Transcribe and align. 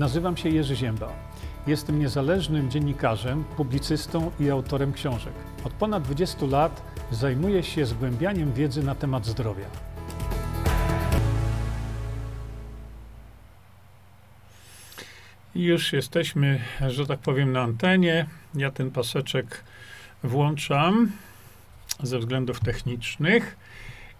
Nazywam 0.00 0.36
się 0.36 0.48
Jerzy 0.48 0.76
Ziemba. 0.76 1.12
Jestem 1.66 1.98
niezależnym 1.98 2.70
dziennikarzem, 2.70 3.44
publicystą 3.44 4.30
i 4.40 4.50
autorem 4.50 4.92
książek. 4.92 5.32
Od 5.64 5.72
ponad 5.72 6.02
20 6.02 6.46
lat 6.46 6.82
zajmuję 7.10 7.62
się 7.62 7.86
zgłębianiem 7.86 8.52
wiedzy 8.52 8.82
na 8.82 8.94
temat 8.94 9.26
zdrowia. 9.26 9.64
Już 15.54 15.92
jesteśmy, 15.92 16.60
że 16.88 17.06
tak 17.06 17.18
powiem, 17.18 17.52
na 17.52 17.60
antenie. 17.60 18.26
Ja 18.54 18.70
ten 18.70 18.90
paseczek 18.90 19.64
włączam 20.22 21.12
ze 22.02 22.18
względów 22.18 22.60
technicznych. 22.60 23.56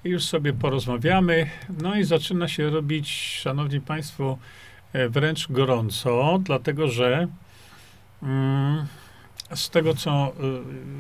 Już 0.04 0.24
sobie 0.24 0.52
porozmawiamy. 0.52 1.46
No 1.82 1.96
i 1.96 2.04
zaczyna 2.04 2.48
się 2.48 2.70
robić, 2.70 3.10
szanowni 3.42 3.80
państwo, 3.80 4.38
wręcz 5.08 5.52
gorąco, 5.52 6.38
dlatego 6.44 6.88
że 6.88 7.28
mm, 8.22 8.86
z 9.54 9.70
tego, 9.70 9.94
co 9.94 10.32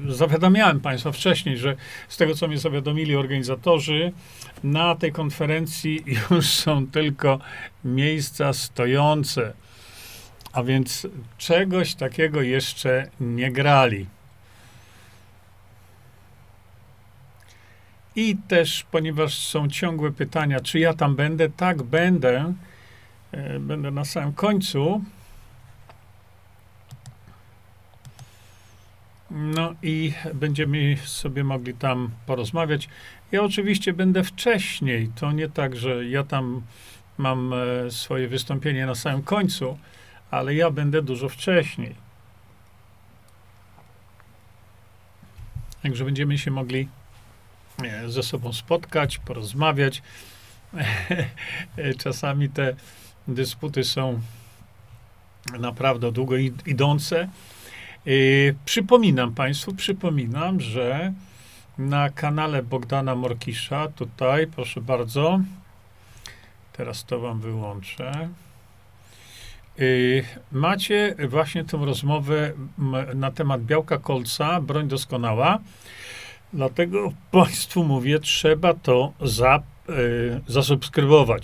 y, 0.08 0.12
zawiadamiałem 0.12 0.80
Państwa 0.80 1.12
wcześniej, 1.12 1.58
że 1.58 1.76
z 2.08 2.16
tego, 2.16 2.34
co 2.34 2.48
mnie 2.48 2.58
zawiadomili 2.58 3.16
organizatorzy, 3.16 4.12
na 4.64 4.94
tej 4.94 5.12
konferencji 5.12 6.04
już 6.30 6.46
są 6.46 6.86
tylko 6.86 7.38
miejsca 7.84 8.52
stojące. 8.52 9.52
A 10.52 10.62
więc 10.62 11.06
czegoś 11.38 11.94
takiego 11.94 12.42
jeszcze 12.42 13.10
nie 13.20 13.52
grali. 13.52 14.06
I 18.16 18.36
też, 18.48 18.86
ponieważ 18.90 19.38
są 19.38 19.68
ciągłe 19.68 20.12
pytania, 20.12 20.60
czy 20.60 20.78
ja 20.78 20.94
tam 20.94 21.16
będę? 21.16 21.48
Tak, 21.48 21.82
będę. 21.82 22.54
E, 23.32 23.60
będę 23.60 23.90
na 23.90 24.04
samym 24.04 24.32
końcu. 24.32 25.04
No 29.30 29.74
i 29.82 30.12
będziemy 30.34 30.96
sobie 31.04 31.44
mogli 31.44 31.74
tam 31.74 32.10
porozmawiać. 32.26 32.88
Ja 33.32 33.42
oczywiście 33.42 33.92
będę 33.92 34.24
wcześniej. 34.24 35.10
To 35.14 35.32
nie 35.32 35.48
tak, 35.48 35.76
że 35.76 36.04
ja 36.06 36.24
tam 36.24 36.62
mam 37.18 37.52
e, 37.52 37.90
swoje 37.90 38.28
wystąpienie 38.28 38.86
na 38.86 38.94
samym 38.94 39.22
końcu, 39.22 39.78
ale 40.30 40.54
ja 40.54 40.70
będę 40.70 41.02
dużo 41.02 41.28
wcześniej. 41.28 41.94
Także 45.82 46.04
będziemy 46.04 46.38
się 46.38 46.50
mogli 46.50 46.88
ze 48.06 48.22
sobą 48.22 48.52
spotkać, 48.52 49.18
porozmawiać. 49.18 50.02
Czasami 52.02 52.48
te 52.48 52.74
dysputy 53.28 53.84
są 53.84 54.20
naprawdę 55.58 56.12
długo 56.12 56.36
idące. 56.66 57.28
Przypominam 58.64 59.34
Państwu, 59.34 59.74
przypominam, 59.74 60.60
że 60.60 61.12
na 61.78 62.10
kanale 62.10 62.62
Bogdana 62.62 63.14
Morkisza, 63.14 63.88
tutaj, 63.88 64.46
proszę 64.46 64.80
bardzo, 64.80 65.40
teraz 66.72 67.04
to 67.04 67.20
Wam 67.20 67.40
wyłączę. 67.40 68.28
Macie 70.52 71.14
właśnie 71.28 71.64
tę 71.64 71.76
rozmowę 71.76 72.52
na 73.14 73.30
temat 73.30 73.62
białka 73.62 73.98
kolca, 73.98 74.60
broń 74.60 74.88
doskonała. 74.88 75.58
Dlatego 76.52 77.12
Państwu 77.30 77.84
mówię, 77.84 78.18
trzeba 78.18 78.74
to 78.74 79.12
za, 79.20 79.62
y, 79.88 80.40
zasubskrybować. 80.46 81.42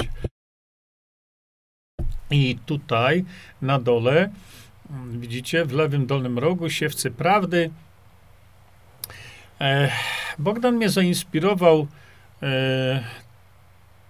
I 2.31 2.59
tutaj 2.67 3.25
na 3.63 3.79
dole 3.79 4.31
widzicie 5.11 5.65
w 5.65 5.73
lewym 5.73 6.07
dolnym 6.07 6.39
rogu 6.39 6.71
siewcy 6.71 7.11
prawdy. 7.11 7.71
E, 9.61 9.91
Bogdan 10.39 10.77
mnie 10.77 10.91
zainspirował 10.91 11.87
e, 12.43 13.05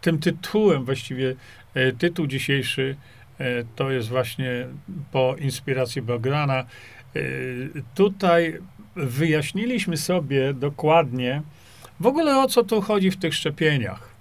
tym 0.00 0.18
tytułem, 0.18 0.84
właściwie 0.84 1.34
e, 1.74 1.92
tytuł 1.92 2.26
dzisiejszy 2.26 2.96
to 3.76 3.90
jest 3.90 4.08
właśnie 4.08 4.66
po 5.12 5.36
inspiracji 5.38 6.02
Bogdana. 6.02 6.64
Tutaj 7.94 8.58
wyjaśniliśmy 8.96 9.96
sobie 9.96 10.54
dokładnie 10.54 11.42
w 12.00 12.06
ogóle 12.06 12.38
o 12.38 12.48
co 12.48 12.64
tu 12.64 12.80
chodzi 12.80 13.10
w 13.10 13.16
tych 13.16 13.34
szczepieniach. 13.34 14.15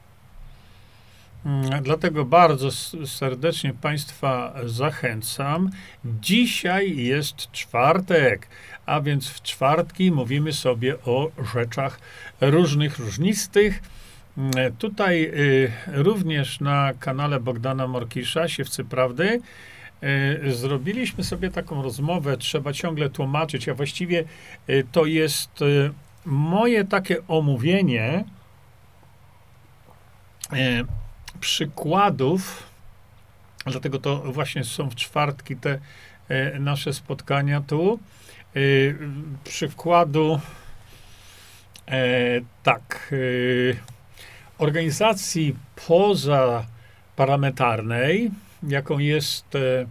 Mm, 1.45 1.83
dlatego 1.83 2.25
bardzo 2.25 2.71
serdecznie 3.05 3.73
Państwa 3.73 4.53
zachęcam. 4.65 5.69
Dzisiaj 6.21 6.97
jest 6.97 7.51
czwartek, 7.51 8.47
a 8.85 9.01
więc 9.01 9.29
w 9.29 9.41
czwartki 9.41 10.11
mówimy 10.11 10.53
sobie 10.53 10.95
o 11.03 11.31
rzeczach 11.53 11.99
różnych, 12.41 12.99
różnistych. 12.99 13.79
Mm, 14.37 14.51
tutaj 14.77 15.23
y, 15.23 15.71
również 15.87 16.59
na 16.59 16.93
kanale 16.99 17.39
Bogdana 17.39 17.87
Morkisza, 17.87 18.47
Siewcy 18.47 18.83
Prawdy, 18.83 19.41
E, 20.01 20.51
zrobiliśmy 20.51 21.23
sobie 21.23 21.51
taką 21.51 21.81
rozmowę, 21.81 22.37
trzeba 22.37 22.73
ciągle 22.73 23.09
tłumaczyć, 23.09 23.69
a 23.69 23.73
właściwie 23.73 24.23
e, 24.67 24.83
to 24.83 25.05
jest 25.05 25.59
moje 26.25 26.85
takie 26.85 27.27
omówienie 27.27 28.23
przykładów, 31.39 32.63
dlatego 33.65 33.99
to 33.99 34.17
właśnie 34.17 34.63
są 34.63 34.89
w 34.89 34.95
czwartki 34.95 35.55
te 35.55 35.79
nasze 36.59 36.93
spotkania 36.93 37.61
tu, 37.61 37.99
przykładu 39.43 40.39
tak, 42.63 43.13
organizacji 44.57 45.55
pozaparlamentarnej, 45.87 48.31
jaką 48.67 48.99
jest 48.99 49.55
e, 49.55 49.85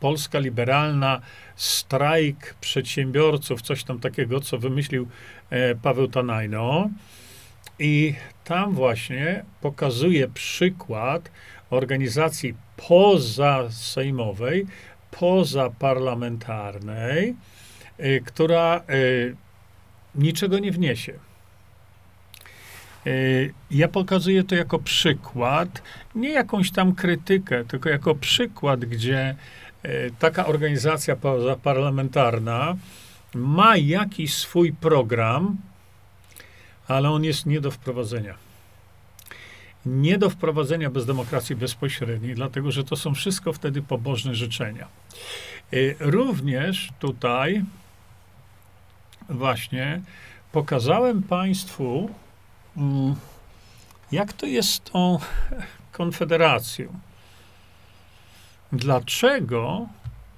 Polska 0.00 0.38
Liberalna, 0.38 1.20
strajk 1.56 2.54
przedsiębiorców, 2.60 3.62
coś 3.62 3.84
tam 3.84 4.00
takiego, 4.00 4.40
co 4.40 4.58
wymyślił 4.58 5.08
e, 5.50 5.74
Paweł 5.74 6.08
Tanajno. 6.08 6.90
I 7.78 8.14
tam 8.44 8.74
właśnie 8.74 9.44
pokazuje 9.60 10.28
przykład 10.28 11.30
organizacji 11.70 12.54
pozasejmowej, 12.88 14.66
pozaparlamentarnej, 15.10 17.34
e, 17.98 18.20
która 18.20 18.82
niczego 20.14 20.58
nie 20.58 20.72
wniesie. 20.72 21.12
E, 23.06 23.10
ja 23.70 23.88
pokazuję 23.88 24.44
to 24.44 24.54
jako 24.54 24.78
przykład, 24.78 25.82
nie 26.14 26.30
jakąś 26.30 26.70
tam 26.70 26.94
krytykę, 26.94 27.64
tylko 27.64 27.88
jako 27.88 28.14
przykład, 28.14 28.84
gdzie 28.84 29.34
taka 30.18 30.46
organizacja 30.46 31.16
parlamentarna 31.62 32.76
ma 33.34 33.76
jakiś 33.76 34.34
swój 34.34 34.72
program, 34.72 35.56
ale 36.94 37.10
on 37.10 37.24
jest 37.24 37.46
nie 37.46 37.60
do 37.60 37.70
wprowadzenia. 37.70 38.34
Nie 39.86 40.18
do 40.18 40.30
wprowadzenia 40.30 40.90
bez 40.90 41.06
demokracji 41.06 41.56
bezpośredniej, 41.56 42.34
dlatego 42.34 42.72
że 42.72 42.84
to 42.84 42.96
są 42.96 43.14
wszystko 43.14 43.52
wtedy 43.52 43.82
pobożne 43.82 44.34
życzenia. 44.34 44.88
E, 45.72 45.76
również 46.00 46.90
tutaj 46.98 47.64
właśnie 49.28 50.02
pokazałem 50.52 51.22
Państwu, 51.22 52.10
Mm, 52.76 53.14
jak 54.12 54.32
to 54.32 54.46
jest 54.46 54.68
z 54.68 54.80
tą 54.80 55.18
konfederacją? 55.92 56.98
Dlaczego 58.72 59.86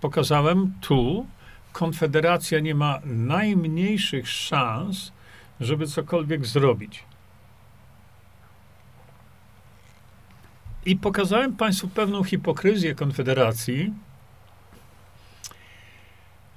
pokazałem 0.01 0.73
tu, 0.81 1.27
konfederacja 1.73 2.61
nie 2.61 2.75
ma 2.75 3.01
najmniejszych 3.05 4.29
szans, 4.29 5.13
żeby 5.61 5.87
cokolwiek 5.87 6.47
zrobić? 6.47 7.05
I 10.87 10.97
pokazałem 10.97 11.57
Państwu 11.57 11.89
pewną 11.89 12.25
hipokryzję 12.25 12.95
Konfederacji. 12.95 13.93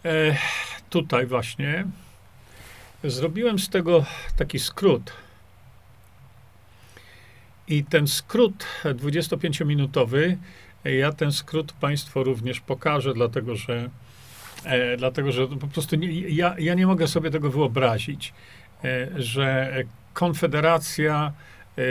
E, 0.06 0.38
tutaj 0.90 1.26
właśnie 1.26 1.86
zrobiłem 3.04 3.60
z 3.60 3.70
tego 3.70 4.06
taki 4.38 4.60
skrót. 4.60 5.14
I 7.68 7.84
ten 7.84 8.08
skrót 8.08 8.66
25-minutowy, 8.84 10.38
ja 10.84 11.12
ten 11.12 11.32
skrót 11.32 11.74
Państwu 11.74 12.24
również 12.24 12.60
pokażę, 12.60 13.14
dlatego 13.14 13.56
że, 13.56 13.90
e, 14.64 14.98
dlatego, 14.98 15.32
że 15.32 15.48
po 15.48 15.68
prostu 15.68 15.96
nie, 15.96 16.08
ja, 16.12 16.56
ja 16.60 16.74
nie 16.74 16.88
mogę 16.88 17.08
sobie 17.08 17.32
tego 17.32 17.52
wyobrazić, 17.52 18.34
że 19.16 19.74
Konfederacja 20.14 21.32
e, 21.78 21.82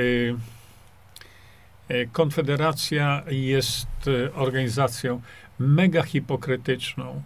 Konfederacja 2.13 3.23
jest 3.29 3.87
organizacją 4.35 5.21
mega 5.59 6.03
hipokrytyczną. 6.03 7.23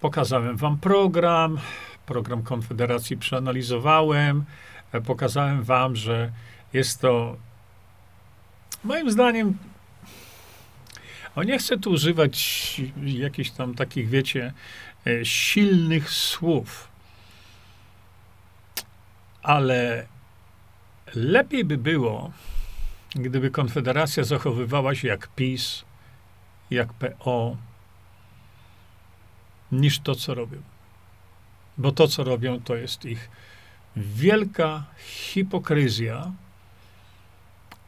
Pokazałem 0.00 0.56
wam 0.56 0.78
program, 0.78 1.58
program 2.06 2.42
Konfederacji 2.42 3.16
przeanalizowałem, 3.16 4.44
pokazałem 5.06 5.62
wam, 5.62 5.96
że 5.96 6.32
jest 6.72 7.00
to 7.00 7.36
moim 8.84 9.10
zdaniem 9.10 9.58
o 11.36 11.42
nie 11.42 11.58
chcę 11.58 11.78
tu 11.78 11.90
używać 11.90 12.80
jakichś 13.04 13.50
tam 13.50 13.74
takich, 13.74 14.08
wiecie, 14.08 14.52
e, 15.06 15.24
silnych 15.24 16.10
słów, 16.10 16.88
ale 19.44 20.06
lepiej 21.14 21.64
by 21.64 21.78
było, 21.78 22.32
gdyby 23.14 23.50
Konfederacja 23.50 24.24
zachowywała 24.24 24.94
się 24.94 25.08
jak 25.08 25.28
PiS, 25.28 25.84
jak 26.70 26.92
PO, 26.92 27.56
niż 29.72 30.00
to, 30.00 30.14
co 30.14 30.34
robią. 30.34 30.58
Bo 31.78 31.92
to, 31.92 32.08
co 32.08 32.24
robią, 32.24 32.60
to 32.60 32.76
jest 32.76 33.04
ich 33.04 33.30
wielka 33.96 34.84
hipokryzja 34.98 36.32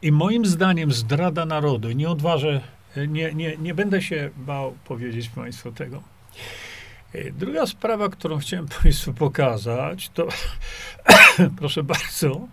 i 0.02 0.12
moim 0.12 0.46
zdaniem 0.46 0.92
zdrada 0.92 1.46
narodu. 1.46 1.90
Nie 1.90 2.08
odważę 2.08 2.60
nie, 3.08 3.34
nie, 3.34 3.56
nie 3.56 3.74
będę 3.74 4.02
się 4.02 4.30
bał 4.36 4.76
powiedzieć 4.84 5.28
Państwu 5.28 5.72
tego. 5.72 6.02
Druga 7.32 7.66
sprawa, 7.66 8.08
którą 8.08 8.38
chciałem 8.38 8.66
Państwu 8.82 9.14
pokazać, 9.14 10.08
to 10.08 10.28
proszę 11.58 11.82
bardzo. 11.82 12.48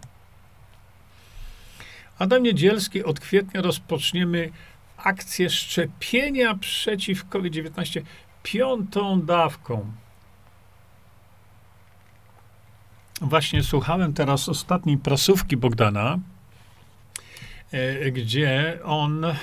Adam 2.19 2.44
Niedzielski, 2.44 3.04
od 3.04 3.19
kwietnia 3.19 3.62
rozpoczniemy 3.62 4.51
akcję 4.98 5.50
szczepienia 5.50 6.56
przeciw 6.56 7.30
COVID-19 7.30 8.01
piątą 8.44 9.21
dawką. 9.21 9.92
Właśnie 13.21 13.63
słuchałem 13.63 14.13
teraz 14.13 14.50
ostatniej 14.50 14.98
prasówki 14.98 15.57
Bogdana, 15.57 16.19
E, 17.74 18.12
gdzie 18.12 18.80
on 18.83 19.25
e, 19.25 19.36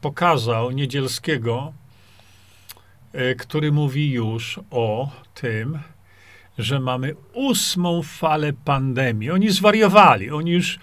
pokazał 0.00 0.70
Niedzielskiego, 0.70 1.72
który 3.38 3.72
mówi 3.72 4.10
już 4.10 4.60
o 4.70 5.10
tym, 5.34 5.78
że 6.58 6.80
mamy 6.80 7.14
ósmą 7.32 8.02
falę 8.02 8.52
pandemii. 8.52 9.30
Oni 9.30 9.50
zwariowali, 9.50 10.30
oni 10.30 10.50
już, 10.50 10.78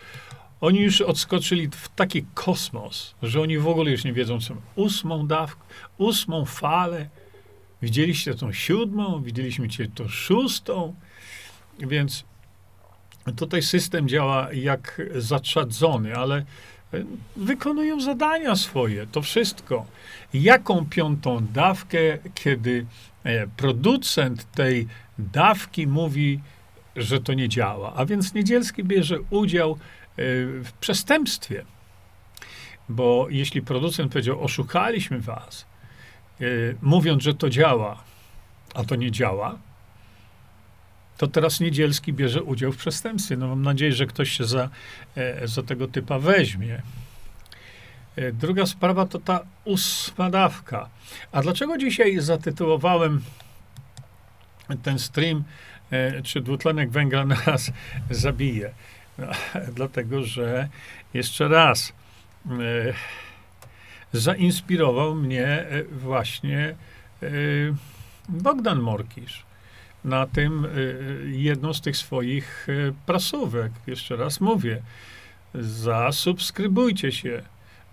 oni 0.62 0.80
już 0.80 1.02
odskoczyli 1.02 1.68
w 1.72 1.90
taki 1.90 2.26
kosmos, 2.34 3.16
że 3.24 3.42
oni 3.42 3.58
w 3.58 3.68
ogóle 3.68 3.92
już 3.92 4.04
nie 4.04 4.14
wiedzą, 4.14 4.42
co. 4.42 4.56
Ósmą 4.76 5.28
dawkę, 5.28 5.62
ósmą 5.98 6.46
falę. 6.46 7.10
Widzieliście 7.82 8.36
tą 8.36 8.54
siódmą, 8.54 9.24
widzieliśmy 9.24 9.70
cię 9.70 9.88
tą 9.88 10.08
szóstą, 10.08 10.96
więc 11.80 12.26
tutaj 13.36 13.62
system 13.62 14.08
działa 14.08 14.54
jak 14.54 15.02
zatrzadzony, 15.16 16.16
ale 16.16 16.46
wykonują 17.36 18.02
zadania 18.02 18.56
swoje, 18.56 19.08
to 19.08 19.22
wszystko. 19.22 19.86
Jaką 20.34 20.86
piątą 20.86 21.46
dawkę, 21.54 22.00
kiedy 22.36 22.86
e, 23.24 23.48
producent 23.48 24.52
tej 24.52 24.88
dawki 25.20 25.88
mówi, 25.88 26.40
że 26.96 27.22
to 27.22 27.34
nie 27.34 27.50
działa. 27.50 27.94
A 27.96 28.06
więc 28.06 28.34
Niedzielski 28.34 28.84
bierze 28.84 29.18
udział 29.30 29.72
e, 29.72 29.76
w 30.64 30.72
przestępstwie. 30.80 31.66
Bo 32.90 33.28
jeśli 33.30 33.62
producent 33.62 34.12
powiedział, 34.12 34.44
oszukaliśmy 34.44 35.20
was, 35.20 35.66
e, 36.42 36.46
mówiąc, 36.82 37.24
że 37.24 37.34
to 37.34 37.50
działa, 37.50 38.04
a 38.76 38.84
to 38.84 38.96
nie 38.96 39.12
działa, 39.12 39.58
to 41.20 41.28
teraz 41.28 41.60
Niedzielski 41.60 42.14
bierze 42.14 42.44
udział 42.44 42.72
w 42.72 42.78
przestępstwie. 42.78 43.38
No 43.38 43.48
mam 43.48 43.62
nadzieję, 43.62 43.94
że 43.94 44.06
ktoś 44.06 44.30
się 44.32 44.46
za, 44.46 44.70
e, 45.16 45.48
za 45.48 45.64
tego 45.64 45.88
typa 45.88 46.20
weźmie. 46.20 46.82
E, 48.16 48.32
druga 48.32 48.66
sprawa 48.66 49.06
to 49.06 49.20
ta 49.20 49.40
ósma 49.66 50.30
dawka. 50.30 50.90
A 51.32 51.42
dlaczego 51.42 51.78
dzisiaj 51.78 52.20
zatytułowałem 52.20 53.22
ten 54.84 55.00
stream, 55.00 55.44
e, 55.92 56.22
czy 56.22 56.42
dwutlenek 56.42 56.90
węgla 56.90 57.26
nas 57.26 57.72
zabije? 58.10 58.74
No, 59.18 59.28
dlatego, 59.76 60.24
że 60.24 60.70
jeszcze 61.14 61.48
raz 61.48 61.94
zainspirował 64.14 65.16
mnie 65.16 65.66
właśnie 65.92 66.76
Bogdan 68.30 68.80
Morkisz 68.80 69.49
na 70.04 70.28
tym 70.28 70.66
y, 70.66 70.70
y, 70.70 71.32
jedną 71.32 71.74
z 71.74 71.82
tych 71.82 71.98
swoich 71.98 72.70
y, 72.70 72.94
prasówek. 73.06 73.72
Jeszcze 73.88 74.16
raz 74.16 74.42
mówię, 74.42 74.82
zasubskrybujcie 75.56 77.12
się, 77.12 77.42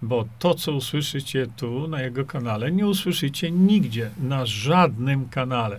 bo 0.02 0.24
to, 0.38 0.54
co 0.54 0.72
usłyszycie 0.72 1.46
tu 1.56 1.88
na 1.88 2.02
jego 2.02 2.24
kanale, 2.24 2.72
nie 2.72 2.86
usłyszycie 2.86 3.50
nigdzie, 3.50 4.10
na 4.22 4.46
żadnym 4.46 5.28
kanale. 5.28 5.78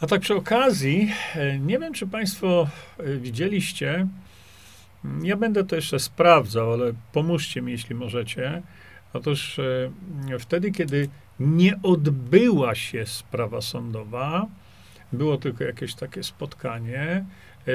A 0.00 0.06
tak 0.06 0.20
przy 0.20 0.34
okazji, 0.34 1.12
nie 1.60 1.78
wiem, 1.78 1.94
czy 1.94 2.06
Państwo 2.06 2.68
widzieliście, 3.18 4.06
ja 5.22 5.36
będę 5.36 5.64
to 5.64 5.76
jeszcze 5.76 5.98
sprawdzał, 5.98 6.72
ale 6.72 6.92
pomóżcie 7.12 7.62
mi, 7.62 7.72
jeśli 7.72 7.94
możecie. 7.94 8.62
Otóż 9.14 9.60
wtedy, 10.38 10.70
kiedy 10.72 11.08
nie 11.40 11.82
odbyła 11.82 12.74
się 12.74 13.06
sprawa 13.06 13.60
sądowa. 13.60 14.46
Było 15.12 15.36
tylko 15.36 15.64
jakieś 15.64 15.94
takie 15.94 16.22
spotkanie 16.22 17.24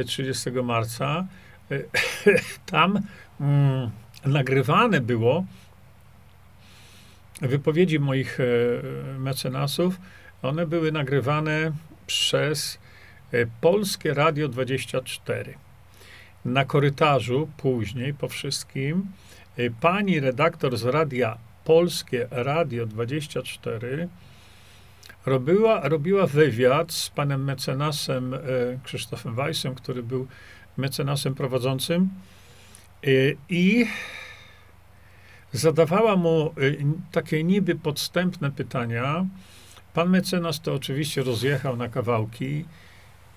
30 0.05 0.49
e, 0.49 0.63
marca. 0.63 1.27
E, 1.71 1.79
tam 2.71 3.01
mm, 3.41 3.89
nagrywane 4.25 5.01
było 5.01 5.45
wypowiedzi 7.41 7.99
moich 7.99 8.39
e, 8.39 8.43
mecenasów. 9.19 9.99
One 10.41 10.67
były 10.67 10.91
nagrywane 10.91 11.71
przez 12.07 12.79
Polskie 13.61 14.13
Radio 14.13 14.47
24. 14.47 15.53
Na 16.45 16.65
korytarzu 16.65 17.49
później, 17.57 18.13
po 18.13 18.27
wszystkim, 18.27 19.05
pani 19.81 20.19
redaktor 20.19 20.77
z 20.77 20.83
Radia 20.83 21.37
Polskie 21.63 22.27
Radio 22.31 22.85
24 22.85 24.09
robiła, 25.25 25.89
robiła 25.89 26.27
wywiad 26.27 26.91
z 26.91 27.09
panem 27.09 27.43
mecenasem 27.43 28.33
e, 28.33 28.37
Krzysztofem 28.83 29.35
Weissem, 29.35 29.75
który 29.75 30.03
był 30.03 30.27
mecenasem 30.77 31.35
prowadzącym 31.35 32.09
e, 33.03 33.07
i 33.49 33.85
zadawała 35.51 36.15
mu 36.15 36.53
takie 37.11 37.43
niby 37.43 37.75
podstępne 37.75 38.51
pytania. 38.51 39.25
Pan 39.93 40.09
mecenas 40.09 40.61
to 40.61 40.73
oczywiście 40.73 41.23
rozjechał 41.23 41.77
na 41.77 41.89
kawałki. 41.89 42.65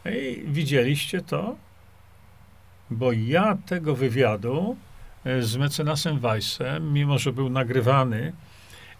I 0.05 0.45
widzieliście 0.47 1.21
to? 1.21 1.57
Bo 2.91 3.13
ja 3.13 3.59
tego 3.67 3.97
wywiadu 3.97 4.77
z 5.41 5.57
mecenasem 5.57 6.19
Weissem, 6.19 6.93
mimo 6.93 7.19
że 7.19 7.33
był 7.33 7.51
nagrywany 7.51 8.33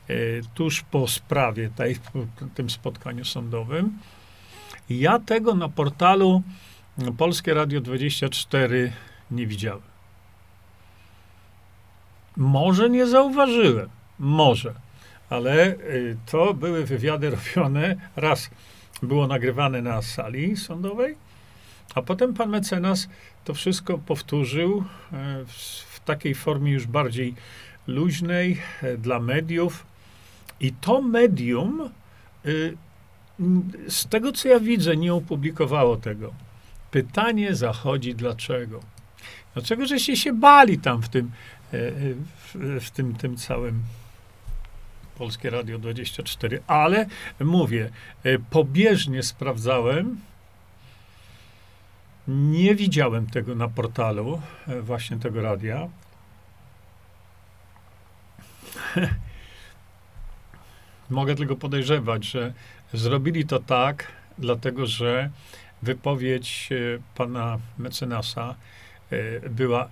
e, 0.09 0.15
tuż 0.55 0.83
po 0.83 1.09
sprawie, 1.09 1.71
tej, 1.77 1.97
tym 2.55 2.71
spotkaniu 2.71 3.25
sądowym. 3.25 3.99
Ja 4.91 5.19
tego 5.19 5.55
na 5.55 5.69
portalu 5.69 6.43
Polskie 7.19 7.55
Radio 7.55 7.81
24 7.81 8.93
nie 9.31 9.47
widziałem. 9.47 9.83
Może 12.37 12.91
nie 12.91 13.07
zauważyłem, 13.07 13.89
może, 14.19 14.75
ale 15.31 15.67
e, 15.67 15.77
to 16.27 16.55
były 16.55 16.85
wywiady 16.85 17.31
robione, 17.57 17.97
raz 18.17 18.51
było 19.03 19.27
nagrywane 19.27 19.83
na 19.83 20.03
sali 20.03 20.57
sądowej, 20.57 21.17
a 21.95 22.03
potem 22.03 22.35
pan 22.35 22.51
mecenas 22.51 23.09
to 23.45 23.55
wszystko 23.55 23.99
powtórzył 23.99 24.85
w 25.47 25.92
takiej 26.05 26.35
formie 26.35 26.73
już 26.73 26.87
bardziej 26.87 27.35
luźnej 27.87 28.59
e, 28.83 28.97
dla 28.97 29.21
mediów. 29.21 29.87
I 30.61 30.73
to 30.73 31.03
medium, 31.03 31.91
y, 32.47 32.77
z 33.89 34.07
tego 34.09 34.33
co 34.33 34.49
ja 34.49 34.61
widzę, 34.61 34.97
nie 34.97 35.15
opublikowało 35.15 35.97
tego. 35.97 36.33
Pytanie 36.91 37.55
zachodzi 37.55 38.15
dlaczego. 38.15 38.81
Dlaczego 39.55 39.87
żeście 39.87 40.17
się 40.17 40.33
bali 40.33 40.79
tam 40.79 41.03
w 41.03 41.09
tym, 41.09 41.31
e, 41.73 41.91
w, 42.55 42.81
w 42.81 42.91
tym, 42.91 43.15
tym 43.15 43.37
całym 43.37 43.83
Polskie 45.19 45.51
Radio 45.51 45.79
24, 45.79 46.63
ale 46.67 47.07
mówię, 47.41 47.91
e, 48.25 48.39
pobieżnie 48.39 49.23
sprawdzałem, 49.23 50.21
nie 52.29 52.75
widziałem 52.75 53.27
tego 53.27 53.55
na 53.55 53.69
portalu, 53.69 54.41
właśnie 54.83 55.17
tego 55.17 55.43
radia. 55.43 55.89
mogę 61.13 61.35
tylko 61.35 61.57
podejrzewać, 61.57 62.25
że 62.25 62.53
zrobili 62.93 63.47
to 63.47 63.61
tak, 63.61 64.13
dlatego 64.39 64.87
że 64.87 65.31
wypowiedź 65.83 66.69
e, 66.73 66.77
pana 67.15 67.59
mecenasa 67.79 68.55
e, 69.11 69.51
była 69.51 69.89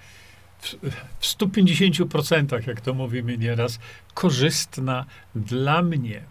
w 1.20 1.24
150%, 1.24 2.68
jak 2.68 2.80
to 2.80 2.94
mówimy 2.94 3.38
nieraz, 3.38 3.78
korzystna 4.14 5.04
dla 5.34 5.82
mnie. 5.82 6.22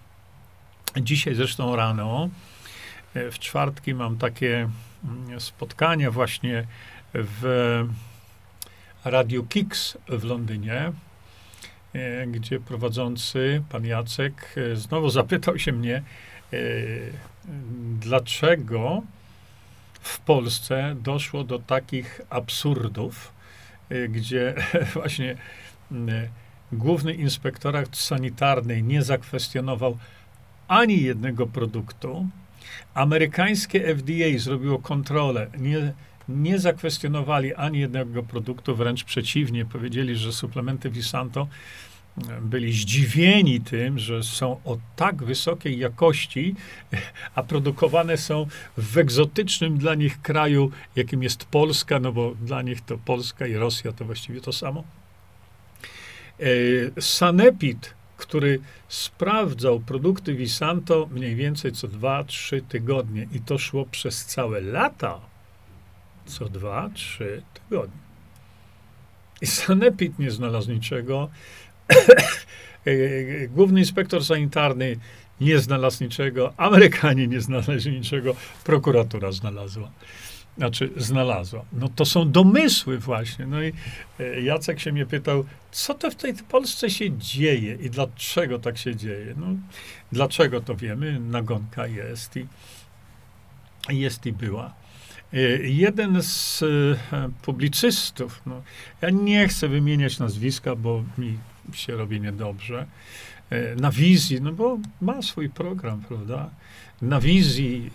Dzisiaj 1.02 1.36
zresztą 1.36 1.76
rano, 1.76 2.30
e, 3.14 3.32
w 3.32 3.40
czwartki 3.40 3.94
mam 3.94 4.18
takie 4.18 4.70
spotkania 5.40 6.12
właśnie 6.12 6.68
w 7.14 7.84
Radio 9.06 9.44
Kicks 9.44 9.98
w 10.08 10.24
Londynie, 10.24 10.92
e, 11.94 12.28
gdzie 12.28 12.60
prowadzący, 12.60 13.64
pan 13.70 13.86
Jacek, 13.86 14.56
e, 14.72 14.76
znowu 14.76 15.10
zapytał 15.10 15.60
się 15.60 15.72
mnie, 15.72 16.04
dlaczego 18.00 19.02
w 20.02 20.20
Polsce 20.20 20.96
doszło 21.04 21.44
do 21.44 21.60
takich 21.60 22.22
absurdów, 22.30 23.34
gdzie 24.10 24.54
właśnie 24.94 25.38
główny 26.72 27.14
inspektorat 27.14 27.98
sanitarny 27.98 28.82
nie 28.82 29.04
zakwestionował 29.04 29.98
ani 30.68 31.02
jednego 31.02 31.48
produktu. 31.48 32.28
Amerykańskie 32.94 33.96
FDA 33.96 34.40
zrobiło 34.40 34.80
kontrolę, 34.80 35.48
nie, 35.60 35.94
nie 36.30 36.60
zakwestionowali 36.60 37.56
ani 37.56 37.80
jednego 37.80 38.24
produktu, 38.24 38.76
wręcz 38.76 39.04
przeciwnie, 39.04 39.66
powiedzieli, 39.66 40.16
że 40.16 40.34
suplementy 40.34 40.90
Visanto 40.90 41.48
byli 42.42 42.74
zdziwieni 42.74 43.62
tym, 43.62 44.00
że 44.00 44.24
są 44.24 44.52
o 44.66 44.78
tak 44.96 45.24
wysokiej 45.24 45.80
jakości, 45.80 46.56
a 47.36 47.44
produkowane 47.44 48.18
są 48.18 48.48
w 48.78 48.98
egzotycznym 48.98 49.78
dla 49.78 49.96
nich 49.96 50.22
kraju, 50.22 50.72
jakim 50.96 51.24
jest 51.24 51.46
Polska, 51.46 52.00
no 52.00 52.12
bo 52.12 52.36
dla 52.36 52.62
nich 52.62 52.82
to 52.82 52.98
Polska 52.98 53.48
i 53.48 53.54
Rosja 53.54 53.92
to 53.92 54.06
właściwie 54.06 54.42
to 54.42 54.54
samo. 54.54 54.84
E, 56.40 57.02
Sanepid, 57.02 57.97
który 58.18 58.60
sprawdzał 58.88 59.80
produkty 59.80 60.34
Visanto 60.34 61.08
mniej 61.12 61.36
więcej 61.36 61.72
co 61.72 61.88
2-3 61.88 62.62
tygodnie. 62.70 63.28
I 63.34 63.40
to 63.40 63.58
szło 63.58 63.86
przez 63.86 64.26
całe 64.26 64.62
lata, 64.62 65.20
co 66.26 66.46
2-3 66.46 67.24
tygodnie. 67.54 67.98
I 69.42 69.46
Sanepid 69.46 70.20
nie 70.20 70.32
znalazł 70.32 70.72
niczego, 70.72 71.30
Główny 73.56 73.80
inspektor 73.80 74.26
sanitarny 74.26 74.98
nie 75.42 75.60
znalazł 75.60 76.04
niczego, 76.04 76.54
Amerykanie 76.58 77.28
nie 77.28 77.42
znaleźli 77.42 77.92
niczego, 77.92 78.36
prokuratura 78.64 79.32
znalazła. 79.32 79.92
Znaczy, 80.58 80.90
znalazła. 80.98 81.66
No 81.74 81.90
to 81.90 82.06
są 82.06 82.32
domysły 82.32 82.98
właśnie. 82.98 83.46
No 83.46 83.64
i 83.64 83.74
e, 84.20 84.42
Jacek 84.42 84.80
się 84.80 84.92
mnie 84.92 85.06
pytał, 85.06 85.46
co 85.72 85.94
to 85.94 86.12
w 86.12 86.16
tej 86.16 86.34
Polsce 86.34 86.90
się 86.90 87.18
dzieje 87.18 87.76
i 87.76 87.90
dlaczego 87.90 88.60
tak 88.60 88.78
się 88.78 88.96
dzieje? 88.96 89.34
No, 89.38 89.48
dlaczego 90.12 90.62
to 90.62 90.76
wiemy? 90.76 91.20
Nagonka 91.20 91.88
jest 91.88 92.38
i, 92.38 92.46
jest 93.90 94.26
i 94.26 94.34
była. 94.34 94.74
E, 95.34 95.40
jeden 95.64 96.22
z 96.24 96.64
e, 96.64 97.30
publicystów, 97.42 98.42
no, 98.46 98.62
ja 99.02 99.10
nie 99.10 99.48
chcę 99.48 99.68
wymieniać 99.68 100.20
nazwiska, 100.20 100.76
bo 100.76 101.04
mi 101.18 101.38
się 101.74 101.96
robi 101.96 102.22
niedobrze. 102.22 102.86
Na 103.78 103.92
wizji, 103.92 104.42
no 104.42 104.52
bo 104.52 104.80
ma 105.02 105.22
swój 105.22 105.50
program, 105.50 106.02
prawda? 106.08 106.50
Na 107.02 107.22
wizji, 107.22 107.92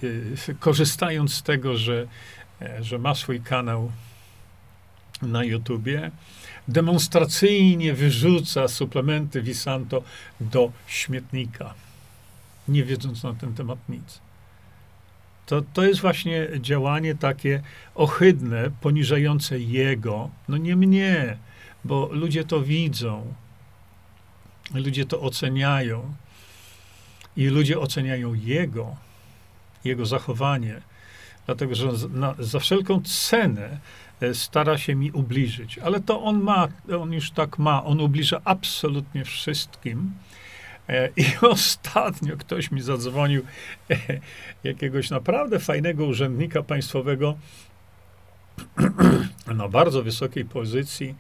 korzystając 0.61 1.35
z 1.35 1.43
tego, 1.43 1.77
że, 1.77 2.07
że 2.81 2.99
ma 2.99 3.15
swój 3.15 3.41
kanał 3.41 3.93
na 5.23 5.45
YouTubie, 5.45 6.11
demonstracyjnie 6.69 7.95
wyrzuca 7.95 8.69
suplementy 8.69 9.43
Visanto 9.43 10.03
do 10.41 10.73
śmietnika, 10.87 11.75
nie 12.69 12.85
wiedząc 12.85 13.23
na 13.23 13.35
ten 13.35 13.55
temat 13.55 13.79
nic. 13.89 14.21
To, 15.47 15.63
to 15.73 15.85
jest 15.85 16.01
właśnie 16.01 16.49
działanie 16.61 17.15
takie 17.15 17.63
ohydne, 17.95 18.71
poniżające 18.81 19.59
jego, 19.59 20.31
no 20.49 20.57
nie 20.57 20.77
mnie, 20.77 21.37
bo 21.85 22.09
ludzie 22.13 22.45
to 22.45 22.61
widzą. 22.61 23.35
Ludzie 24.75 25.05
to 25.05 25.21
oceniają 25.21 26.15
i 27.37 27.47
ludzie 27.47 27.81
oceniają 27.81 28.35
jego, 28.35 28.97
jego 29.85 30.07
zachowanie, 30.07 30.81
dlatego 31.47 31.75
że 31.75 31.89
na, 32.11 32.35
za 32.39 32.59
wszelką 32.61 33.03
cenę 33.03 33.79
e, 34.21 34.35
stara 34.35 34.79
się 34.79 34.95
mi 34.95 35.13
ubliżyć. 35.13 35.79
Ale 35.79 36.01
to 36.01 36.23
on 36.23 36.41
ma, 36.41 36.69
on 37.01 37.13
już 37.13 37.31
tak 37.31 37.59
ma, 37.59 37.85
on 37.85 38.01
ubliża 38.01 38.41
absolutnie 38.45 39.25
wszystkim. 39.25 40.13
E, 40.89 41.09
I 41.17 41.25
ostatnio 41.57 42.37
ktoś 42.37 42.71
mi 42.71 42.81
zadzwonił, 42.81 43.43
e, 43.91 43.97
jakiegoś 44.65 45.11
naprawdę 45.11 45.59
fajnego 45.59 46.07
urzędnika 46.07 46.63
państwowego 46.63 47.35
na 49.55 49.69
bardzo 49.69 50.03
wysokiej 50.03 50.45
pozycji, 50.45 51.15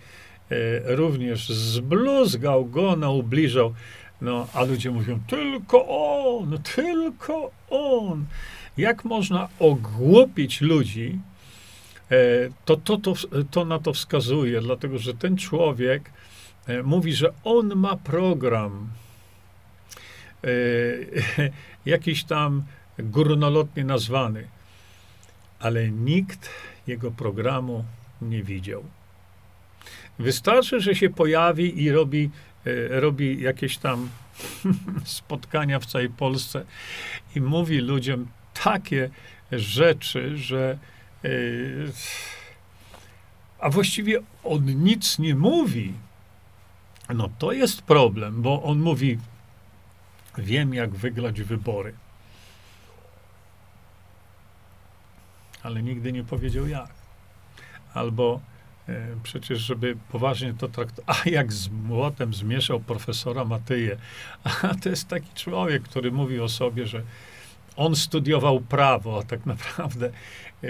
również 0.84 1.48
zbluzgał 1.48 2.66
go, 2.66 2.96
naubliżał. 2.96 3.74
No, 4.20 4.46
a 4.54 4.62
ludzie 4.64 4.90
mówią, 4.90 5.20
tylko 5.26 5.86
on, 5.88 6.58
tylko 6.62 7.50
on. 7.70 8.26
Jak 8.76 9.04
można 9.04 9.48
ogłupić 9.58 10.60
ludzi, 10.60 11.18
e, 12.10 12.16
to, 12.64 12.76
to, 12.76 12.96
to, 12.96 13.14
to 13.50 13.64
na 13.64 13.78
to 13.78 13.92
wskazuje, 13.92 14.60
dlatego 14.60 14.98
że 14.98 15.14
ten 15.14 15.36
człowiek 15.36 16.10
e, 16.66 16.82
mówi, 16.82 17.12
że 17.12 17.32
on 17.44 17.76
ma 17.76 17.96
program 17.96 18.88
jakiś 21.86 22.24
tam 22.24 22.62
górnolotnie 22.98 23.84
nazwany, 23.84 24.48
ale 25.60 25.90
nikt 25.90 26.50
jego 26.86 27.10
programu 27.10 27.84
nie 28.22 28.42
widział. 28.42 28.84
Wystarczy, 30.18 30.80
że 30.80 30.94
się 30.94 31.10
pojawi 31.10 31.82
i 31.82 31.90
robi, 31.90 32.30
e, 32.66 33.00
robi 33.00 33.42
jakieś 33.42 33.78
tam 33.78 34.08
spotkania 35.04 35.80
w 35.80 35.86
całej 35.86 36.10
Polsce 36.10 36.64
i 37.36 37.40
mówi 37.40 37.78
ludziom 37.78 38.26
takie 38.64 39.10
rzeczy, 39.52 40.38
że 40.38 40.78
e, 41.24 41.28
a 43.58 43.70
właściwie 43.70 44.20
on 44.44 44.64
nic 44.84 45.18
nie 45.18 45.34
mówi. 45.34 45.94
No 47.14 47.28
to 47.38 47.52
jest 47.52 47.82
problem, 47.82 48.42
bo 48.42 48.62
on 48.62 48.78
mówi, 48.78 49.18
wiem 50.38 50.74
jak 50.74 50.90
wygrać 50.90 51.42
wybory. 51.42 51.94
Ale 55.62 55.82
nigdy 55.82 56.12
nie 56.12 56.24
powiedział 56.24 56.68
jak. 56.68 56.90
Albo 57.94 58.40
E, 58.88 59.16
przecież, 59.22 59.60
żeby 59.60 59.96
poważnie 60.12 60.54
to 60.54 60.68
traktować, 60.68 61.18
a 61.26 61.28
jak 61.28 61.52
z 61.52 61.68
młotem 61.68 62.34
zmieszał 62.34 62.80
profesora 62.80 63.44
Matyję. 63.44 63.96
A 64.44 64.74
to 64.82 64.88
jest 64.88 65.08
taki 65.08 65.34
człowiek, 65.34 65.82
który 65.82 66.12
mówi 66.12 66.40
o 66.40 66.48
sobie, 66.48 66.86
że 66.86 67.02
on 67.76 67.96
studiował 67.96 68.60
prawo, 68.60 69.18
a 69.18 69.22
tak 69.22 69.46
naprawdę 69.46 70.10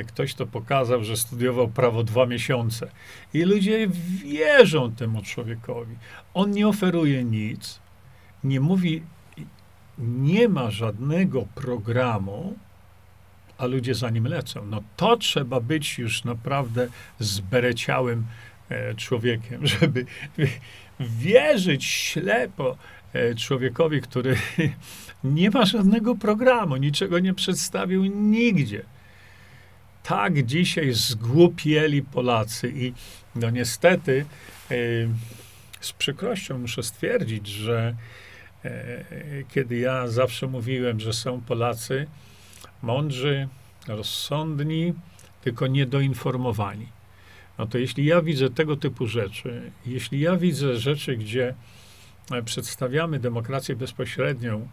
ktoś 0.07 0.35
to 0.35 0.47
pokazał, 0.47 1.05
że 1.05 1.17
studiował 1.17 1.69
prawo 1.69 2.05
dwa 2.05 2.27
miesiące. 2.27 2.91
I 3.35 3.43
ludzie 3.43 3.89
wierzą 4.25 4.93
temu 4.93 5.23
człowiekowi. 5.23 5.97
On 6.35 6.51
nie 6.51 6.69
oferuje 6.69 7.25
nic, 7.25 7.81
nie 8.45 8.61
mówi, 8.61 9.03
nie 9.99 10.49
ma 10.49 10.71
żadnego 10.71 11.47
programu, 11.55 12.55
a 13.59 13.67
ludzie 13.67 13.95
za 13.95 14.11
nim 14.11 14.27
lecą. 14.27 14.67
No 14.67 14.83
to 14.97 15.17
trzeba 15.17 15.61
być 15.61 15.99
już 15.99 16.25
naprawdę 16.25 16.89
zbereciałym 17.19 18.27
e, 18.69 18.95
człowiekiem, 18.95 19.67
żeby 19.81 20.07
wierzyć 21.01 21.85
ślepo 21.85 22.71
e, 22.71 22.77
człowiekowi, 23.37 24.01
który 24.01 24.37
nie 25.25 25.51
ma 25.51 25.67
żadnego 25.67 26.15
programu, 26.15 26.77
niczego 26.77 27.19
nie 27.19 27.35
przedstawił 27.35 28.05
nigdzie. 28.05 28.83
Tak 30.03 30.47
dzisiaj 30.47 30.93
zgłupieli 30.93 32.03
Polacy 32.03 32.73
i 32.77 32.93
no 33.35 33.51
niestety 33.51 34.25
e, 34.71 34.75
z 35.81 35.93
przykrością 35.93 36.59
muszę 36.59 36.83
stwierdzić, 36.83 37.47
że 37.47 37.95
kiedy 39.49 39.79
ja 39.79 40.09
zawsze 40.09 40.47
mówiłem, 40.47 41.01
że 41.01 41.13
są 41.13 41.41
Polacy, 41.41 42.07
mądrzy, 42.83 43.49
rozsądni, 43.89 44.95
tylko 45.41 45.67
niedoinformowani. 45.67 46.87
no 47.59 47.67
to 47.67 47.79
jeśli 47.79 48.05
ja 48.05 48.23
widzę 48.23 48.51
tego 48.51 48.77
typu 48.77 49.07
rzeczy, 49.07 49.71
jeśli 49.87 50.21
ja 50.21 50.37
widzę 50.37 50.77
rzeczy, 50.77 51.17
gdzie 51.17 51.49
e, 51.49 51.55
przedstawiamy 52.45 53.19
demokrację 53.19 53.77
bezpośrednią, 53.77 54.69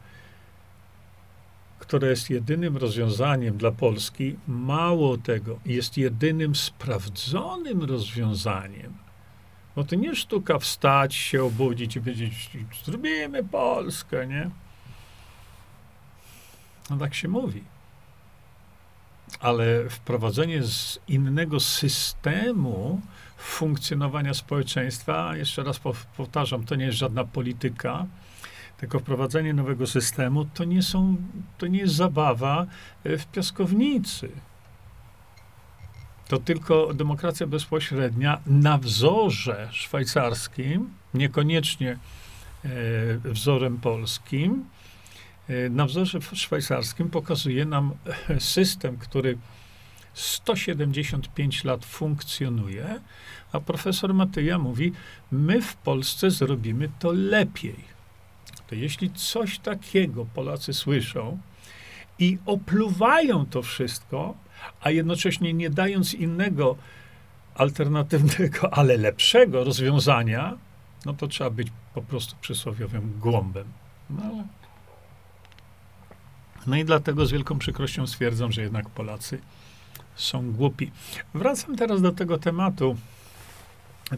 które 1.79 2.09
jest 2.09 2.29
jedynym 2.29 2.77
rozwiązaniem 2.77 3.57
dla 3.57 3.71
Polski, 3.71 4.35
mało 4.47 5.17
tego, 5.17 5.59
jest 5.65 5.97
jedynym 5.97 6.55
sprawdzonym 6.55 7.83
rozwiązaniem. 7.83 8.93
Bo 9.75 9.83
to 9.83 9.95
nie 9.95 10.15
sztuka 10.15 10.59
wstać, 10.59 11.15
się 11.15 11.43
obudzić 11.43 11.95
i 11.95 11.99
powiedzieć, 11.99 12.49
zrobimy 12.85 13.43
Polskę, 13.43 14.27
nie? 14.27 14.49
No 16.89 16.97
tak 16.97 17.15
się 17.15 17.27
mówi. 17.27 17.63
Ale 19.39 19.89
wprowadzenie 19.89 20.63
z 20.63 20.99
innego 21.07 21.59
systemu 21.59 23.01
funkcjonowania 23.39 24.34
społeczeństwa, 24.34 25.36
jeszcze 25.36 25.63
raz 25.63 25.79
powtarzam, 26.17 26.63
to 26.63 26.75
nie 26.75 26.86
jest 26.86 26.98
żadna 26.98 27.24
polityka, 27.24 28.05
tylko 28.77 29.00
wprowadzenie 29.00 29.53
nowego 29.53 29.88
systemu 29.88 30.46
to 30.46 30.63
nie, 30.63 30.81
są, 30.81 31.15
to 31.58 31.67
nie 31.67 31.79
jest 31.79 31.96
zabawa 31.96 32.65
e, 33.03 33.17
w 33.17 33.27
piaskownicy. 33.27 34.29
To 36.27 36.38
tylko 36.38 36.93
demokracja 36.93 37.48
bezpośrednia 37.48 38.39
na 38.46 38.77
wzorze 38.77 39.69
szwajcarskim, 39.72 40.89
niekoniecznie 41.13 41.91
e, 42.65 42.69
wzorem 43.17 43.77
polskim, 43.77 44.65
e, 45.48 45.69
na 45.69 45.86
wzorze 45.86 46.19
szwajcarskim 46.34 47.10
pokazuje 47.10 47.65
nam 47.65 47.91
system, 48.39 48.98
który 48.98 49.38
175 50.19 51.63
lat 51.63 51.85
funkcjonuje, 51.85 52.99
a 53.51 53.59
profesor 53.59 54.13
Matyja 54.13 54.57
mówi, 54.57 54.91
my 55.31 55.61
w 55.61 55.75
Polsce 55.75 56.31
zrobimy 56.31 56.89
to 56.99 57.11
lepiej 57.11 57.99
to 58.69 58.75
jeśli 58.75 59.11
coś 59.11 59.59
takiego 59.59 60.25
Polacy 60.25 60.73
słyszą 60.73 61.39
i 62.19 62.38
opluwają 62.45 63.45
to 63.45 63.61
wszystko, 63.61 64.38
a 64.81 64.91
jednocześnie 64.91 65.53
nie 65.53 65.69
dając 65.69 66.13
innego 66.13 66.75
alternatywnego, 67.55 68.73
ale 68.79 68.97
lepszego 68.97 69.63
rozwiązania, 69.63 70.57
no 71.05 71.13
to 71.13 71.27
trzeba 71.27 71.49
być 71.49 71.67
po 71.93 72.01
prostu 72.01 72.35
przysłowiowym 72.41 73.19
głąbem. 73.19 73.67
No, 74.09 74.23
no 76.67 76.77
i 76.77 76.85
dlatego 76.85 77.25
z 77.25 77.31
wielką 77.31 77.59
przykrością 77.59 78.07
stwierdzam, 78.07 78.51
że 78.51 78.61
jednak 78.61 78.89
Polacy 78.89 79.41
są 80.19 80.51
głupi. 80.51 80.91
Wracam 81.33 81.75
teraz 81.75 82.01
do 82.01 82.11
tego 82.11 82.38
tematu. 82.38 82.97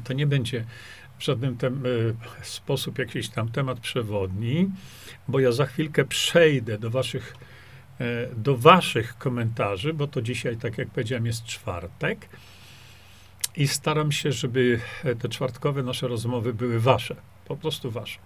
To 0.03 0.13
nie 0.13 0.27
będzie 0.27 0.65
w 1.17 1.23
żaden 1.23 1.57
tem, 1.57 1.85
y, 1.85 2.15
sposób 2.41 2.99
jakiś 2.99 3.29
tam 3.29 3.49
temat 3.49 3.79
przewodni, 3.79 4.69
bo 5.27 5.39
ja 5.39 5.51
za 5.51 5.65
chwilkę 5.65 6.05
przejdę 6.05 6.77
do 6.77 6.89
waszych, 6.89 7.35
e, 7.99 8.35
do 8.35 8.57
waszych 8.57 9.17
komentarzy, 9.17 9.93
bo 9.93 10.07
to 10.07 10.21
dzisiaj, 10.21 10.57
tak 10.57 10.77
jak 10.77 10.89
powiedziałem, 10.89 11.25
jest 11.25 11.45
czwartek 11.45 12.29
i 13.55 13.67
staram 13.67 14.11
się, 14.11 14.31
żeby 14.31 14.79
te 15.19 15.29
czwartkowe 15.29 15.83
nasze 15.83 16.07
rozmowy 16.07 16.53
były 16.53 16.79
wasze, 16.79 17.15
po 17.45 17.55
prostu 17.55 17.91
wasze. 17.91 18.19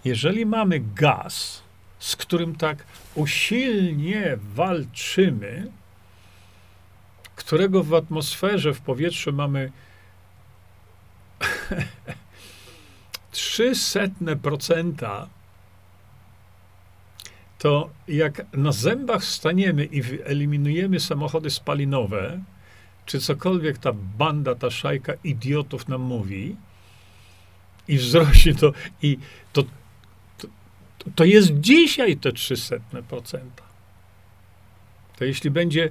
Jeżeli 0.04 0.46
mamy 0.46 0.80
gaz, 0.94 1.62
z 1.98 2.16
którym 2.16 2.56
tak 2.56 2.84
usilnie 3.14 4.38
walczymy, 4.54 5.70
którego 7.36 7.82
w 7.82 7.94
atmosferze, 7.94 8.74
w 8.74 8.80
powietrzu 8.80 9.32
mamy 9.32 9.72
300%, 13.32 15.26
to 17.58 17.90
jak 18.08 18.52
na 18.52 18.72
zębach 18.72 19.24
staniemy 19.24 19.84
i 19.84 20.02
wyeliminujemy 20.02 21.00
samochody 21.00 21.50
spalinowe, 21.50 22.40
czy 23.06 23.20
cokolwiek 23.20 23.78
ta 23.78 23.92
banda, 24.18 24.54
ta 24.54 24.70
szajka 24.70 25.12
idiotów 25.24 25.88
nam 25.88 26.00
mówi, 26.00 26.56
i 27.88 27.98
wzrośnie 27.98 28.54
to, 28.54 28.72
i 29.02 29.18
to 29.52 29.64
to 31.14 31.24
jest 31.24 31.60
dzisiaj 31.60 32.16
te 32.16 32.30
300%. 32.30 32.80
To 35.16 35.24
jeśli 35.24 35.50
będzie 35.50 35.88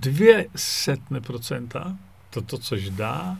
200%, 0.00 1.94
to 2.30 2.42
to 2.42 2.58
coś 2.58 2.90
da? 2.90 3.36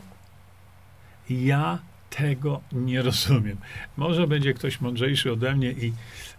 Ja 1.29 1.79
tego 2.09 2.61
nie 2.71 3.01
rozumiem. 3.01 3.57
Może 3.97 4.27
będzie 4.27 4.53
ktoś 4.53 4.81
mądrzejszy 4.81 5.31
ode 5.31 5.55
mnie 5.55 5.71
i, 5.71 5.93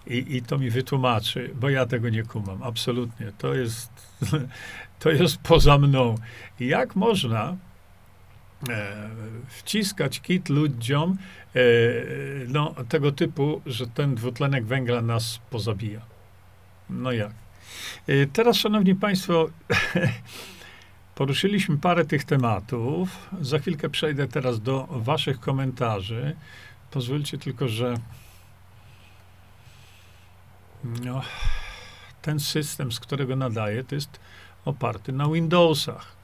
i, 0.07 0.37
i 0.37 0.43
to 0.43 0.59
mi 0.59 0.71
wytłumaczy, 0.71 1.51
bo 1.55 1.71
ja 1.71 1.87
tego 1.87 2.09
nie 2.09 2.23
kumam. 2.23 2.63
Absolutnie. 2.63 3.33
To 3.39 3.55
jest, 3.55 3.91
to 5.01 5.11
jest 5.11 5.37
poza 5.39 5.79
mną. 5.79 6.15
Jak 6.61 6.97
można 6.97 7.57
e, 8.69 9.11
wciskać 9.49 10.21
kit 10.21 10.49
ludziom, 10.49 11.17
E, 11.57 11.61
no, 12.49 12.75
tego 12.89 13.13
typu, 13.13 13.63
że 13.67 13.87
ten 13.87 14.15
dwutlenek 14.15 14.65
węgla 14.65 15.03
nas 15.03 15.41
pozabija. 15.51 16.01
No 16.91 17.13
jak? 17.13 17.33
E, 18.07 18.27
teraz, 18.27 18.57
szanowni 18.57 18.95
państwo, 18.95 19.51
poruszyliśmy 21.15 21.79
parę 21.79 22.05
tych 22.05 22.25
tematów. 22.25 23.29
Za 23.41 23.59
chwilkę 23.59 23.89
przejdę 23.89 24.29
teraz 24.29 24.61
do 24.61 24.87
waszych 24.91 25.41
komentarzy. 25.41 26.37
Pozwólcie 26.91 27.39
tylko, 27.39 27.69
że 27.69 27.95
no, 30.85 31.23
ten 32.23 32.41
system, 32.41 32.93
z 32.93 33.01
którego 33.01 33.37
nadaję, 33.37 33.85
to 33.85 33.95
jest 33.95 34.21
oparty 34.65 35.13
na 35.13 35.29
Windowsach. 35.29 36.17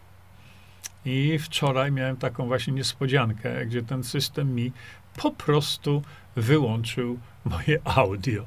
I 1.04 1.38
wczoraj 1.38 1.92
miałem 1.92 2.16
taką 2.16 2.46
właśnie 2.46 2.72
niespodziankę, 2.72 3.66
gdzie 3.66 3.82
ten 3.82 4.04
system 4.04 4.54
mi 4.54 4.72
po 5.16 5.30
prostu 5.30 6.02
wyłączył 6.36 7.18
moje 7.44 7.78
audio. 7.84 8.46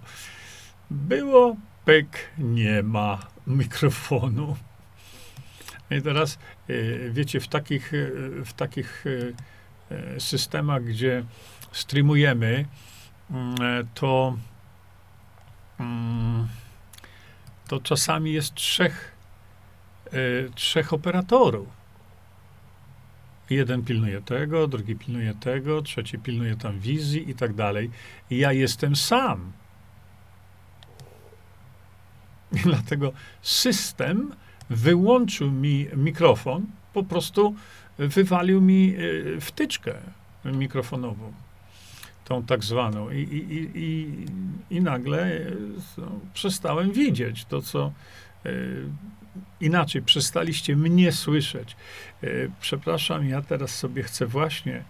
Było, 0.91 1.56
pyk, 1.86 2.30
nie 2.38 2.84
ma 2.84 3.19
mikrofonu. 3.47 4.56
I 5.91 6.02
teraz, 6.02 6.39
y, 6.69 7.10
wiecie, 7.13 7.39
w 7.39 7.47
takich, 7.47 7.93
y, 7.93 8.45
w 8.45 8.54
takich 8.54 9.06
y, 9.06 9.34
systemach, 10.19 10.84
gdzie 10.84 11.23
streamujemy, 11.71 12.65
mm, 13.32 13.58
to, 13.93 14.38
mm, 15.80 16.47
to 17.67 17.80
czasami 17.80 18.34
jest 18.34 18.54
trzech, 18.54 19.12
trzech 20.56 20.93
operatorów. 20.93 21.67
Jeden 23.50 23.84
pilnuje 23.84 24.22
tego, 24.22 24.67
drugi 24.67 24.95
pilnuje 24.95 25.34
tego, 25.34 25.82
trzeci 25.82 26.19
pilnuje 26.19 26.56
tam 26.56 26.80
wizji 26.80 27.30
i 27.30 27.36
tak 27.36 27.54
dalej. 27.54 27.89
I 28.30 28.38
ja 28.38 28.54
jestem 28.54 28.95
sam. 28.95 29.52
I 32.52 32.60
dlatego 32.60 33.12
system 33.41 34.34
wyłączył 34.69 35.52
mi 35.52 35.88
mikrofon, 35.95 36.65
po 36.93 37.04
prostu 37.04 37.56
wywalił 37.98 38.62
mi 38.62 38.95
e, 39.38 39.41
wtyczkę 39.41 39.93
mikrofonową, 40.45 41.34
tą 42.26 42.43
tak 42.43 42.63
zwaną. 42.63 43.10
I, 43.10 43.17
i, 43.17 43.72
i, 43.80 44.26
i 44.76 44.82
nagle 44.82 45.41
no, 45.98 46.19
przestałem 46.34 46.91
widzieć 46.91 47.45
to, 47.45 47.62
co 47.62 47.91
e, 48.45 48.52
inaczej, 49.62 50.02
przestaliście 50.02 50.76
mnie 50.76 51.12
słyszeć. 51.12 51.76
E, 52.24 52.28
przepraszam, 52.60 53.28
ja 53.28 53.42
teraz 53.42 53.76
sobie 53.76 54.04
chcę 54.04 54.26
właśnie 54.26 54.84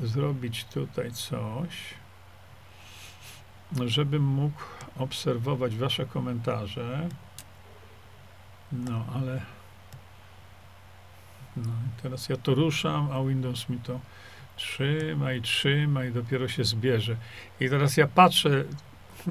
zrobić 0.00 0.64
tutaj 0.64 1.12
coś, 1.12 1.94
żebym 3.86 4.22
mógł 4.22 4.62
obserwować 4.98 5.76
wasze 5.76 6.06
komentarze. 6.06 7.08
No, 8.72 9.04
ale 9.14 9.42
no, 11.56 11.72
teraz 12.02 12.28
ja 12.28 12.36
to 12.36 12.54
ruszam, 12.54 13.10
a 13.12 13.22
Windows 13.22 13.68
mi 13.68 13.78
to 13.78 14.00
trzyma 14.56 15.32
i 15.32 15.42
trzyma 15.42 16.04
i 16.04 16.12
dopiero 16.12 16.48
się 16.48 16.64
zbierze. 16.64 17.16
I 17.60 17.68
teraz 17.68 17.96
ja 17.96 18.06
patrzę, 18.06 18.64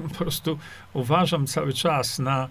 po 0.08 0.14
prostu 0.14 0.58
uważam 0.92 1.46
cały 1.46 1.72
czas 1.72 2.18
na, 2.18 2.44
e, 2.44 2.48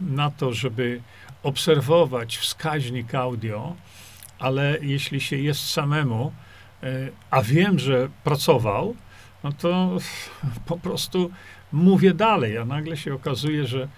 na 0.00 0.30
to, 0.30 0.52
żeby 0.52 1.00
obserwować 1.42 2.36
wskaźnik 2.36 3.14
audio, 3.14 3.76
ale 4.38 4.78
jeśli 4.82 5.20
się 5.20 5.36
jest 5.36 5.70
samemu, 5.70 6.32
e, 6.82 6.86
a 7.30 7.42
wiem, 7.42 7.78
że 7.78 8.08
pracował, 8.24 8.96
no 9.44 9.52
to 9.52 9.98
po 10.66 10.78
prostu 10.78 11.30
mówię 11.72 12.14
dalej, 12.14 12.58
a 12.58 12.64
nagle 12.64 12.96
się 12.96 13.14
okazuje, 13.14 13.66
że, 13.66 13.88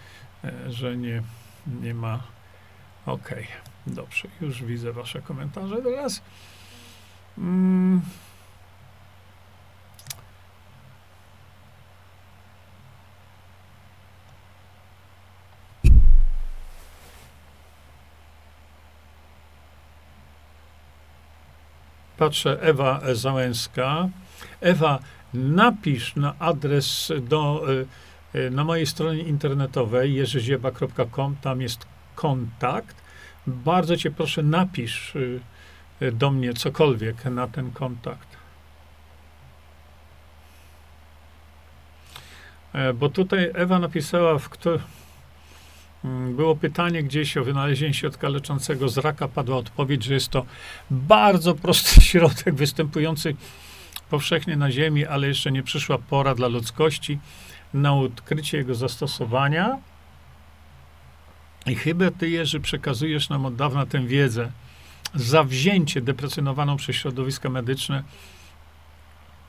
e, 0.45 0.73
że 0.73 0.97
nie, 0.97 1.23
nie 1.66 1.95
ma. 1.95 2.23
OK, 3.07 3.35
dobrze, 3.87 4.29
już 4.40 4.62
widzę 4.62 4.92
Wasze 4.92 5.23
komentarze. 5.23 5.83
Teraz. 5.83 6.23
Mm, 7.38 8.01
patrzę, 22.25 22.59
Ewa 22.61 23.01
Załęska. 23.13 24.09
Ewa, 24.61 24.99
napisz 25.35 26.17
na 26.17 26.39
adres 26.39 27.13
do 27.21 27.73
y, 27.73 27.87
Y, 28.35 28.51
na 28.51 28.65
mojej 28.65 28.87
stronie 28.87 29.23
internetowej 29.23 30.15
jerzyzieba.com, 30.15 31.37
tam 31.41 31.61
jest 31.61 31.87
kontakt. 32.15 32.97
Bardzo 33.47 33.97
cię 33.97 34.11
proszę, 34.11 34.43
napisz 34.43 35.17
y, 35.17 35.41
do 36.13 36.31
mnie 36.31 36.55
cokolwiek 36.55 37.25
na 37.25 37.49
ten 37.49 37.71
kontakt. 37.71 38.29
E, 42.73 42.93
bo 42.93 43.09
tutaj 43.09 43.51
Ewa 43.55 43.79
napisała, 43.79 44.39
w 44.39 44.49
kto, 44.49 44.71
mm, 44.71 44.83
było 46.31 46.57
pytanie 46.57 47.03
gdzieś 47.03 47.37
o 47.37 47.45
wynalezienie 47.45 47.95
środka 47.95 48.29
leczącego 48.29 48.88
z 48.88 48.99
raka. 48.99 49.29
Padła 49.29 49.57
odpowiedź, 49.57 50.05
że 50.05 50.15
jest 50.15 50.29
to 50.29 50.47
bardzo 50.91 51.55
prosty 51.55 52.01
środek 52.11 52.55
występujący 52.55 53.37
powszechnie 54.11 54.57
na 54.57 54.71
Ziemi, 54.71 55.07
ale 55.07 55.29
jeszcze 55.29 55.53
nie 55.53 55.62
przyszła 55.62 55.99
pora 55.99 56.35
dla 56.35 56.49
ludzkości 56.49 57.19
na 57.75 57.95
odkrycie 57.95 58.59
jego 58.59 58.75
zastosowania. 58.75 59.79
I 61.67 61.75
chyba 61.75 62.11
ty, 62.11 62.31
Jerzy, 62.31 62.61
przekazujesz 62.61 63.29
nam 63.29 63.47
od 63.47 63.57
dawna 63.57 63.87
tę 63.87 64.07
wiedzę, 64.07 64.53
zawzięcie 65.15 66.01
deprecjonowaną 66.01 66.77
przez 66.77 66.97
środowiska 66.97 67.49
medyczne 67.49 68.03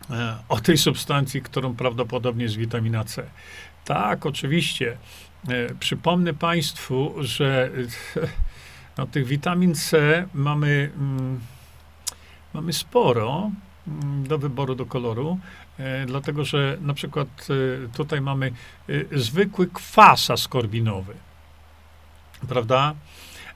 e, 0.10 0.38
o 0.50 0.60
tej 0.60 0.78
substancji, 0.78 1.42
którą 1.42 1.76
prawdopodobnie 1.76 2.44
jest 2.44 2.56
witamina 2.56 3.04
C. 3.04 3.24
Tak, 3.86 4.26
oczywiście. 4.26 4.98
E, 5.50 5.76
przypomnę 5.80 6.34
Państwu, 6.34 7.14
że 7.20 7.70
no, 8.98 9.06
tych 9.08 9.28
witamin 9.28 9.76
C 9.76 10.26
mamy, 10.34 10.92
mm, 10.96 11.40
mamy 12.54 12.74
sporo 12.74 13.52
mm, 13.88 14.28
do 14.28 14.38
wyboru, 14.38 14.76
do 14.76 14.86
koloru. 14.86 15.40
E, 15.80 16.06
dlatego 16.06 16.46
że 16.46 16.78
na 16.82 16.94
przykład 16.94 17.48
tutaj 17.96 18.22
mamy 18.22 18.52
zwykły 19.12 19.68
kwas 19.68 20.30
askorbinowy, 20.30 21.14
prawda? 22.48 22.94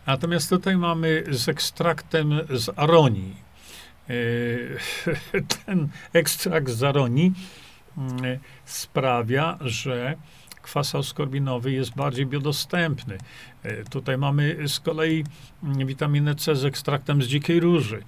Natomiast 0.06 0.50
tutaj 0.50 0.78
mamy 0.78 1.24
z 1.30 1.50
ekstraktem 1.50 2.40
z 2.50 2.70
aronii. 2.80 3.48
Ten 5.66 5.90
ekstrakt 6.14 6.70
z 6.70 6.84
aronii 6.84 7.34
mm, 7.98 8.40
sprawia, 8.66 9.58
że 9.62 10.16
kwas 10.68 10.96
askorbinowy 10.96 11.72
jest 11.72 11.96
bardziej 11.96 12.26
biodostępny. 12.26 13.18
Tutaj 13.90 14.18
mamy 14.18 14.68
z 14.68 14.80
kolei 14.80 15.24
mm, 15.64 15.88
witaminę 15.88 16.36
C 16.36 16.56
z 16.56 16.66
ekstraktem 16.66 17.22
z 17.22 17.28
dzikiej 17.28 17.60
róży. 17.60 18.04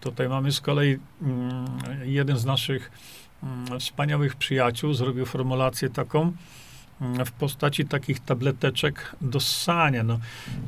Tutaj 0.00 0.28
mamy 0.28 0.52
z 0.52 0.60
kolei 0.60 0.98
mm, 1.22 1.66
jeden 2.04 2.36
z 2.36 2.44
naszych 2.44 2.90
Mm, 3.42 3.80
wspaniałych 3.80 4.36
przyjaciół 4.36 4.94
zrobił 4.94 5.26
formulację 5.26 5.90
taką 5.90 6.32
w 7.26 7.30
postaci 7.32 7.84
takich 7.84 8.20
tableteczek 8.20 9.16
do 9.20 9.40
ssania. 9.40 10.02
No, 10.02 10.18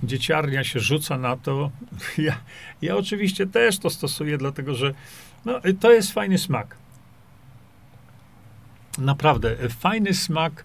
dzieciarnia 0.03 0.65
się 0.65 0.81
rzuca 0.81 1.19
na 1.19 1.37
to. 1.37 1.71
Ja, 2.19 2.41
ja 2.83 2.97
oczywiście 2.97 3.47
też 3.47 3.79
to 3.79 3.91
stosuję, 3.91 4.39
dlatego 4.39 4.75
że 4.75 4.95
no, 5.45 5.61
to 5.81 5.93
jest 5.93 6.13
fajny 6.13 6.39
smak. 6.39 6.77
Naprawdę, 8.99 9.57
fajny 9.69 10.15
smak, 10.15 10.65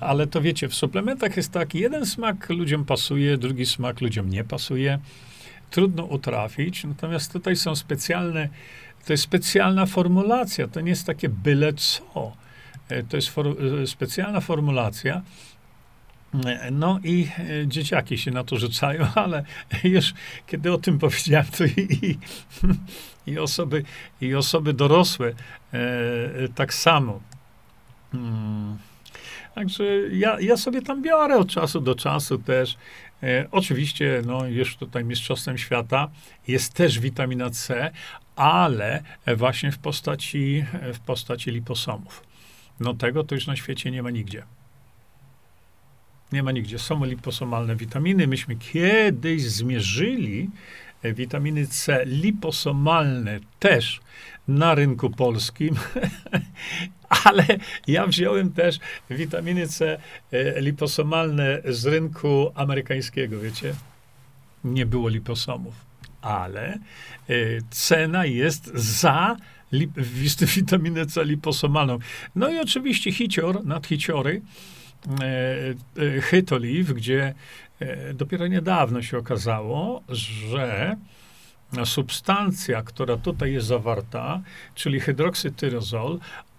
ale 0.00 0.26
to 0.26 0.40
wiecie, 0.40 0.68
w 0.68 0.74
suplementach 0.74 1.36
jest 1.36 1.52
tak, 1.52 1.74
jeden 1.74 2.06
smak 2.06 2.50
ludziom 2.50 2.84
pasuje, 2.84 3.38
drugi 3.38 3.66
smak 3.66 4.00
ludziom 4.00 4.30
nie 4.30 4.44
pasuje. 4.44 4.98
Trudno 5.70 6.04
utrafić, 6.04 6.84
natomiast 6.84 7.32
tutaj 7.32 7.56
są 7.56 7.76
specjalne 7.76 8.48
to 9.06 9.12
jest 9.12 9.22
specjalna 9.24 9.86
formulacja, 9.86 10.68
to 10.68 10.80
nie 10.80 10.90
jest 10.90 11.06
takie 11.06 11.28
byle 11.28 11.72
co. 11.72 12.32
E, 12.88 13.02
to 13.02 13.16
jest 13.16 13.28
for, 13.28 13.46
e, 13.82 13.86
specjalna 13.86 14.40
formulacja. 14.40 15.22
E, 16.46 16.70
no 16.70 17.00
i 17.04 17.28
dzieciaki 17.66 18.18
się 18.18 18.30
na 18.30 18.44
to 18.44 18.56
rzucają, 18.56 19.06
ale 19.14 19.44
już 19.84 20.14
kiedy 20.46 20.72
o 20.72 20.78
tym 20.78 20.98
powiedziałem, 20.98 21.46
to 21.46 21.64
i, 21.64 21.88
i, 22.02 22.18
i 23.32 23.38
osoby, 23.38 23.84
i 24.20 24.34
osoby 24.34 24.72
dorosłe 24.72 25.28
e, 25.72 25.78
tak 26.54 26.74
samo. 26.74 27.20
Hmm. 28.12 28.78
Także 29.56 29.84
ja, 30.12 30.40
ja 30.40 30.56
sobie 30.56 30.82
tam 30.82 31.02
biorę 31.02 31.36
od 31.36 31.48
czasu 31.48 31.80
do 31.80 31.94
czasu 31.94 32.38
też. 32.38 32.76
E, 33.22 33.46
oczywiście, 33.50 34.22
no, 34.26 34.46
już 34.46 34.76
tutaj 34.76 35.04
Mistrzostwem 35.04 35.58
Świata 35.58 36.10
jest 36.48 36.72
też 36.72 37.00
witamina 37.00 37.50
C, 37.50 37.90
ale 38.36 39.02
właśnie 39.36 39.72
w 39.72 39.78
postaci, 39.78 40.64
w 40.94 41.00
postaci 41.00 41.50
liposomów. 41.50 42.24
No 42.80 42.94
tego 42.94 43.24
to 43.24 43.34
już 43.34 43.46
na 43.46 43.56
świecie 43.56 43.90
nie 43.90 44.02
ma 44.02 44.10
nigdzie. 44.10 44.42
Nie 46.32 46.42
ma 46.42 46.52
nigdzie. 46.52 46.78
Są 46.78 47.04
liposomalne 47.04 47.76
witaminy. 47.76 48.26
Myśmy 48.26 48.56
kiedyś 48.56 49.42
zmierzyli 49.42 50.50
witaminy 51.14 51.66
C 51.66 52.04
liposomalne 52.06 53.40
też 53.58 54.00
na 54.48 54.74
rynku 54.74 55.10
polskim, 55.10 55.74
ale 57.24 57.46
ja 57.86 58.06
wziąłem 58.06 58.52
też 58.52 58.78
witaminy 59.10 59.68
C 59.68 59.98
e, 60.32 60.60
liposomalne 60.60 61.62
z 61.64 61.86
rynku 61.86 62.52
amerykańskiego, 62.54 63.40
wiecie? 63.40 63.74
Nie 64.64 64.86
było 64.86 65.08
liposomów 65.08 65.86
ale 66.26 66.78
y, 67.30 67.62
cena 67.70 68.24
jest 68.24 68.66
za 68.74 69.36
witaminę 70.56 71.06
C 71.06 71.24
liposomalną. 71.24 71.98
No 72.34 72.50
i 72.50 72.58
oczywiście 72.58 73.12
hicior, 73.12 73.64
nadhiciory, 73.64 74.42
e, 75.20 76.02
e, 76.02 76.20
gdzie 76.94 77.22
e, 77.24 77.34
dopiero 78.14 78.46
niedawno 78.46 79.02
się 79.02 79.18
okazało, 79.18 80.02
że 80.08 80.96
substancja, 81.84 82.82
która 82.82 83.16
tutaj 83.16 83.52
jest 83.52 83.66
zawarta, 83.66 84.40
czyli 84.74 85.00
hydroksytyrozol, 85.00 86.18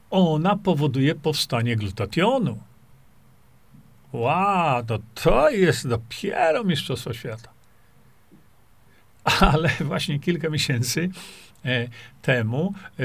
ona 0.09 0.55
powoduje 0.55 1.15
powstanie 1.15 1.75
glutationu. 1.75 2.57
Wow, 4.13 4.85
to, 4.85 4.99
to 5.13 5.49
jest 5.49 5.87
dopiero 5.87 6.63
Mistrzostwo 6.63 7.13
Świata. 7.13 7.49
Ale 9.51 9.69
właśnie 9.79 10.19
kilka 10.19 10.49
miesięcy 10.49 11.09
e, 11.09 11.09
temu 12.21 12.73
e, 12.99 13.03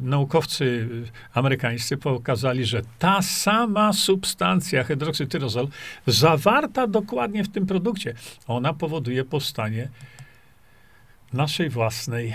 naukowcy 0.00 0.88
amerykańscy 1.34 1.96
pokazali, 1.96 2.64
że 2.64 2.82
ta 2.98 3.22
sama 3.22 3.92
substancja, 3.92 4.84
hydroksytyrozol, 4.84 5.68
zawarta 6.06 6.86
dokładnie 6.86 7.44
w 7.44 7.48
tym 7.48 7.66
produkcie, 7.66 8.14
ona 8.46 8.72
powoduje 8.72 9.24
powstanie 9.24 9.88
naszej 11.32 11.70
własnej 11.70 12.34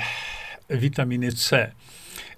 witaminy 0.70 1.32
C. 1.32 1.72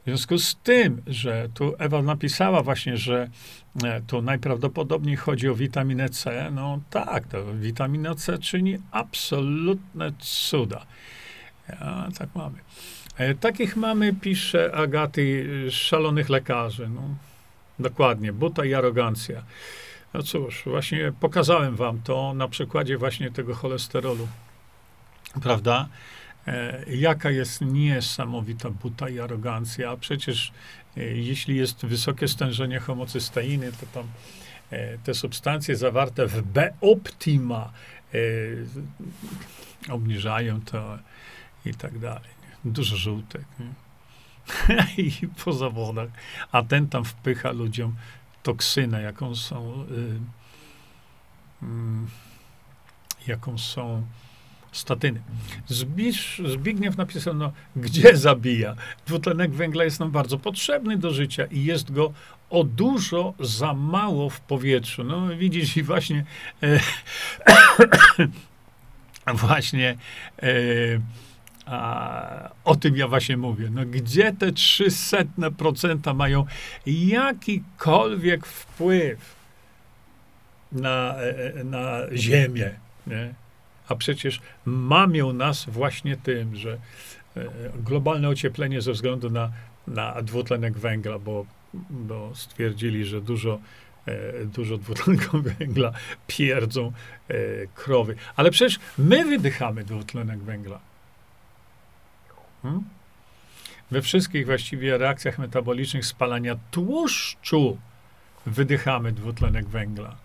W 0.01 0.03
związku 0.05 0.37
z 0.37 0.55
tym, 0.55 1.01
że 1.07 1.49
tu 1.53 1.73
Ewa 1.79 2.01
napisała 2.01 2.63
właśnie, 2.63 2.97
że 2.97 3.29
e, 3.83 4.01
tu 4.01 4.21
najprawdopodobniej 4.21 5.15
chodzi 5.15 5.49
o 5.49 5.55
witaminę 5.55 6.09
C, 6.09 6.51
no 6.51 6.79
tak, 6.89 7.27
to 7.27 7.53
witamina 7.53 8.15
C 8.15 8.37
czyni 8.37 8.77
absolutne 8.91 10.11
cuda. 10.19 10.85
Ja, 11.69 12.07
tak 12.17 12.29
mamy. 12.35 12.57
E, 13.17 13.35
takich 13.35 13.75
mamy, 13.75 14.13
pisze 14.13 14.75
Agaty, 14.75 15.47
szalonych 15.71 16.29
lekarzy. 16.29 16.89
No, 16.89 17.01
dokładnie, 17.79 18.33
buta 18.33 18.65
i 18.65 18.73
arogancja. 18.73 19.43
No 20.13 20.23
cóż, 20.23 20.63
właśnie 20.65 21.13
pokazałem 21.19 21.75
wam 21.75 22.01
to 22.01 22.33
na 22.33 22.47
przykładzie 22.47 22.97
właśnie 22.97 23.31
tego 23.31 23.55
cholesterolu. 23.55 24.27
Prawda? 25.41 25.87
E, 26.47 26.83
jaka 26.87 27.29
jest 27.29 27.61
niesamowita 27.61 28.69
buta 28.69 29.09
i 29.09 29.19
arogancja. 29.19 29.97
Przecież 29.97 30.51
e, 30.97 31.03
jeśli 31.03 31.55
jest 31.55 31.85
wysokie 31.85 32.27
stężenie 32.27 32.79
homocysteiny, 32.79 33.71
to 33.71 33.85
tam 33.93 34.07
e, 34.71 34.97
te 34.97 35.13
substancje 35.13 35.75
zawarte 35.75 36.27
w 36.27 36.41
B-optima 36.41 37.71
obniżają 39.89 40.61
to 40.61 40.97
i 41.65 41.73
tak 41.73 41.99
dalej. 41.99 42.40
Dużo 42.65 42.97
żółtek. 42.97 43.45
I 44.97 45.27
po 45.45 45.53
zawodach. 45.53 46.09
A 46.51 46.63
ten 46.63 46.87
tam 46.87 47.05
wpycha 47.05 47.51
ludziom 47.51 47.95
toksynę, 48.43 49.01
jaką 49.01 49.35
są, 49.35 49.85
y, 49.91 50.19
y, 51.63 51.67
jaką 53.27 53.57
są 53.57 54.03
statyny. 54.71 55.21
Zbisz, 55.67 56.41
Zbigniew 56.45 56.97
napisał, 56.97 57.33
no, 57.33 57.51
gdzie 57.75 58.17
zabija? 58.17 58.75
Dwutlenek 59.07 59.51
węgla 59.51 59.83
jest 59.83 59.99
nam 59.99 60.11
bardzo 60.11 60.37
potrzebny 60.37 60.97
do 60.97 61.11
życia 61.11 61.45
i 61.45 61.63
jest 61.63 61.91
go 61.91 62.13
o 62.49 62.63
dużo 62.63 63.33
za 63.39 63.73
mało 63.73 64.29
w 64.29 64.39
powietrzu. 64.39 65.03
No 65.03 65.27
widzisz 65.37 65.77
i 65.77 65.83
właśnie 65.83 66.25
e, 66.63 66.79
właśnie 69.47 69.97
e, 70.41 70.47
a, 71.65 72.49
o 72.63 72.75
tym 72.75 72.97
ja 72.97 73.07
właśnie 73.07 73.37
mówię. 73.37 73.69
No, 73.71 73.85
gdzie 73.85 74.33
te 74.33 74.51
300% 74.51 76.15
mają 76.15 76.45
jakikolwiek 76.85 78.45
wpływ 78.45 79.35
na, 80.71 81.15
e, 81.15 81.63
na 81.63 81.99
ziemię? 82.15 82.71
Nie? 83.07 83.33
a 83.91 83.95
przecież 83.95 84.41
mamią 84.65 85.33
nas 85.33 85.65
właśnie 85.65 86.17
tym, 86.17 86.55
że 86.55 86.77
e, 87.37 87.49
globalne 87.75 88.29
ocieplenie 88.29 88.81
ze 88.81 88.91
względu 88.91 89.29
na, 89.29 89.51
na 89.87 90.21
dwutlenek 90.21 90.77
węgla, 90.77 91.19
bo, 91.19 91.45
bo 91.89 92.31
stwierdzili, 92.35 93.05
że 93.05 93.21
dużo, 93.21 93.59
e, 94.05 94.45
dużo 94.45 94.77
dwutlenku 94.77 95.41
węgla 95.59 95.91
pierdzą 96.27 96.91
e, 97.27 97.33
krowy. 97.75 98.15
Ale 98.35 98.51
przecież 98.51 98.79
my 98.97 99.25
wydychamy 99.25 99.83
dwutlenek 99.83 100.39
węgla. 100.39 100.79
Hmm? 102.61 102.83
We 103.91 104.01
wszystkich 104.01 104.45
właściwie 104.45 104.97
reakcjach 104.97 105.39
metabolicznych 105.39 106.05
spalania 106.05 106.55
tłuszczu 106.71 107.77
wydychamy 108.45 109.11
dwutlenek 109.11 109.67
węgla. 109.67 110.15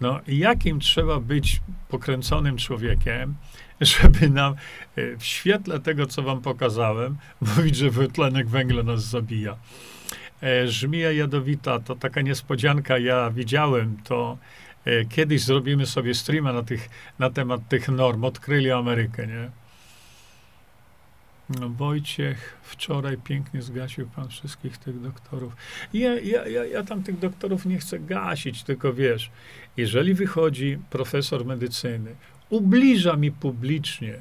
No, 0.00 0.20
jakim 0.28 0.80
trzeba 0.80 1.20
być 1.20 1.60
pokręconym 1.88 2.56
człowiekiem, 2.56 3.34
żeby 3.80 4.30
nam 4.30 4.54
e, 4.96 5.16
w 5.16 5.24
świetle 5.24 5.80
tego, 5.80 6.06
co 6.06 6.22
wam 6.22 6.40
pokazałem, 6.40 7.16
mówić, 7.56 7.76
że 7.76 7.90
wytlenek 7.90 8.48
węgla 8.48 8.82
nas 8.82 9.04
zabija. 9.04 9.56
E, 10.42 10.68
żmija 10.68 11.12
jadowita 11.12 11.80
to 11.80 11.94
taka 11.94 12.20
niespodzianka. 12.20 12.98
Ja 12.98 13.30
widziałem 13.30 13.96
to. 14.04 14.38
E, 14.84 15.04
kiedyś 15.04 15.42
zrobimy 15.42 15.86
sobie 15.86 16.14
streama 16.14 16.52
na, 16.52 16.62
tych, 16.62 16.88
na 17.18 17.30
temat 17.30 17.68
tych 17.68 17.88
norm. 17.88 18.24
Odkryli 18.24 18.70
Amerykę, 18.70 19.26
nie? 19.26 19.50
No, 21.50 21.68
Wojciech, 21.68 22.58
wczoraj 22.62 23.16
pięknie 23.18 23.62
zgasił 23.62 24.06
pan 24.06 24.28
wszystkich 24.28 24.78
tych 24.78 25.00
doktorów. 25.00 25.56
Ja, 25.92 26.20
ja, 26.20 26.48
ja, 26.48 26.64
ja 26.64 26.82
tam 26.82 27.02
tych 27.02 27.18
doktorów 27.18 27.66
nie 27.66 27.78
chcę 27.78 27.98
gasić, 27.98 28.62
tylko 28.62 28.92
wiesz, 28.92 29.30
jeżeli 29.76 30.14
wychodzi 30.14 30.78
profesor 30.90 31.44
medycyny, 31.44 32.14
ubliża 32.50 33.16
mi 33.16 33.32
publicznie, 33.32 34.14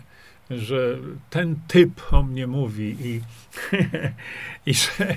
że 0.49 0.97
ten 1.29 1.55
typ 1.67 2.13
o 2.13 2.23
mnie 2.23 2.47
mówi 2.47 2.97
i, 3.01 3.21
i 4.71 4.73
że 4.73 5.15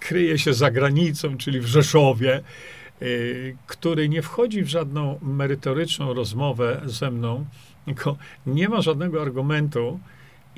kryje 0.00 0.38
się 0.38 0.54
za 0.54 0.70
granicą, 0.70 1.36
czyli 1.36 1.60
w 1.60 1.66
Rzeszowie, 1.66 2.42
y, 3.02 3.56
który 3.66 4.08
nie 4.08 4.22
wchodzi 4.22 4.62
w 4.62 4.68
żadną 4.68 5.18
merytoryczną 5.22 6.14
rozmowę 6.14 6.82
ze 6.84 7.10
mną, 7.10 7.46
tylko 7.84 8.16
nie 8.46 8.68
ma 8.68 8.80
żadnego 8.80 9.22
argumentu, 9.22 10.00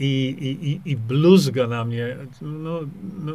i, 0.01 0.81
i, 0.85 0.91
i 0.91 0.97
bluzga 0.97 1.67
na 1.67 1.85
mnie, 1.85 2.17
no, 2.43 2.81
no, 3.19 3.33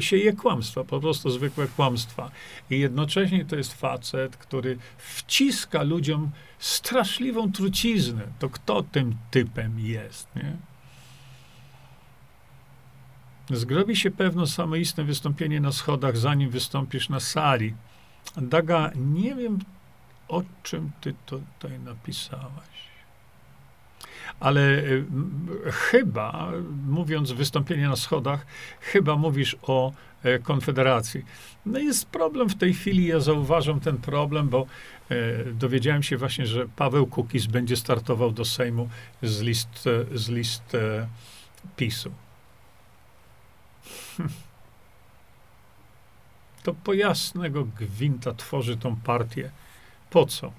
sieje 0.00 0.32
kłamstwa, 0.32 0.84
po 0.84 1.00
prostu 1.00 1.30
zwykłe 1.30 1.68
kłamstwa. 1.68 2.30
I 2.70 2.78
jednocześnie 2.78 3.44
to 3.44 3.56
jest 3.56 3.74
facet, 3.74 4.36
który 4.36 4.78
wciska 4.98 5.82
ludziom 5.82 6.30
straszliwą 6.58 7.52
truciznę. 7.52 8.22
To 8.38 8.48
kto 8.48 8.82
tym 8.82 9.16
typem 9.30 9.80
jest, 9.80 10.28
nie? 10.36 10.56
Zgrobi 13.56 13.96
się 13.96 14.10
pewno 14.10 14.46
samoistne 14.46 15.04
wystąpienie 15.04 15.60
na 15.60 15.72
schodach, 15.72 16.16
zanim 16.16 16.50
wystąpisz 16.50 17.08
na 17.08 17.20
sali. 17.20 17.74
Daga, 18.36 18.90
nie 18.96 19.34
wiem, 19.34 19.58
o 20.28 20.42
czym 20.62 20.90
ty 21.00 21.14
tutaj 21.26 21.80
napisałaś 21.80 22.89
ale 24.40 24.60
y, 24.60 25.04
chyba, 25.72 26.52
mówiąc 26.86 27.32
wystąpienie 27.32 27.88
na 27.88 27.96
schodach, 27.96 28.46
chyba 28.80 29.16
mówisz 29.16 29.56
o 29.62 29.92
e, 30.22 30.38
Konfederacji. 30.38 31.24
No 31.66 31.78
jest 31.78 32.06
problem 32.06 32.48
w 32.48 32.58
tej 32.58 32.74
chwili, 32.74 33.06
ja 33.06 33.20
zauważam 33.20 33.80
ten 33.80 33.98
problem, 33.98 34.48
bo 34.48 34.66
e, 35.10 35.44
dowiedziałem 35.44 36.02
się 36.02 36.16
właśnie, 36.16 36.46
że 36.46 36.68
Paweł 36.76 37.06
Kukiz 37.06 37.46
będzie 37.46 37.76
startował 37.76 38.32
do 38.32 38.44
Sejmu 38.44 38.88
z 39.22 39.40
list, 39.40 39.86
e, 39.86 40.18
z 40.18 40.28
list 40.28 40.76
PiSu. 41.76 42.10
To 46.62 46.74
po 46.74 46.94
jasnego 46.94 47.64
gwinta 47.64 48.34
tworzy 48.34 48.76
tą 48.76 48.96
partię. 48.96 49.50
Po 50.10 50.26
co? 50.26 50.52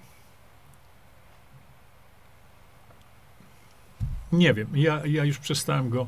Nie 4.32 4.54
wiem, 4.54 4.68
ja, 4.74 5.02
ja 5.06 5.26
już 5.26 5.38
przestałem 5.38 5.90
go. 5.90 6.08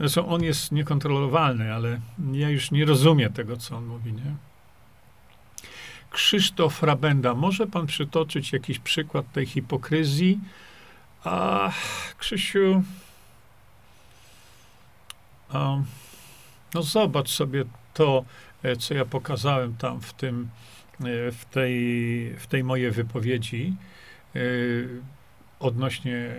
Zresztą 0.00 0.28
on 0.28 0.42
jest 0.42 0.72
niekontrolowalny, 0.72 1.74
ale 1.74 2.00
ja 2.32 2.50
już 2.50 2.70
nie 2.70 2.84
rozumiem 2.84 3.32
tego, 3.32 3.56
co 3.56 3.76
on 3.76 3.86
mówi, 3.86 4.12
nie? 4.12 4.34
Krzysztof 6.10 6.82
Rabenda, 6.82 7.34
może 7.34 7.66
pan 7.66 7.86
przytoczyć 7.86 8.52
jakiś 8.52 8.78
przykład 8.78 9.32
tej 9.32 9.46
hipokryzji? 9.46 10.40
A 11.24 11.70
Krzysiu, 12.18 12.82
a, 15.48 15.76
no 16.74 16.82
zobacz 16.82 17.28
sobie 17.30 17.64
to, 17.94 18.24
e, 18.62 18.76
co 18.76 18.94
ja 18.94 19.04
pokazałem 19.04 19.76
tam 19.76 20.00
w 20.00 20.12
tym, 20.12 20.48
e, 21.00 21.32
w 21.32 21.44
tej, 21.44 21.74
w 22.38 22.46
tej 22.46 22.64
mojej 22.64 22.90
wypowiedzi 22.90 23.74
e, 24.36 24.40
odnośnie 25.60 26.30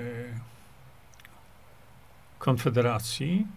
Konfederacji. 2.41 3.47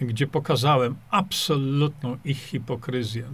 gdzie 0.00 0.26
pokazałem 0.26 0.96
absolutną 1.10 2.16
ich 2.24 2.38
hipokryzję. 2.38 3.24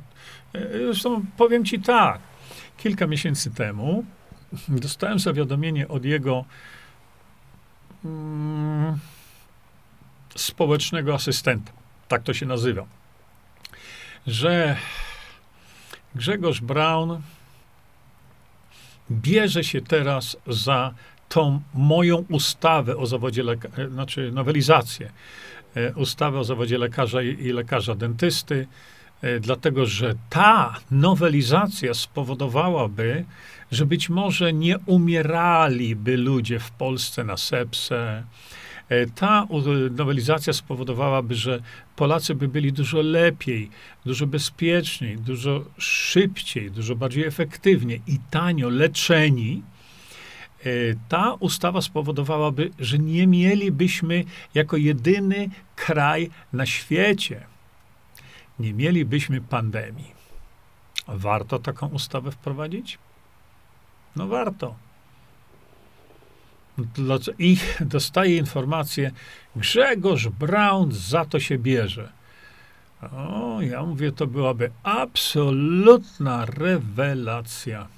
E, 0.54 0.70
zresztą 0.72 1.24
powiem 1.36 1.64
ci 1.64 1.80
tak, 1.80 2.20
kilka 2.76 3.06
miesięcy 3.06 3.50
temu 3.50 4.04
dostałem 4.68 5.18
zawiadomienie 5.18 5.88
od 5.88 6.04
jego 6.04 6.44
mm, 8.04 8.98
społecznego 10.36 11.14
asystenta, 11.14 11.72
tak 12.08 12.22
to 12.22 12.34
się 12.34 12.46
nazywa, 12.46 12.86
że 14.26 14.76
Grzegorz 16.14 16.60
Braun 16.60 17.22
bierze 19.10 19.64
się 19.64 19.80
teraz 19.80 20.36
za 20.46 20.94
tą 21.28 21.60
moją 21.74 22.24
ustawę 22.28 22.96
o 22.96 23.06
zawodzie 23.06 23.42
lekarza, 23.42 23.88
znaczy 23.88 24.32
nowelizację 24.32 25.10
e, 25.74 25.94
ustawy 25.94 26.38
o 26.38 26.44
zawodzie 26.44 26.78
lekarza 26.78 27.22
i 27.22 27.52
lekarza 27.52 27.94
dentysty, 27.94 28.66
e, 29.22 29.40
dlatego 29.40 29.86
że 29.86 30.14
ta 30.30 30.80
nowelizacja 30.90 31.94
spowodowałaby, 31.94 33.24
że 33.72 33.86
być 33.86 34.08
może 34.08 34.52
nie 34.52 34.78
umieraliby 34.78 36.16
ludzie 36.16 36.58
w 36.58 36.70
Polsce 36.70 37.24
na 37.24 37.36
sepsę, 37.36 38.24
E, 38.88 39.06
ta 39.06 39.46
nowelizacja 39.90 40.52
spowodowałaby, 40.52 41.34
że 41.34 41.60
Polacy 41.96 42.34
by 42.34 42.48
byli 42.48 42.72
dużo 42.72 43.00
lepiej, 43.00 43.70
dużo 44.06 44.26
bezpieczniej, 44.26 45.16
dużo 45.16 45.64
szybciej, 45.78 46.70
dużo 46.70 46.96
bardziej 46.96 47.24
efektywnie 47.24 47.94
i 48.06 48.18
tanio 48.30 48.68
leczeni. 48.68 49.62
E, 50.64 50.70
ta 51.08 51.34
ustawa 51.34 51.82
spowodowałaby, 51.82 52.70
że 52.78 52.98
nie 52.98 53.26
mielibyśmy 53.26 54.24
jako 54.54 54.76
jedyny 54.76 55.50
kraj 55.76 56.30
na 56.52 56.66
świecie, 56.66 57.46
nie 58.58 58.74
mielibyśmy 58.74 59.40
pandemii. 59.40 60.18
Warto 61.08 61.58
taką 61.58 61.88
ustawę 61.88 62.30
wprowadzić? 62.30 62.98
No 64.16 64.26
warto. 64.26 64.74
I 67.38 67.56
dostaje 67.80 68.36
informację, 68.36 69.10
Grzegorz 69.56 70.28
Braun 70.28 70.92
za 70.92 71.24
to 71.24 71.40
się 71.40 71.58
bierze. 71.58 72.12
O, 73.02 73.58
ja 73.62 73.82
mówię, 73.82 74.12
to 74.12 74.26
byłaby 74.26 74.70
absolutna 74.82 76.44
rewelacja. 76.44 77.88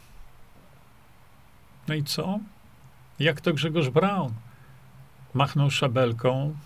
No 1.90 1.96
i 1.96 2.04
co? 2.04 2.38
Jak 3.18 3.40
to 3.40 3.52
Grzegorz 3.52 3.88
Braun? 3.88 4.32
Machnął 5.34 5.70
szabelką, 5.70 6.56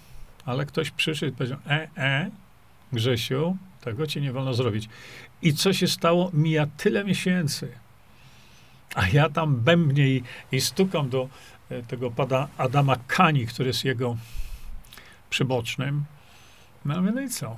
ale 0.44 0.66
ktoś 0.66 0.90
przyszedł 0.90 1.32
i 1.32 1.36
powiedział, 1.36 1.58
e, 1.66 1.88
e, 1.96 2.30
Grzesiu, 2.92 3.56
tego 3.80 4.06
ci 4.06 4.20
nie 4.20 4.32
wolno 4.32 4.54
zrobić. 4.54 4.88
I 5.42 5.54
co 5.54 5.72
się 5.72 5.88
stało? 5.88 6.30
Mija 6.32 6.66
tyle 6.76 7.04
miesięcy. 7.04 7.72
A 8.94 9.08
ja 9.08 9.28
tam 9.28 9.56
bębnie 9.56 10.08
i, 10.08 10.22
i 10.52 10.60
stukam 10.60 11.08
do, 11.08 11.28
E, 11.70 11.82
tego 11.82 12.10
pada 12.10 12.48
Adama 12.58 12.96
Kani, 13.06 13.46
który 13.46 13.66
jest 13.68 13.84
jego 13.84 14.16
przybocznym. 15.30 16.04
No, 16.84 17.00
no 17.00 17.20
i 17.20 17.28
co? 17.28 17.56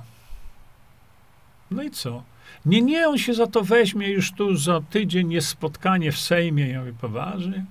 No 1.71 1.83
i 1.83 1.91
co? 1.91 2.23
Nie, 2.65 2.81
nie, 2.81 3.09
on 3.09 3.17
się 3.17 3.33
za 3.33 3.47
to 3.47 3.63
weźmie 3.63 4.09
już 4.09 4.31
tu 4.31 4.55
za 4.55 4.81
tydzień 4.81 5.31
jest 5.31 5.47
spotkanie 5.47 6.11
w 6.11 6.19
Sejmie. 6.19 6.67
Ja 6.67 6.79
mówię, 6.79 6.93
poważnie? 7.01 7.65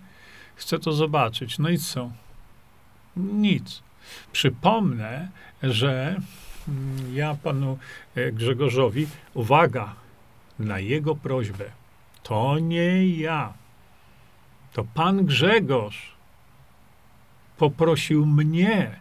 Chcę 0.57 0.79
to 0.79 0.93
zobaczyć. 0.93 1.59
No 1.59 1.69
i 1.69 1.79
co? 1.79 2.11
Nic. 3.17 3.83
Przypomnę, 4.33 5.29
że 5.63 6.17
mm, 6.69 7.17
ja 7.17 7.37
panu 7.43 7.79
e, 8.15 8.33
Grzegorzowi, 8.33 9.07
uwaga, 9.35 9.95
na 10.59 10.79
jego 10.79 11.17
prośbę, 11.17 11.65
to 12.23 12.59
nie 12.59 13.09
ja, 13.09 13.53
to 14.73 14.85
pan 14.95 15.27
Grzegorz 15.27 16.17
poprosił 17.59 18.27
mnie, 18.27 19.01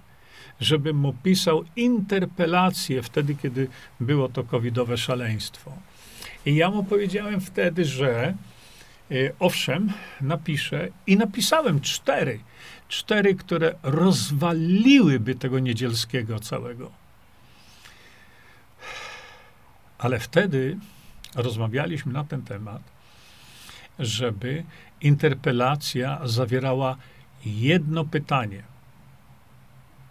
żebym 0.59 0.97
mu 0.97 1.13
pisał 1.13 1.63
interpelację 1.75 3.01
wtedy, 3.01 3.35
kiedy 3.35 3.67
było 3.99 4.29
to 4.29 4.43
covidowe 4.43 4.97
szaleństwo. 4.97 5.71
I 6.45 6.55
ja 6.55 6.69
mu 6.69 6.83
powiedziałem 6.83 7.41
wtedy, 7.41 7.85
że 7.85 8.33
y, 9.11 9.33
owszem, 9.39 9.93
napiszę 10.21 10.87
i 11.07 11.17
napisałem 11.17 11.81
cztery. 11.81 12.39
Cztery, 12.87 13.35
które 13.35 13.75
rozwaliłyby 13.83 15.35
tego 15.35 15.59
niedzielskiego 15.59 16.39
całego. 16.39 16.91
Ale 19.97 20.19
wtedy 20.19 20.77
rozmawialiśmy 21.35 22.13
na 22.13 22.23
ten 22.23 22.41
temat, 22.41 22.81
żeby 23.99 24.63
interpelacja 25.01 26.21
zawierała 26.23 26.97
jedno 27.45 28.05
pytanie, 28.05 28.63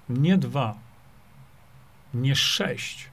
nie 0.08 0.38
dwa, 0.38 0.74
nie 2.14 2.36
sześć, 2.36 3.08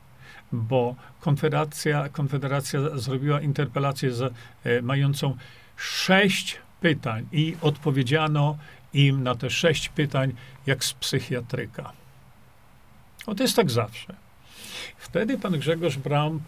bo 0.51 0.95
Konfederacja, 1.19 2.09
Konfederacja 2.09 2.79
zrobiła 2.97 3.41
interpelację 3.41 4.11
z, 4.11 4.33
e, 4.63 4.81
mającą 4.81 5.37
sześć 5.77 6.57
pytań 6.81 7.27
i 7.31 7.55
odpowiedziano 7.61 8.57
im 8.93 9.23
na 9.23 9.35
te 9.35 9.49
sześć 9.49 9.89
pytań 9.89 10.33
jak 10.65 10.83
z 10.83 10.93
psychiatryka. 10.93 11.91
O, 13.27 13.35
to 13.35 13.43
jest 13.43 13.55
tak 13.55 13.71
zawsze. 13.71 14.15
Wtedy 14.97 15.37
pan 15.37 15.59
Grzegorz 15.59 15.97
Braun 15.97 16.39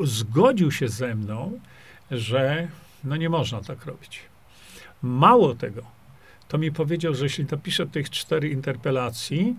zgodził 0.00 0.70
się 0.70 0.88
ze 0.88 1.14
mną, 1.14 1.60
że 2.10 2.68
no 3.04 3.16
nie 3.16 3.28
można 3.28 3.60
tak 3.60 3.86
robić. 3.86 4.20
Mało 5.02 5.54
tego, 5.54 5.82
to 6.48 6.58
mi 6.58 6.72
powiedział, 6.72 7.14
że 7.14 7.24
jeśli 7.24 7.46
napiszę 7.50 7.86
tych 7.86 8.10
cztery 8.10 8.48
interpelacji, 8.48 9.56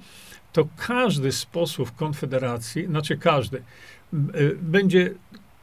to 0.53 0.67
każdy 0.77 1.31
z 1.31 1.45
posłów 1.45 1.95
Konfederacji, 1.95 2.85
znaczy 2.85 3.17
każdy, 3.17 3.57
y, 4.35 4.57
będzie, 4.61 5.13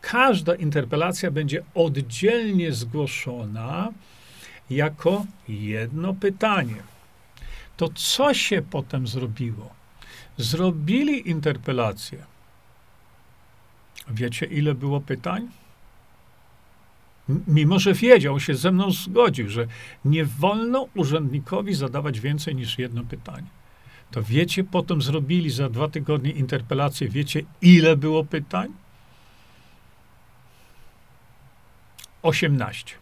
każda 0.01 0.55
interpelacja 0.55 1.31
będzie 1.31 1.63
oddzielnie 1.75 2.73
zgłoszona 2.73 3.93
jako 4.71 5.27
jedno 5.49 6.15
pytanie. 6.15 6.83
To 7.77 7.89
co 7.89 8.35
się 8.35 8.63
potem 8.71 9.07
zrobiło? 9.07 9.71
Zrobili 10.37 11.31
interpelację. 11.31 12.19
Wiecie, 14.09 14.47
ile 14.47 14.75
było 14.75 15.01
pytań? 15.01 15.49
Mimo 17.47 17.79
że 17.79 17.95
wiedział, 17.95 18.41
się 18.41 18.55
ze 18.55 18.73
mną 18.73 18.91
zgodził, 18.91 19.49
że 19.49 19.67
nie 20.05 20.25
wolno 20.25 20.89
urzędnikowi 20.95 21.75
zadawać 21.75 22.21
więcej 22.21 22.55
niż 22.55 22.79
jedno 22.79 23.05
pytanie. 23.05 23.47
To 24.11 24.23
wiecie, 24.23 24.65
potem 24.65 25.03
zrobili 25.03 25.51
za 25.51 25.69
dwa 25.69 25.89
tygodnie 25.89 26.31
interpelację, 26.31 27.09
wiecie, 27.09 27.43
ile 27.63 27.97
było 27.97 28.25
pytań? 28.25 28.69
18. 32.23 32.95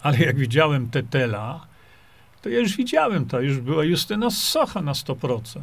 Ale 0.00 0.18
jak 0.18 0.36
widziałem 0.36 0.90
Tetela, 0.90 1.66
to 2.42 2.48
ja 2.48 2.58
już 2.58 2.76
widziałem 2.76 3.26
to, 3.26 3.40
już 3.40 3.60
była 3.60 3.84
Justyna 3.84 4.30
Socha 4.30 4.82
na 4.82 4.92
100%. 4.92 5.60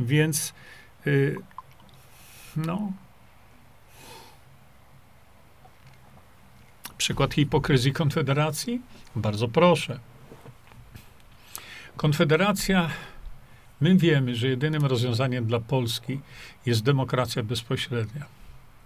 Więc, 0.00 0.54
yy, 1.06 1.36
no, 2.56 2.92
Przykład 7.00 7.34
hipokryzji 7.34 7.92
Konfederacji? 7.92 8.80
Bardzo 9.16 9.48
proszę. 9.48 9.98
Konfederacja, 11.96 12.90
my 13.80 13.96
wiemy, 13.96 14.36
że 14.36 14.48
jedynym 14.48 14.86
rozwiązaniem 14.86 15.46
dla 15.46 15.60
Polski 15.60 16.20
jest 16.66 16.82
demokracja 16.82 17.42
bezpośrednia. 17.42 18.26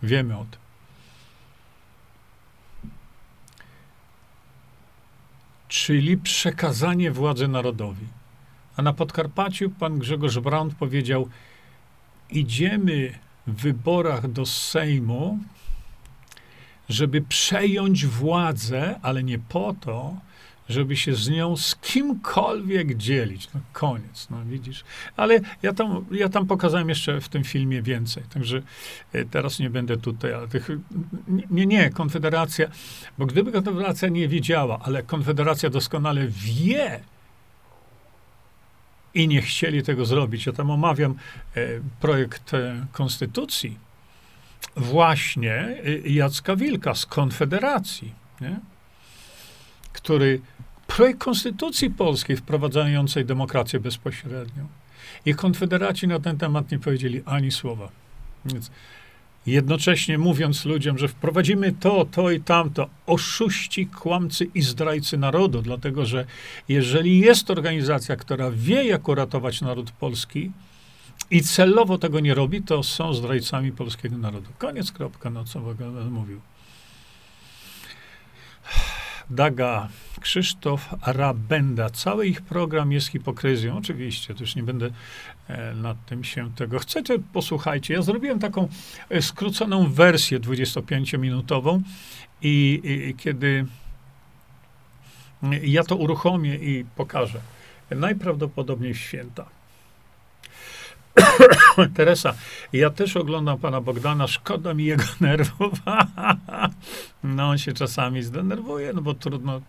Wiemy 0.02 0.36
o 0.36 0.44
tym. 0.44 0.60
Czyli 5.68 6.16
przekazanie 6.16 7.10
władzy 7.10 7.48
narodowi. 7.48 8.06
A 8.76 8.82
na 8.82 8.92
Podkarpaciu 8.92 9.70
pan 9.70 9.98
Grzegorz 9.98 10.38
Braun 10.38 10.70
powiedział: 10.70 11.28
Idziemy 12.30 13.18
w 13.46 13.62
wyborach 13.62 14.28
do 14.28 14.46
Sejmu 14.46 15.38
żeby 16.88 17.22
przejąć 17.22 18.06
władzę, 18.06 18.98
ale 19.02 19.22
nie 19.22 19.38
po 19.38 19.74
to, 19.80 20.16
żeby 20.68 20.96
się 20.96 21.14
z 21.14 21.28
nią 21.28 21.56
z 21.56 21.76
kimkolwiek 21.76 22.96
dzielić. 22.96 23.48
No 23.54 23.60
koniec, 23.72 24.26
no 24.30 24.44
widzisz. 24.44 24.84
Ale 25.16 25.40
ja 25.62 25.72
tam, 25.72 26.04
ja 26.10 26.28
tam 26.28 26.46
pokazałem 26.46 26.88
jeszcze 26.88 27.20
w 27.20 27.28
tym 27.28 27.44
filmie 27.44 27.82
więcej, 27.82 28.22
także 28.34 28.62
e, 29.12 29.24
teraz 29.24 29.58
nie 29.58 29.70
będę 29.70 29.96
tutaj, 29.96 30.32
ale 30.32 30.48
tych, 30.48 30.68
nie, 31.50 31.66
nie, 31.66 31.90
Konfederacja, 31.90 32.68
bo 33.18 33.26
gdyby 33.26 33.52
Konfederacja 33.52 34.08
nie 34.08 34.28
wiedziała, 34.28 34.78
ale 34.82 35.02
Konfederacja 35.02 35.70
doskonale 35.70 36.26
wie, 36.28 37.00
i 39.14 39.28
nie 39.28 39.42
chcieli 39.42 39.82
tego 39.82 40.04
zrobić. 40.04 40.46
Ja 40.46 40.52
tam 40.52 40.70
omawiam 40.70 41.14
e, 41.54 41.60
projekt 42.00 42.54
e, 42.54 42.86
konstytucji 42.92 43.78
właśnie 44.76 45.54
e, 45.54 46.08
Jacka 46.08 46.56
Wilka 46.56 46.94
z 46.94 47.06
Konfederacji, 47.06 48.12
nie? 48.40 48.60
który 49.92 50.40
projekt 50.86 51.18
konstytucji 51.18 51.90
polskiej 51.90 52.36
wprowadzającej 52.36 53.24
demokrację 53.24 53.80
bezpośrednią. 53.80 54.66
I 55.26 55.34
konfederaci 55.34 56.08
na 56.08 56.20
ten 56.20 56.38
temat 56.38 56.70
nie 56.70 56.78
powiedzieli 56.78 57.22
ani 57.26 57.50
słowa. 57.50 57.88
Więc 58.44 58.70
jednocześnie 59.46 60.18
mówiąc 60.18 60.64
ludziom, 60.64 60.98
że 60.98 61.08
wprowadzimy 61.08 61.72
to, 61.72 62.04
to 62.04 62.30
i 62.30 62.40
tamto, 62.40 62.88
oszuści, 63.06 63.86
kłamcy 63.86 64.46
i 64.54 64.62
zdrajcy 64.62 65.18
narodu, 65.18 65.62
dlatego 65.62 66.06
że 66.06 66.24
jeżeli 66.68 67.18
jest 67.18 67.50
organizacja, 67.50 68.16
która 68.16 68.50
wie, 68.50 68.84
jak 68.84 69.08
uratować 69.08 69.60
naród 69.60 69.90
polski 69.90 70.50
i 71.30 71.42
celowo 71.42 71.98
tego 71.98 72.20
nie 72.20 72.34
robi, 72.34 72.62
to 72.62 72.82
są 72.82 73.14
zdrajcami 73.14 73.72
polskiego 73.72 74.18
narodu. 74.18 74.50
Koniec, 74.58 74.92
kropka, 74.92 75.30
no 75.30 75.44
co 75.44 75.60
będę 75.60 76.04
mówił. 76.04 76.40
Daga, 79.30 79.88
Krzysztof 80.20 80.94
Rabenda. 81.06 81.90
Cały 81.90 82.26
ich 82.26 82.42
program 82.42 82.92
jest 82.92 83.08
hipokryzją. 83.08 83.76
Oczywiście, 83.76 84.34
już 84.40 84.56
nie 84.56 84.62
będę 84.62 84.90
e, 85.48 85.74
nad 85.74 86.06
tym 86.06 86.24
się 86.24 86.54
tego. 86.54 86.78
Chcecie, 86.78 87.18
posłuchajcie. 87.32 87.94
Ja 87.94 88.02
zrobiłem 88.02 88.38
taką 88.38 88.68
e, 89.08 89.22
skróconą 89.22 89.92
wersję 89.92 90.40
25-minutową 90.40 91.80
i, 92.42 92.80
i, 92.84 93.08
i 93.08 93.14
kiedy 93.14 93.66
ja 95.62 95.84
to 95.84 95.96
uruchomię 95.96 96.54
i 96.56 96.84
pokażę. 96.96 97.40
Najprawdopodobniej 97.90 98.94
w 98.94 98.98
święta. 98.98 99.53
Teresa, 101.96 102.34
ja 102.72 102.90
też 102.90 103.16
oglądam 103.16 103.58
pana 103.58 103.80
Bogdana, 103.80 104.26
szkoda 104.26 104.74
mi 104.74 104.84
jego 104.84 105.04
nerwów. 105.20 105.72
no, 107.24 107.48
on 107.48 107.58
się 107.58 107.72
czasami 107.72 108.22
zdenerwuje, 108.22 108.92
no 108.92 109.02
bo 109.02 109.14
trudno 109.14 109.60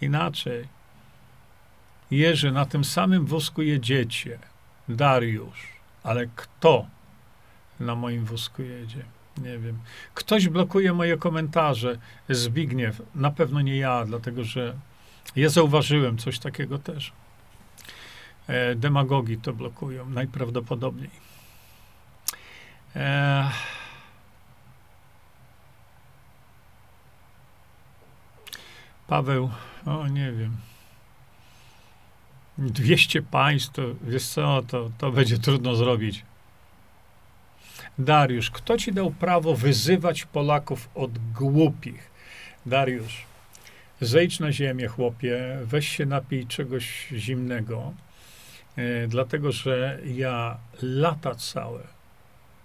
inaczej. 0.00 0.68
Jerzy, 2.10 2.52
na 2.52 2.66
tym 2.66 2.84
samym 2.84 3.26
wózku 3.26 3.62
jedziecie. 3.62 4.38
Dariusz, 4.88 5.68
ale 6.02 6.26
kto 6.36 6.86
na 7.80 7.94
moim 7.94 8.24
wózku 8.24 8.62
jedzie? 8.62 9.04
Nie 9.38 9.58
wiem. 9.58 9.78
Ktoś 10.14 10.48
blokuje 10.48 10.92
moje 10.92 11.16
komentarze. 11.16 11.98
Zbigniew, 12.28 13.02
na 13.14 13.30
pewno 13.30 13.60
nie 13.60 13.76
ja, 13.76 14.04
dlatego 14.04 14.44
że 14.44 14.74
ja 15.36 15.48
zauważyłem 15.48 16.18
coś 16.18 16.38
takiego 16.38 16.78
też. 16.78 17.12
E, 18.48 18.74
demagogi 18.74 19.38
to 19.38 19.52
blokują 19.52 20.10
najprawdopodobniej. 20.10 21.10
E, 22.96 23.50
Paweł, 29.06 29.50
o 29.86 30.08
nie 30.08 30.32
wiem. 30.32 30.56
200 32.58 33.22
państw, 33.22 33.72
to 33.72 33.82
wiesz 34.02 34.28
co, 34.28 34.62
to, 34.68 34.90
to 34.98 35.12
będzie 35.12 35.38
trudno 35.38 35.76
zrobić. 35.76 36.24
Dariusz, 37.98 38.50
kto 38.50 38.78
ci 38.78 38.92
dał 38.92 39.10
prawo 39.10 39.54
wyzywać 39.56 40.24
Polaków 40.24 40.88
od 40.94 41.18
głupich? 41.32 42.10
Dariusz, 42.66 43.24
zejdź 44.00 44.40
na 44.40 44.52
ziemię, 44.52 44.86
chłopie, 44.88 45.58
weź 45.64 45.88
się 45.88 46.06
napij 46.06 46.46
czegoś 46.46 47.08
zimnego 47.12 47.92
dlatego 49.08 49.52
że 49.52 49.98
ja 50.04 50.58
lata 50.82 51.34
całe 51.34 51.80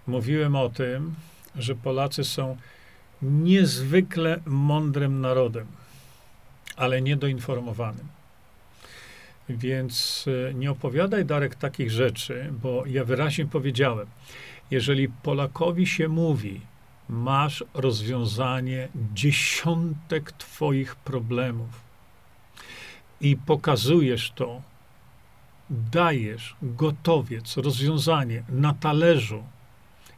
mówiłem 0.08 0.56
o 0.56 0.70
tym, 0.70 1.16
że 1.56 1.76
Polacy 1.76 2.24
są 2.24 2.58
niezwykle 3.22 4.40
mądrym 4.46 5.22
narodem, 5.22 5.68
ale 6.76 7.02
niedoinformowanym. 7.02 8.08
Więc 9.50 10.26
e, 10.50 10.54
nie 10.54 10.72
opowiadaj, 10.72 11.26
Darek, 11.26 11.56
takich 11.56 11.92
rzeczy, 11.92 12.50
bo 12.62 12.84
ja 12.86 13.04
wyraźnie 13.04 13.46
powiedziałem, 13.46 14.08
jeżeli 14.72 15.10
Polakowi 15.10 15.88
się 15.88 16.08
mówi, 16.08 16.62
masz 17.10 17.64
rozwiązanie 17.74 18.88
dziesiątek 19.14 20.32
Twoich 20.32 20.96
problemów 20.96 21.70
i 23.22 23.38
pokazujesz 23.38 24.32
to, 24.32 24.62
dajesz 25.70 26.56
gotowiec, 26.62 27.58
rozwiązanie 27.58 28.44
na 28.50 28.74
talerzu 28.74 29.44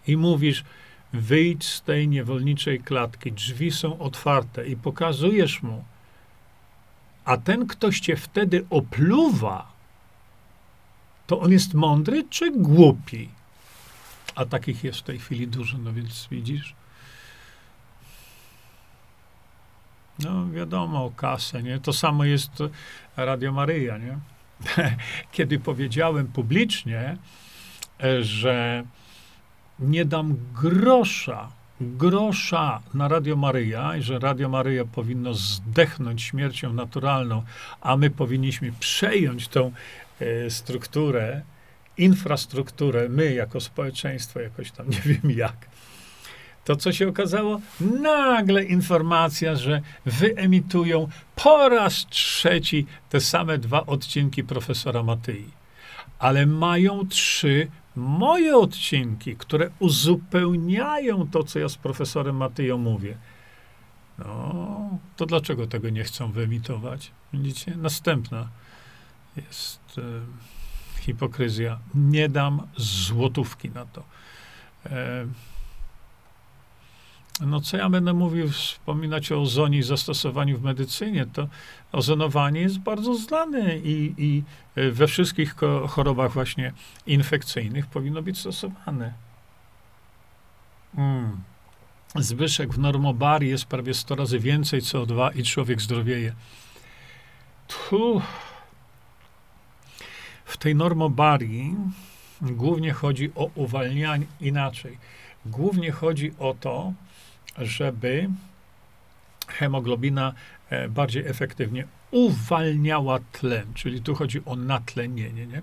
i 0.07 0.17
mówisz, 0.17 0.63
wyjdź 1.13 1.65
z 1.65 1.81
tej 1.81 2.07
niewolniczej 2.07 2.79
klatki, 2.79 3.31
drzwi 3.31 3.71
są 3.71 3.99
otwarte 3.99 4.67
i 4.67 4.75
pokazujesz 4.75 5.63
mu, 5.63 5.83
a 7.25 7.37
ten 7.37 7.67
ktoś 7.67 7.99
cię 7.99 8.15
wtedy 8.15 8.65
opluwa, 8.69 9.71
to 11.27 11.39
on 11.39 11.51
jest 11.51 11.73
mądry 11.73 12.23
czy 12.29 12.51
głupi? 12.51 13.29
A 14.35 14.45
takich 14.45 14.83
jest 14.83 14.99
w 14.99 15.03
tej 15.03 15.19
chwili 15.19 15.47
dużo, 15.47 15.77
no 15.77 15.93
więc 15.93 16.27
widzisz. 16.31 16.75
No 20.19 20.49
wiadomo, 20.49 21.11
kasę, 21.15 21.63
nie? 21.63 21.79
To 21.79 21.93
samo 21.93 22.25
jest 22.25 22.51
Radio 23.17 23.51
Maryja, 23.51 23.97
nie? 23.97 24.19
kiedy 25.31 25.59
powiedziałem 25.59 26.27
publicznie, 26.27 27.17
e, 28.03 28.23
że 28.23 28.83
nie 29.79 30.05
dam 30.05 30.35
grosza, 30.61 31.49
grosza 31.81 32.81
na 32.93 33.07
Radio 33.07 33.35
Maryja 33.35 33.97
i 33.97 34.01
że 34.01 34.19
Radio 34.19 34.49
Maryja 34.49 34.85
powinno 34.85 35.33
zdechnąć 35.33 36.23
śmiercią 36.23 36.73
naturalną, 36.73 37.43
a 37.81 37.97
my 37.97 38.09
powinniśmy 38.09 38.71
przejąć 38.79 39.47
tą 39.47 39.71
e, 40.19 40.49
strukturę, 40.49 41.41
infrastrukturę, 41.97 43.09
my 43.09 43.33
jako 43.33 43.59
społeczeństwo, 43.59 44.39
jakoś 44.39 44.71
tam 44.71 44.89
nie 44.95 45.01
wiem 45.05 45.31
jak 45.31 45.55
to 46.65 46.75
co 46.75 46.91
się 46.91 47.07
okazało? 47.07 47.61
Nagle 48.01 48.63
informacja, 48.63 49.55
że 49.55 49.81
wyemitują 50.05 51.07
po 51.35 51.69
raz 51.69 52.05
trzeci 52.09 52.85
te 53.09 53.21
same 53.21 53.57
dwa 53.57 53.85
odcinki 53.85 54.43
profesora 54.43 55.03
Matyi. 55.03 55.59
Ale 56.19 56.45
mają 56.45 57.07
trzy 57.07 57.67
moje 57.95 58.57
odcinki, 58.57 59.35
które 59.35 59.69
uzupełniają 59.79 61.27
to, 61.31 61.43
co 61.43 61.59
ja 61.59 61.69
z 61.69 61.77
profesorem 61.77 62.35
Matyją 62.35 62.77
mówię. 62.77 63.17
No, 64.19 64.99
to 65.15 65.25
dlaczego 65.25 65.67
tego 65.67 65.89
nie 65.89 66.03
chcą 66.03 66.31
wyemitować? 66.31 67.11
Widzicie? 67.33 67.77
Następna 67.77 68.47
jest 69.37 69.79
e, 69.97 70.01
hipokryzja. 71.01 71.79
Nie 71.95 72.29
dam 72.29 72.61
złotówki 72.77 73.69
na 73.69 73.85
to. 73.85 74.03
E, 74.85 75.25
no 77.41 77.61
co 77.61 77.77
ja 77.77 77.89
będę 77.89 78.13
mówił, 78.13 78.49
wspominać 78.49 79.31
o 79.31 79.41
ozonie 79.41 79.77
i 79.77 79.83
zastosowaniu 79.83 80.57
w 80.57 80.63
medycynie, 80.63 81.25
to 81.25 81.47
ozonowanie 81.91 82.61
jest 82.61 82.79
bardzo 82.79 83.15
znane 83.15 83.77
i, 83.77 84.13
i 84.17 84.43
e, 84.75 84.91
we 84.91 85.07
wszystkich 85.07 85.55
chorobach 85.87 86.31
właśnie 86.31 86.73
infekcyjnych 87.07 87.87
powinno 87.87 88.21
być 88.21 88.39
stosowane. 88.39 89.13
Mm. 90.97 91.37
Zbyszek, 92.15 92.73
w 92.73 92.79
normobarii 92.79 93.49
jest 93.49 93.65
prawie 93.65 93.93
100 93.93 94.15
razy 94.15 94.39
więcej 94.39 94.81
CO2 94.81 95.37
i 95.37 95.43
człowiek 95.43 95.81
zdrowieje. 95.81 96.33
Tu, 97.67 98.21
w 100.45 100.57
tej 100.57 100.75
normobarii 100.75 101.75
głównie 102.41 102.93
chodzi 102.93 103.31
o 103.35 103.49
uwalnianie, 103.55 104.25
inaczej, 104.41 104.97
głównie 105.45 105.91
chodzi 105.91 106.31
o 106.39 106.55
to, 106.59 106.93
żeby 107.57 108.29
hemoglobina 109.47 110.33
e, 110.69 110.89
bardziej 110.89 111.27
efektywnie 111.27 111.87
uwalniała 112.11 113.19
tlen, 113.31 113.73
czyli 113.73 114.01
tu 114.01 114.15
chodzi 114.15 114.41
o 114.45 114.55
natlenienie. 114.55 115.45
Nie? 115.45 115.61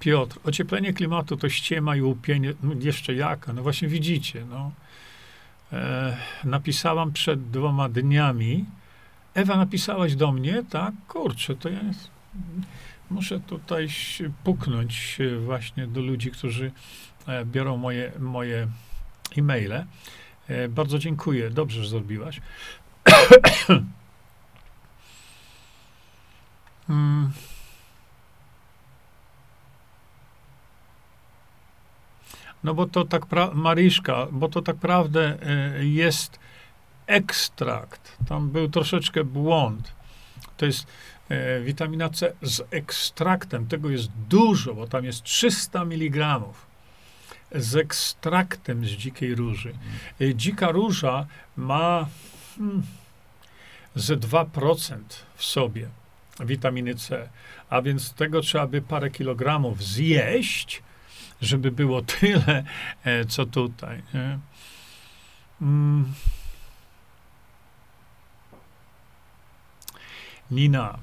Piotr, 0.00 0.38
ocieplenie 0.44 0.92
klimatu 0.92 1.36
to 1.36 1.48
ściema 1.48 1.96
i 1.96 2.02
łupienie, 2.02 2.54
no 2.62 2.74
jeszcze 2.80 3.14
jaka, 3.14 3.52
no 3.52 3.62
właśnie 3.62 3.88
widzicie, 3.88 4.44
no. 4.50 4.72
E, 5.72 6.16
napisałam 6.44 7.12
przed 7.12 7.50
dwoma 7.50 7.88
dniami, 7.88 8.64
Ewa, 9.34 9.56
napisałaś 9.56 10.14
do 10.14 10.32
mnie, 10.32 10.62
tak? 10.70 10.94
Kurczę, 11.08 11.56
to 11.56 11.68
ja 11.68 11.80
muszę 13.10 13.40
tutaj 13.40 13.88
puknąć 14.44 15.18
właśnie 15.44 15.86
do 15.86 16.00
ludzi, 16.00 16.30
którzy 16.30 16.72
e, 17.26 17.44
biorą 17.44 17.76
moje, 17.76 18.12
moje 18.18 18.68
e-maile. 19.38 19.84
E, 20.48 20.68
bardzo 20.68 20.98
dziękuję. 20.98 21.50
Dobrze, 21.50 21.82
że 21.82 21.88
zrobiłaś. 21.88 22.40
hmm. 26.86 27.32
No 32.64 32.74
bo 32.74 32.86
to 32.86 33.04
tak, 33.04 33.26
pra- 33.26 33.54
Mariszka, 33.54 34.26
bo 34.32 34.48
to 34.48 34.62
tak 34.62 34.76
naprawdę 34.76 35.38
e, 35.42 35.84
jest 35.84 36.38
ekstrakt. 37.06 38.16
Tam 38.28 38.50
był 38.50 38.68
troszeczkę 38.68 39.24
błąd. 39.24 39.92
To 40.56 40.66
jest 40.66 40.86
y, 41.30 41.64
witamina 41.64 42.08
C 42.08 42.32
z 42.42 42.62
ekstraktem. 42.70 43.66
Tego 43.66 43.90
jest 43.90 44.10
dużo, 44.28 44.74
bo 44.74 44.86
tam 44.86 45.04
jest 45.04 45.22
300 45.22 45.82
mg 45.82 46.40
z 47.54 47.76
ekstraktem 47.76 48.84
z 48.84 48.88
dzikiej 48.88 49.34
róży. 49.34 49.74
E, 50.20 50.34
dzika 50.34 50.70
róża 50.70 51.26
ma 51.56 52.06
hmm, 52.56 52.82
ze 53.94 54.16
2% 54.16 54.98
w 55.34 55.44
sobie 55.44 55.88
witaminy 56.40 56.94
C, 56.94 57.28
a 57.70 57.82
więc 57.82 58.12
tego 58.12 58.40
trzeba 58.40 58.66
by 58.66 58.82
parę 58.82 59.10
kilogramów 59.10 59.82
zjeść, 59.82 60.82
żeby 61.40 61.70
było 61.70 62.02
tyle, 62.02 62.64
e, 63.04 63.24
co 63.24 63.46
tutaj. 63.46 64.02
Nie? 64.14 64.38
Mm. 65.62 66.14
Nina, 70.50 70.98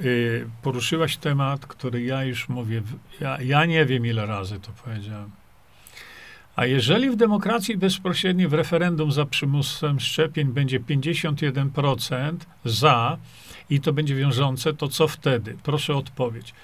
y, 0.00 0.48
poruszyłaś 0.62 1.16
temat, 1.16 1.66
który 1.66 2.02
ja 2.02 2.24
już 2.24 2.48
mówię, 2.48 2.82
ja, 3.20 3.40
ja 3.40 3.64
nie 3.64 3.86
wiem 3.86 4.06
ile 4.06 4.26
razy 4.26 4.60
to 4.60 4.72
powiedziałem. 4.84 5.43
A 6.56 6.66
jeżeli 6.66 7.10
w 7.10 7.16
demokracji 7.16 7.76
bezpośredniej 7.76 8.48
w 8.48 8.52
referendum 8.52 9.12
za 9.12 9.26
przymusem 9.26 10.00
szczepień 10.00 10.48
będzie 10.48 10.80
51% 10.80 12.36
za 12.64 13.18
i 13.70 13.80
to 13.80 13.92
będzie 13.92 14.14
wiążące, 14.14 14.74
to 14.74 14.88
co 14.88 15.08
wtedy? 15.08 15.56
Proszę 15.62 15.94
o 15.94 15.98
odpowiedź. 15.98 16.54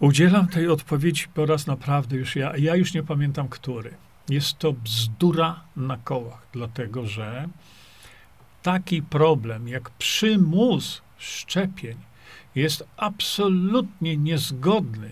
Udzielam 0.00 0.48
tej 0.48 0.68
odpowiedzi 0.68 1.26
po 1.34 1.46
raz 1.46 1.66
naprawdę 1.66 2.16
już 2.16 2.36
ja, 2.36 2.56
ja 2.56 2.76
już 2.76 2.94
nie 2.94 3.02
pamiętam 3.02 3.48
który. 3.48 3.94
Jest 4.28 4.58
to 4.58 4.72
bzdura 4.72 5.60
na 5.76 5.96
kołach, 5.96 6.46
dlatego 6.52 7.06
że 7.06 7.48
taki 8.62 9.02
problem 9.02 9.68
jak 9.68 9.90
przymus 9.90 11.02
szczepień 11.18 11.96
jest 12.54 12.84
absolutnie 12.96 14.16
niezgodny 14.16 15.10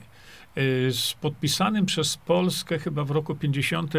z 0.91 1.15
podpisanym 1.21 1.87
przez 1.87 2.17
Polskę 2.17 2.79
chyba 2.79 3.05
w 3.05 3.11
roku 3.11 3.35
50 3.35 3.93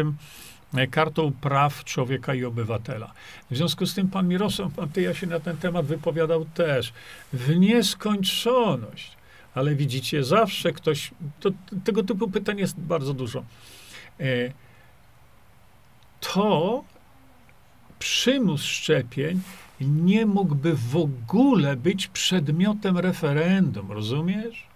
e, 0.74 0.86
kartą 0.86 1.32
praw 1.32 1.84
człowieka 1.84 2.34
i 2.34 2.44
obywatela. 2.44 3.12
W 3.50 3.56
związku 3.56 3.86
z 3.86 3.94
tym 3.94 4.08
pan 4.08 4.28
Mirosław 4.28 4.72
Pantyja 4.72 5.14
się 5.14 5.26
na 5.26 5.40
ten 5.40 5.56
temat 5.56 5.86
wypowiadał 5.86 6.44
też 6.44 6.92
w 7.32 7.56
nieskończoność. 7.56 9.16
Ale 9.54 9.74
widzicie, 9.74 10.24
zawsze 10.24 10.72
ktoś, 10.72 11.10
to, 11.40 11.50
tego 11.84 12.02
typu 12.02 12.30
pytań 12.30 12.58
jest 12.58 12.80
bardzo 12.80 13.14
dużo. 13.14 13.44
E, 14.20 14.24
to 16.20 16.84
przymus 17.98 18.62
szczepień 18.62 19.40
nie 19.80 20.26
mógłby 20.26 20.74
w 20.74 20.96
ogóle 20.96 21.76
być 21.76 22.06
przedmiotem 22.06 22.98
referendum, 22.98 23.92
rozumiesz? 23.92 24.73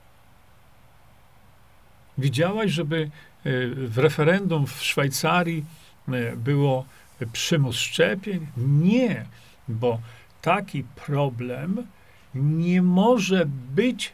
Widziałaś, 2.19 2.71
żeby 2.71 3.03
e, 3.45 3.51
w 3.69 3.99
referendum 3.99 4.67
w 4.67 4.83
Szwajcarii 4.83 5.65
e, 6.09 6.37
było 6.37 6.85
przymus 7.33 7.77
szczepień? 7.77 8.47
Nie, 8.57 9.25
bo 9.69 10.01
taki 10.43 10.85
problem 10.85 11.87
nie 12.35 12.83
może 12.83 13.47
być 13.75 14.13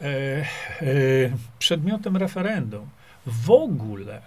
e, 0.00 0.06
przedmiotem 1.58 2.16
referendum. 2.16 2.88
W 3.26 3.50
ogóle. 3.50 4.22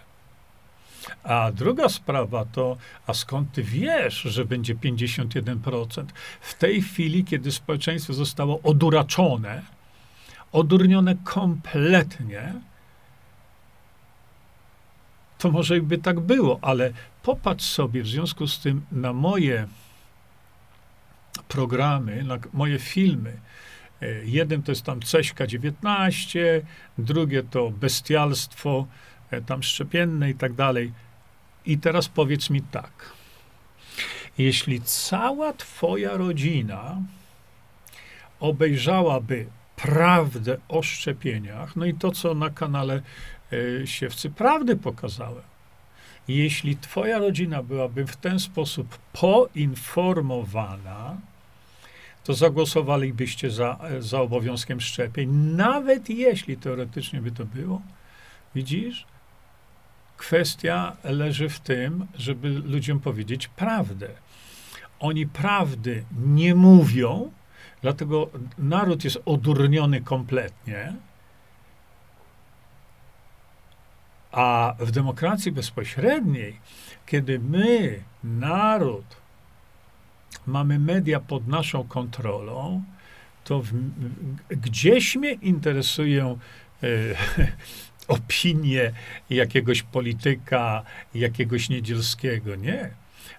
A 1.23 1.51
druga 1.51 1.89
sprawa 1.89 2.45
to, 2.45 2.77
a 3.07 3.13
skąd 3.13 3.51
ty 3.51 3.63
wiesz, 3.63 4.15
że 4.21 4.45
będzie 4.45 4.75
51%? 4.75 6.05
W 6.41 6.53
tej 6.53 6.81
chwili, 6.81 7.23
kiedy 7.23 7.51
społeczeństwo 7.51 8.13
zostało 8.13 8.59
oduraczone, 8.63 9.61
odurnione 10.51 11.15
kompletnie, 11.23 12.53
to 15.39 15.51
może 15.51 15.81
by 15.81 15.97
tak 15.97 16.19
było, 16.19 16.59
ale 16.61 16.91
popatrz 17.23 17.65
sobie 17.65 18.03
w 18.03 18.07
związku 18.07 18.47
z 18.47 18.59
tym 18.59 18.81
na 18.91 19.13
moje 19.13 19.67
programy, 21.47 22.23
na 22.23 22.37
moje 22.53 22.79
filmy. 22.79 23.39
E, 24.01 24.25
Jeden 24.25 24.63
to 24.63 24.71
jest 24.71 24.83
tam 24.83 25.01
Ceśka 25.01 25.47
19, 25.47 26.61
drugie 26.97 27.43
to 27.43 27.71
Bestialstwo, 27.71 28.87
e, 29.31 29.41
tam 29.41 29.63
szczepienne 29.63 30.29
i 30.29 30.35
tak 30.35 30.53
dalej. 30.53 30.91
I 31.65 31.77
teraz 31.77 32.07
powiedz 32.07 32.49
mi 32.49 32.61
tak. 32.61 33.11
Jeśli 34.37 34.81
cała 34.81 35.53
twoja 35.53 36.17
rodzina 36.17 37.01
obejrzałaby 38.39 39.45
prawdę 39.75 40.57
o 40.67 40.81
szczepieniach, 40.81 41.75
no 41.75 41.85
i 41.85 41.93
to, 41.93 42.11
co 42.11 42.33
na 42.33 42.49
kanale 42.49 43.01
Siewcy 43.85 44.29
Prawdy 44.29 44.75
pokazałem, 44.75 45.43
jeśli 46.27 46.77
twoja 46.77 47.17
rodzina 47.17 47.63
byłaby 47.63 48.07
w 48.07 48.15
ten 48.15 48.39
sposób 48.39 48.97
poinformowana, 49.13 51.17
to 52.23 52.33
zagłosowalibyście 52.33 53.51
za, 53.51 53.79
za 53.99 54.21
obowiązkiem 54.21 54.81
szczepień, 54.81 55.29
nawet 55.55 56.09
jeśli 56.09 56.57
teoretycznie 56.57 57.21
by 57.21 57.31
to 57.31 57.45
było. 57.45 57.81
Widzisz? 58.55 59.05
Kwestia 60.17 60.97
leży 61.03 61.49
w 61.49 61.59
tym, 61.59 62.07
żeby 62.15 62.49
ludziom 62.49 62.99
powiedzieć 62.99 63.47
prawdę. 63.47 64.09
Oni 64.99 65.27
prawdy 65.27 66.03
nie 66.25 66.55
mówią, 66.55 67.31
dlatego 67.81 68.29
naród 68.57 69.03
jest 69.03 69.21
odurniony 69.25 70.01
kompletnie. 70.01 70.93
A 74.39 74.75
w 74.79 74.91
demokracji 74.91 75.51
bezpośredniej, 75.51 76.59
kiedy 77.05 77.39
my, 77.39 77.99
naród, 78.23 79.05
mamy 80.47 80.79
media 80.79 81.19
pod 81.19 81.47
naszą 81.47 81.83
kontrolą, 81.83 82.83
to 83.43 83.61
w, 83.61 83.71
gdzieś 84.49 85.15
mnie 85.15 85.31
interesują 85.31 86.37
e, 86.83 86.87
opinie 88.17 88.91
jakiegoś 89.29 89.83
polityka, 89.83 90.83
jakiegoś 91.15 91.69
niedzielskiego. 91.69 92.55
Nie. 92.55 92.89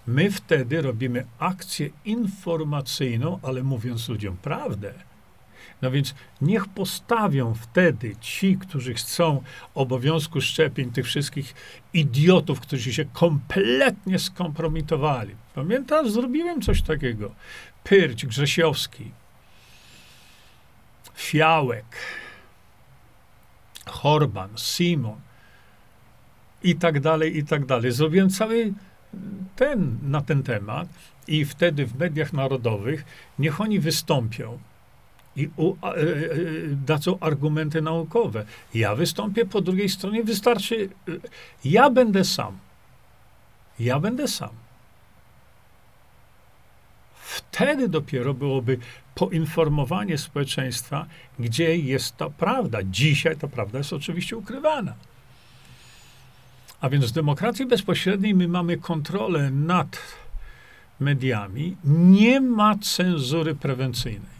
My 0.06 0.30
wtedy 0.30 0.82
robimy 0.82 1.26
akcję 1.38 1.90
informacyjną, 2.04 3.38
ale 3.42 3.62
mówiąc 3.62 4.08
ludziom 4.08 4.36
prawdę. 4.36 4.94
No 5.82 5.90
więc 5.90 6.14
niech 6.40 6.68
postawią 6.68 7.54
wtedy 7.54 8.16
ci, 8.20 8.56
którzy 8.56 8.94
chcą 8.94 9.42
obowiązku 9.74 10.40
szczepień, 10.40 10.90
tych 10.90 11.06
wszystkich 11.06 11.54
idiotów, 11.94 12.60
którzy 12.60 12.92
się 12.92 13.04
kompletnie 13.04 14.18
skompromitowali. 14.18 15.34
Pamiętasz, 15.54 16.10
zrobiłem 16.10 16.62
coś 16.62 16.82
takiego. 16.82 17.34
Pyrć, 17.84 18.26
Grzesiowski, 18.26 19.10
Fiałek, 21.14 21.96
Horban, 23.86 24.50
Simon 24.58 25.20
i 26.62 26.76
tak 26.76 27.00
dalej, 27.00 27.36
i 27.36 27.44
tak 27.44 27.66
dalej. 27.66 27.92
Zrobiłem 27.92 28.30
cały 28.30 28.72
ten 29.56 29.98
na 30.02 30.20
ten 30.20 30.42
temat 30.42 30.88
i 31.28 31.44
wtedy 31.44 31.86
w 31.86 31.98
mediach 31.98 32.32
narodowych 32.32 33.04
niech 33.38 33.60
oni 33.60 33.80
wystąpią 33.80 34.58
i 35.36 35.48
u, 35.56 35.74
e, 35.82 35.86
e, 35.86 35.96
dadzą 36.86 37.18
argumenty 37.20 37.82
naukowe. 37.82 38.44
Ja 38.74 38.94
wystąpię 38.94 39.46
po 39.46 39.60
drugiej 39.60 39.88
stronie, 39.88 40.24
wystarczy. 40.24 40.88
e, 41.08 41.12
Ja 41.64 41.90
będę 41.90 42.24
sam. 42.24 42.58
Ja 43.78 44.00
będę 44.00 44.28
sam. 44.28 44.50
Wtedy 47.22 47.88
dopiero 47.88 48.34
byłoby 48.34 48.78
poinformowanie 49.14 50.18
społeczeństwa, 50.18 51.06
gdzie 51.38 51.76
jest 51.76 52.16
ta 52.16 52.30
prawda. 52.30 52.78
Dzisiaj 52.84 53.36
ta 53.36 53.48
prawda 53.48 53.78
jest 53.78 53.92
oczywiście 53.92 54.36
ukrywana. 54.36 54.94
A 56.80 56.88
więc 56.88 57.06
w 57.06 57.12
demokracji 57.12 57.66
bezpośredniej 57.66 58.34
my 58.34 58.48
mamy 58.48 58.78
kontrolę 58.78 59.50
nad 59.50 59.98
mediami. 61.00 61.76
Nie 61.84 62.40
ma 62.40 62.78
cenzury 62.78 63.54
prewencyjnej. 63.54 64.39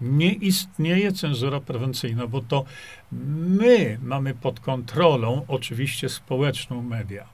Nie 0.00 0.32
istnieje 0.32 1.12
cenzura 1.12 1.60
prewencyjna, 1.60 2.26
bo 2.26 2.40
to 2.40 2.64
my 3.12 3.98
mamy 4.02 4.34
pod 4.34 4.60
kontrolą 4.60 5.44
oczywiście 5.48 6.08
społeczną 6.08 6.82
media. 6.82 7.26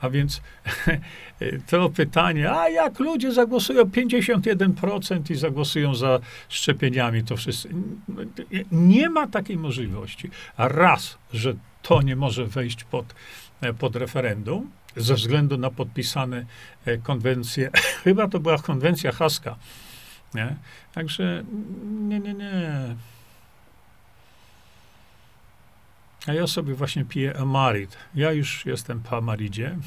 A 0.00 0.10
więc 0.10 0.40
to 1.70 1.90
pytanie, 1.90 2.50
a 2.52 2.68
jak 2.68 2.98
ludzie 2.98 3.32
zagłosują 3.32 3.84
51% 3.84 5.30
i 5.30 5.34
zagłosują 5.34 5.94
za 5.94 6.20
szczepieniami, 6.48 7.24
to 7.24 7.36
wszyscy. 7.36 7.68
Nie 8.72 9.10
ma 9.10 9.26
takiej 9.26 9.56
możliwości. 9.56 10.30
Raz, 10.58 11.18
że 11.32 11.54
to 11.82 12.02
nie 12.02 12.16
może 12.16 12.46
wejść 12.46 12.84
pod 12.84 13.14
pod 13.78 13.96
referendum 13.96 14.70
ze 14.96 15.14
względu 15.14 15.58
na 15.58 15.70
podpisane 15.70 16.46
e, 16.84 16.98
konwencje. 16.98 17.70
Chyba 18.04 18.28
to 18.28 18.40
była 18.40 18.58
konwencja 18.58 19.12
haska. 19.12 19.56
Nie? 20.34 20.56
Także 20.94 21.44
nie, 21.84 22.20
nie, 22.20 22.34
nie. 22.34 22.96
A 26.26 26.32
ja 26.32 26.46
sobie 26.46 26.74
właśnie 26.74 27.04
piję 27.04 27.36
Amarit. 27.36 27.96
Ja 28.14 28.32
już 28.32 28.66
jestem 28.66 29.00
po 29.00 29.16
Amaridzie. 29.16 29.78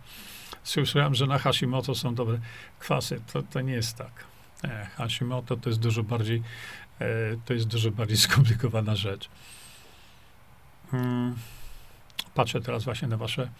Słyszałem, 0.64 1.14
że 1.14 1.26
na 1.26 1.38
Hashimoto 1.38 1.94
są 1.94 2.14
dobre 2.14 2.38
kwasy. 2.78 3.20
To, 3.32 3.42
to 3.42 3.60
nie 3.60 3.72
jest 3.72 3.96
tak. 3.96 4.24
Nie, 4.64 4.86
Hashimoto 4.96 5.56
to 5.56 5.70
jest 5.70 5.80
dużo 5.80 6.02
bardziej, 6.02 6.42
e, 6.98 7.06
to 7.44 7.54
jest 7.54 7.66
dużo 7.66 7.90
bardziej 7.90 8.16
skomplikowana 8.26 8.96
rzecz. 8.96 9.28
Hmm. 10.90 11.34
Patrzę 12.34 12.60
teraz 12.60 12.84
właśnie 12.84 13.08
na 13.08 13.16
wasze 13.16 13.50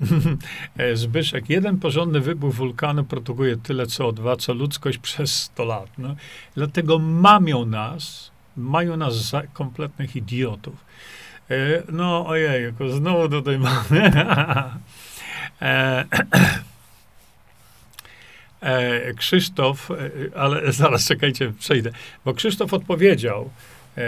Zbyszek, 0.94 1.50
jeden 1.50 1.78
porządny 1.78 2.20
wybuch 2.20 2.54
wulkanu 2.54 3.04
produkuje 3.04 3.56
tyle 3.56 3.86
CO2, 3.86 4.36
co 4.38 4.54
ludzkość 4.54 4.98
przez 4.98 5.42
100 5.42 5.64
lat. 5.64 5.88
No, 5.98 6.16
dlatego 6.54 6.98
mamią 6.98 7.66
nas, 7.66 8.30
mają 8.56 8.96
nas 8.96 9.14
za 9.16 9.42
kompletnych 9.42 10.16
idiotów. 10.16 10.74
E, 11.50 11.82
no, 11.92 12.26
ojej, 12.26 12.72
znowu 12.90 13.28
tutaj 13.28 13.58
mamy. 13.58 14.12
e, 15.62 16.04
e, 18.60 19.14
Krzysztof, 19.14 19.90
e, 19.90 19.94
ale 20.38 20.72
zaraz 20.72 21.08
czekajcie, 21.08 21.52
przejdę, 21.58 21.90
bo 22.24 22.34
Krzysztof 22.34 22.74
odpowiedział. 22.74 23.50
E, 23.96 24.02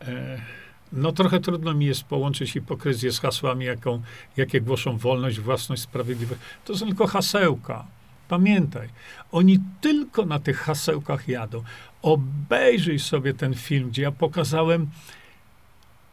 e, 0.00 0.59
no 0.92 1.12
trochę 1.12 1.40
trudno 1.40 1.74
mi 1.74 1.86
jest 1.86 2.04
połączyć 2.04 2.52
hipokryzję 2.52 3.12
z 3.12 3.20
hasłami, 3.20 3.64
jaką, 3.64 4.02
jakie 4.36 4.60
głoszą 4.60 4.96
wolność, 4.96 5.40
własność, 5.40 5.82
sprawiedliwość. 5.82 6.40
To 6.64 6.76
są 6.76 6.86
tylko 6.86 7.06
hasełka. 7.06 7.84
Pamiętaj, 8.28 8.88
oni 9.32 9.58
tylko 9.80 10.26
na 10.26 10.38
tych 10.38 10.58
hasełkach 10.58 11.28
jadą. 11.28 11.62
Obejrzyj 12.02 12.98
sobie 12.98 13.34
ten 13.34 13.54
film, 13.54 13.88
gdzie 13.88 14.02
ja 14.02 14.12
pokazałem, 14.12 14.90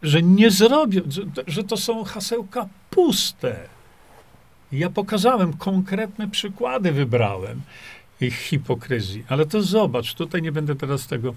że 0.01 0.21
nie 0.21 0.51
zrobią, 0.51 1.01
że, 1.09 1.21
że 1.47 1.63
to 1.63 1.77
są 1.77 2.03
hasełka 2.03 2.67
puste. 2.89 3.59
Ja 4.71 4.89
pokazałem 4.89 5.53
konkretne 5.53 6.27
przykłady, 6.27 6.91
wybrałem 6.91 7.61
ich 8.21 8.35
hipokryzji. 8.35 9.25
Ale 9.29 9.45
to 9.45 9.61
zobacz, 9.61 10.13
tutaj 10.13 10.41
nie 10.41 10.51
będę 10.51 10.75
teraz 10.75 11.07
tego. 11.07 11.33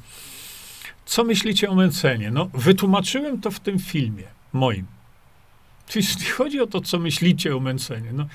Co 1.10 1.24
myślicie 1.24 1.70
o 1.70 1.74
Mencenie? 1.74 2.30
No, 2.30 2.50
wytłumaczyłem 2.54 3.40
to 3.40 3.50
w 3.50 3.60
tym 3.60 3.78
filmie 3.78 4.24
moim. 4.52 4.86
Jeśli 5.94 6.24
chodzi 6.38 6.60
o 6.60 6.66
to, 6.66 6.80
co 6.80 6.98
myślicie 6.98 7.56
o 7.56 7.60
Mencenie, 7.60 8.12
no, 8.12 8.26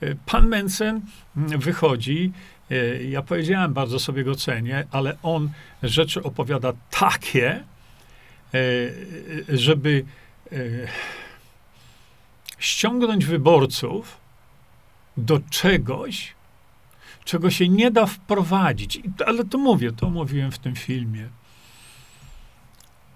e, 0.00 0.14
pan 0.26 0.48
Mencen 0.48 1.00
wychodzi, 1.36 2.32
e, 2.70 3.04
ja 3.04 3.22
powiedziałem, 3.22 3.74
bardzo 3.74 3.98
sobie 3.98 4.24
go 4.24 4.34
cenię, 4.34 4.86
ale 4.90 5.16
on 5.22 5.50
rzeczy 5.82 6.22
opowiada 6.22 6.72
takie, 6.90 7.50
e, 7.54 7.64
żeby 9.48 10.04
ściągnąć 12.58 13.26
wyborców 13.26 14.16
do 15.16 15.40
czegoś, 15.50 16.34
czego 17.24 17.50
się 17.50 17.68
nie 17.68 17.90
da 17.90 18.06
wprowadzić. 18.06 19.00
Ale 19.26 19.44
to 19.44 19.58
mówię, 19.58 19.92
to 19.92 20.10
mówiłem 20.10 20.52
w 20.52 20.58
tym 20.58 20.76
filmie. 20.76 21.28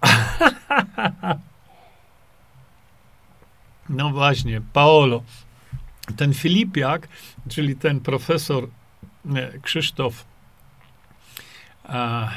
No 3.89 4.11
właśnie, 4.11 4.61
Paolo. 4.73 5.23
Ten 6.17 6.35
Filipiak, 6.35 7.09
czyli 7.49 7.77
ten 7.77 8.01
profesor 8.01 8.69
e, 9.35 9.59
Krzysztof 9.59 10.25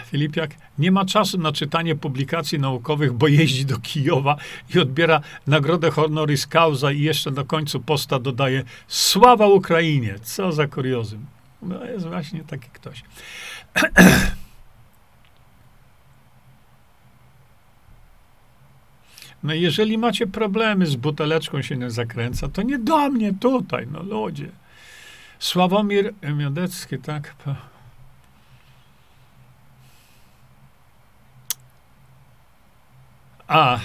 Filipiak 0.06 0.52
nie 0.78 0.92
ma 0.92 1.06
czasu 1.06 1.38
na 1.38 1.52
czytanie 1.52 1.96
publikacji 1.96 2.60
naukowych, 2.60 3.14
bo 3.14 3.28
jeździ 3.28 3.66
do 3.66 3.78
Kijowa 3.78 4.36
i 4.76 4.80
odbiera 4.80 5.22
nagrodę 5.48 5.92
honoris 5.92 6.48
causa 6.48 6.92
i 6.92 7.02
jeszcze 7.02 7.32
na 7.32 7.44
końcu 7.44 7.80
posta 7.80 8.20
dodaje 8.20 8.64
sława 8.88 9.48
Ukrainie. 9.48 10.16
Co 10.24 10.52
za 10.52 10.68
kuriozum. 10.68 11.26
No 11.62 11.86
jest 11.86 12.08
właśnie 12.08 12.44
taki 12.44 12.70
ktoś. 12.70 13.04
No 19.44 19.54
jeżeli 19.54 19.98
macie 19.98 20.28
problemy 20.28 20.86
z 20.86 20.96
buteleczką 20.96 21.62
się 21.62 21.78
nie 21.78 21.92
zakręca, 21.92 22.50
to 22.50 22.62
nie 22.62 22.80
do 22.80 23.10
mnie 23.10 23.34
tutaj, 23.34 23.88
no 23.92 24.04
ludzie. 24.04 24.50
Sławomir 25.40 26.14
Miodecki, 26.36 26.98
tak? 26.98 27.36
A, 33.48 33.76
e, 33.76 33.80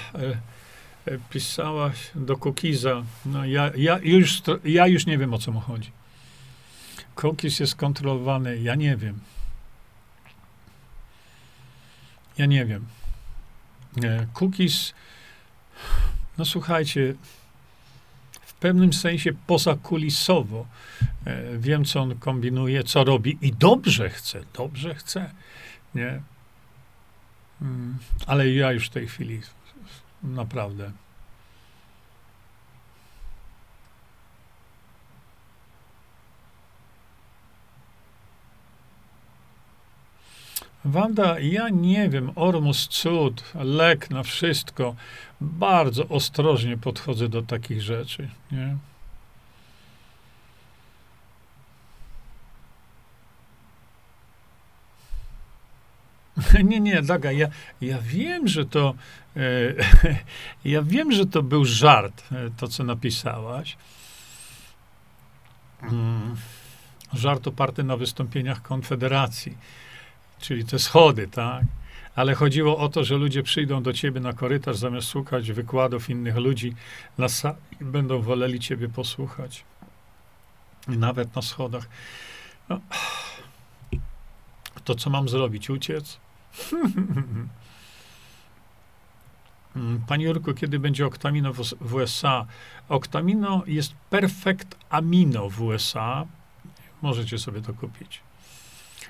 e, 1.06 1.18
pisałaś 1.30 2.10
do 2.14 2.36
Kukiza. 2.36 3.02
No 3.26 3.44
ja, 3.44 3.70
ja, 3.76 3.98
już, 4.02 4.42
ja 4.64 4.86
już 4.86 5.06
nie 5.06 5.18
wiem, 5.18 5.34
o 5.34 5.38
co 5.38 5.52
mu 5.52 5.60
chodzi. 5.60 5.90
Cookies 7.14 7.60
jest 7.60 7.74
kontrolowany, 7.74 8.58
ja 8.58 8.74
nie 8.74 8.96
wiem. 8.96 9.18
Ja 12.38 12.46
nie 12.46 12.66
wiem. 12.66 12.86
E, 14.04 14.26
cookies 14.34 14.94
no 16.38 16.44
słuchajcie, 16.44 17.14
w 18.40 18.54
pewnym 18.54 18.92
sensie 18.92 19.32
pozakulisowo 19.46 20.66
e, 21.26 21.58
wiem, 21.58 21.84
co 21.84 22.00
on 22.00 22.18
kombinuje, 22.18 22.84
co 22.84 23.04
robi 23.04 23.38
i 23.40 23.52
dobrze 23.52 24.10
chce, 24.10 24.42
dobrze 24.54 24.94
chce, 24.94 25.30
nie? 25.94 26.20
Mm, 27.62 27.98
ale 28.26 28.50
ja 28.50 28.72
już 28.72 28.86
w 28.86 28.90
tej 28.90 29.08
chwili 29.08 29.40
naprawdę 30.22 30.92
Wanda, 40.86 41.38
ja 41.38 41.68
nie 41.68 42.08
wiem, 42.08 42.30
Ormus 42.34 42.88
cud, 42.88 43.44
lek 43.54 44.10
na 44.10 44.22
wszystko. 44.22 44.94
Bardzo 45.40 46.08
ostrożnie 46.08 46.76
podchodzę 46.76 47.28
do 47.28 47.42
takich 47.42 47.82
rzeczy, 47.82 48.28
nie? 48.52 48.76
Nie, 56.64 56.80
nie, 56.80 57.02
Daga, 57.02 57.32
ja, 57.32 57.48
ja 57.80 57.98
wiem, 58.02 58.48
że 58.48 58.66
to 58.66 58.94
e, 59.36 59.40
ja 60.74 60.82
wiem, 60.82 61.12
że 61.12 61.26
to 61.26 61.42
był 61.42 61.64
żart, 61.64 62.24
e, 62.32 62.50
to 62.56 62.68
co 62.68 62.84
napisałaś. 62.84 63.76
Mm, 65.82 66.36
żart 67.12 67.46
oparty 67.46 67.84
na 67.84 67.96
wystąpieniach 67.96 68.62
Konfederacji 68.62 69.56
czyli 70.40 70.64
te 70.64 70.78
schody, 70.78 71.28
tak? 71.28 71.64
Ale 72.14 72.34
chodziło 72.34 72.78
o 72.78 72.88
to, 72.88 73.04
że 73.04 73.16
ludzie 73.16 73.42
przyjdą 73.42 73.82
do 73.82 73.92
ciebie 73.92 74.20
na 74.20 74.32
korytarz, 74.32 74.76
zamiast 74.76 75.08
słuchać 75.08 75.52
wykładów 75.52 76.10
innych 76.10 76.36
ludzi 76.36 76.74
na 77.18 77.28
sali, 77.28 77.56
będą 77.80 78.22
woleli 78.22 78.60
ciebie 78.60 78.88
posłuchać. 78.88 79.64
I 80.88 80.98
nawet 80.98 81.36
na 81.36 81.42
schodach. 81.42 81.88
No. 82.68 82.80
To 84.84 84.94
co 84.94 85.10
mam 85.10 85.28
zrobić? 85.28 85.70
Uciec? 85.70 86.20
Panie 90.08 90.24
Jurku, 90.24 90.54
kiedy 90.54 90.78
będzie 90.78 91.06
Oktamino 91.06 91.52
w 91.80 91.94
USA? 91.94 92.46
Oktamino 92.88 93.62
jest 93.66 93.94
perfekt 94.10 94.76
amino 94.90 95.50
w 95.50 95.62
USA. 95.62 96.26
Możecie 97.02 97.38
sobie 97.38 97.60
to 97.62 97.74
kupić. 97.74 98.20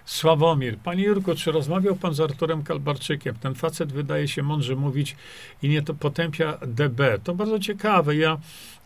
Sławomir, 0.07 0.78
panie 0.78 1.04
Jurko, 1.04 1.34
czy 1.34 1.52
rozmawiał 1.52 1.96
pan 1.96 2.14
z 2.14 2.20
Arturem 2.20 2.62
Kalbarczykiem? 2.62 3.34
Ten 3.34 3.54
facet 3.54 3.92
wydaje 3.92 4.28
się 4.28 4.42
mądrze 4.42 4.76
mówić 4.76 5.16
i 5.62 5.68
nie 5.68 5.82
to 5.82 5.94
potępia 5.94 6.59
DB. 6.66 7.18
To 7.24 7.34
bardzo 7.34 7.59
ciekawe. 7.59 8.16
Ja, 8.16 8.38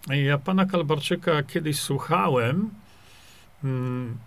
ja 0.08 0.38
pana 0.38 0.66
Kalbarczyka 0.66 1.42
kiedyś 1.42 1.80
słuchałem, 1.80 2.70
mm, 3.64 4.18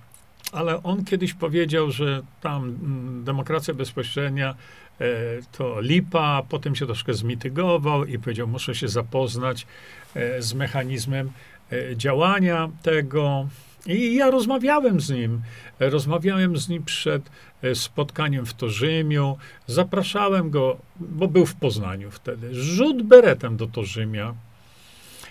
ale 0.52 0.84
on 0.84 1.06
kiedyś 1.06 1.34
powiedział, 1.34 1.92
że 1.92 2.22
tam 2.42 2.64
mm, 2.64 3.24
demokracja 3.24 3.74
bezpośrednia 3.74 4.56
e, 5.00 5.06
to 5.52 5.82
lipa, 5.82 6.42
potem 6.50 6.76
się 6.76 6.86
troszkę 6.86 7.14
zmitygował 7.14 8.06
i 8.06 8.20
powiedział, 8.20 8.48
muszę 8.48 8.76
się 8.76 8.88
zapoznać 8.88 9.68
e, 10.16 10.42
z 10.42 10.54
mechanizmem 10.54 11.32
e, 11.72 11.98
działania 11.98 12.70
tego 12.82 13.48
I 13.86 14.16
ja 14.16 14.32
rozmawiałem 14.32 15.02
z 15.02 15.10
nim. 15.10 15.42
Rozmawiałem 15.80 16.58
z 16.58 16.70
nim 16.70 16.84
przed 16.84 17.30
e, 17.62 17.76
spotkaniem 17.76 18.46
w 18.46 18.54
Torzymiu. 18.54 19.38
Zapraszałem 19.68 20.50
go, 20.50 20.78
bo 21.00 21.28
był 21.28 21.46
w 21.46 21.56
Poznaniu 21.56 22.12
wtedy. 22.12 22.54
Rzut 22.54 23.04
beretem 23.04 23.58
do 23.58 23.68
Torzymia. 23.68 24.34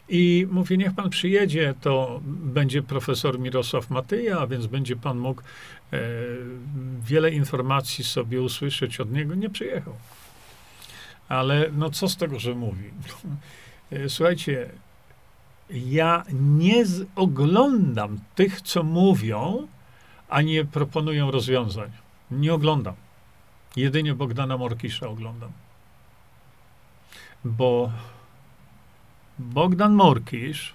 I 0.09 0.47
mówię, 0.51 0.77
niech 0.77 0.95
pan 0.95 1.11
przyjedzie, 1.11 1.75
to 1.81 2.21
będzie 2.25 2.83
profesor 2.83 3.39
Mirosław 3.39 3.91
Matyja, 3.91 4.47
więc 4.47 4.67
będzie 4.67 4.97
pan 4.97 5.19
mógł 5.19 5.43
e, 5.93 6.01
wiele 7.07 7.31
informacji 7.31 8.05
sobie 8.05 8.43
usłyszeć 8.43 9.01
od 9.01 9.13
niego. 9.13 9.35
Nie 9.35 9.51
przyjechał. 9.51 9.95
Ale 11.29 11.71
no 11.73 11.91
co 11.91 12.09
z 12.09 12.17
tego, 12.17 12.39
że 12.39 12.55
mówi? 12.55 12.85
E, 13.93 14.09
słuchajcie, 14.09 14.71
ja 15.73 16.25
nie 16.33 16.85
oglądam 17.17 18.19
tych, 18.35 18.63
co 18.63 18.83
mówią, 18.83 19.69
a 20.29 20.43
nie 20.43 20.65
proponują 20.65 21.31
rozwiązań. 21.31 21.91
Nie 22.31 22.55
oglądam. 22.55 22.95
Jedynie 23.77 24.15
Bogdana 24.15 24.59
Morkisza 24.59 25.09
oglądam. 25.09 25.53
Bo 27.45 27.91
Bogdan 29.39 29.93
Morkisz 29.93 30.75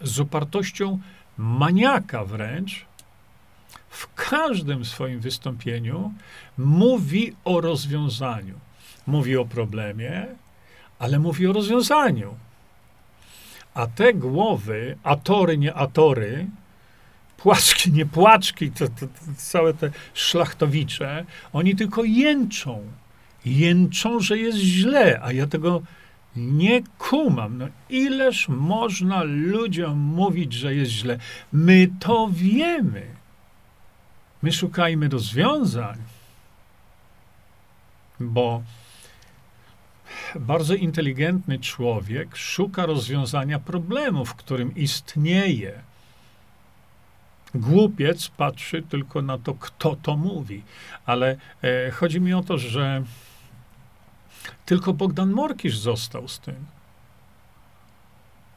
z 0.00 0.20
upartością 0.20 0.98
maniaka 1.38 2.24
wręcz 2.24 2.86
w 3.88 4.14
każdym 4.14 4.84
swoim 4.84 5.20
wystąpieniu 5.20 6.12
mówi 6.58 7.36
o 7.44 7.60
rozwiązaniu. 7.60 8.54
Mówi 9.06 9.36
o 9.36 9.44
problemie, 9.44 10.26
ale 10.98 11.18
mówi 11.18 11.46
o 11.46 11.52
rozwiązaniu. 11.52 12.34
A 13.76 13.86
te 13.86 14.14
głowy, 14.14 14.96
atory, 15.02 15.58
nie 15.58 15.74
atory, 15.74 16.46
płaczki, 17.36 17.92
nie 17.92 18.06
płaczki, 18.06 18.70
to, 18.70 18.88
to, 18.88 19.06
to 19.06 19.32
całe 19.36 19.74
te 19.74 19.90
szlachtowicze, 20.14 21.24
oni 21.52 21.76
tylko 21.76 22.04
jęczą. 22.04 22.82
Jęczą, 23.44 24.20
że 24.20 24.38
jest 24.38 24.58
źle, 24.58 25.20
a 25.22 25.32
ja 25.32 25.46
tego 25.46 25.82
nie 26.36 26.82
kumam. 26.98 27.58
No, 27.58 27.68
ileż 27.90 28.48
można 28.48 29.22
ludziom 29.22 29.98
mówić, 29.98 30.52
że 30.52 30.74
jest 30.74 30.90
źle? 30.90 31.18
My 31.52 31.88
to 32.00 32.28
wiemy. 32.32 33.06
My 34.42 34.52
szukajmy 34.52 35.08
rozwiązań, 35.08 35.98
bo 38.20 38.62
bardzo 40.40 40.74
inteligentny 40.74 41.58
człowiek 41.58 42.36
szuka 42.36 42.86
rozwiązania 42.86 43.58
problemu, 43.58 44.24
w 44.24 44.34
którym 44.34 44.74
istnieje. 44.74 45.82
Głupiec 47.54 48.28
patrzy 48.28 48.82
tylko 48.82 49.22
na 49.22 49.38
to, 49.38 49.54
kto 49.54 49.96
to 49.96 50.16
mówi. 50.16 50.62
Ale 51.06 51.36
e, 51.62 51.90
chodzi 51.90 52.20
mi 52.20 52.34
o 52.34 52.42
to, 52.42 52.58
że 52.58 53.02
tylko 54.66 54.92
Bogdan 54.92 55.30
Morkisz 55.30 55.78
został 55.78 56.28
z 56.28 56.38
tym. 56.40 56.66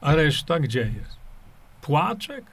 A 0.00 0.14
reszta 0.14 0.60
gdzie 0.60 0.80
jest? 0.80 1.16
Płaczek? 1.82 2.44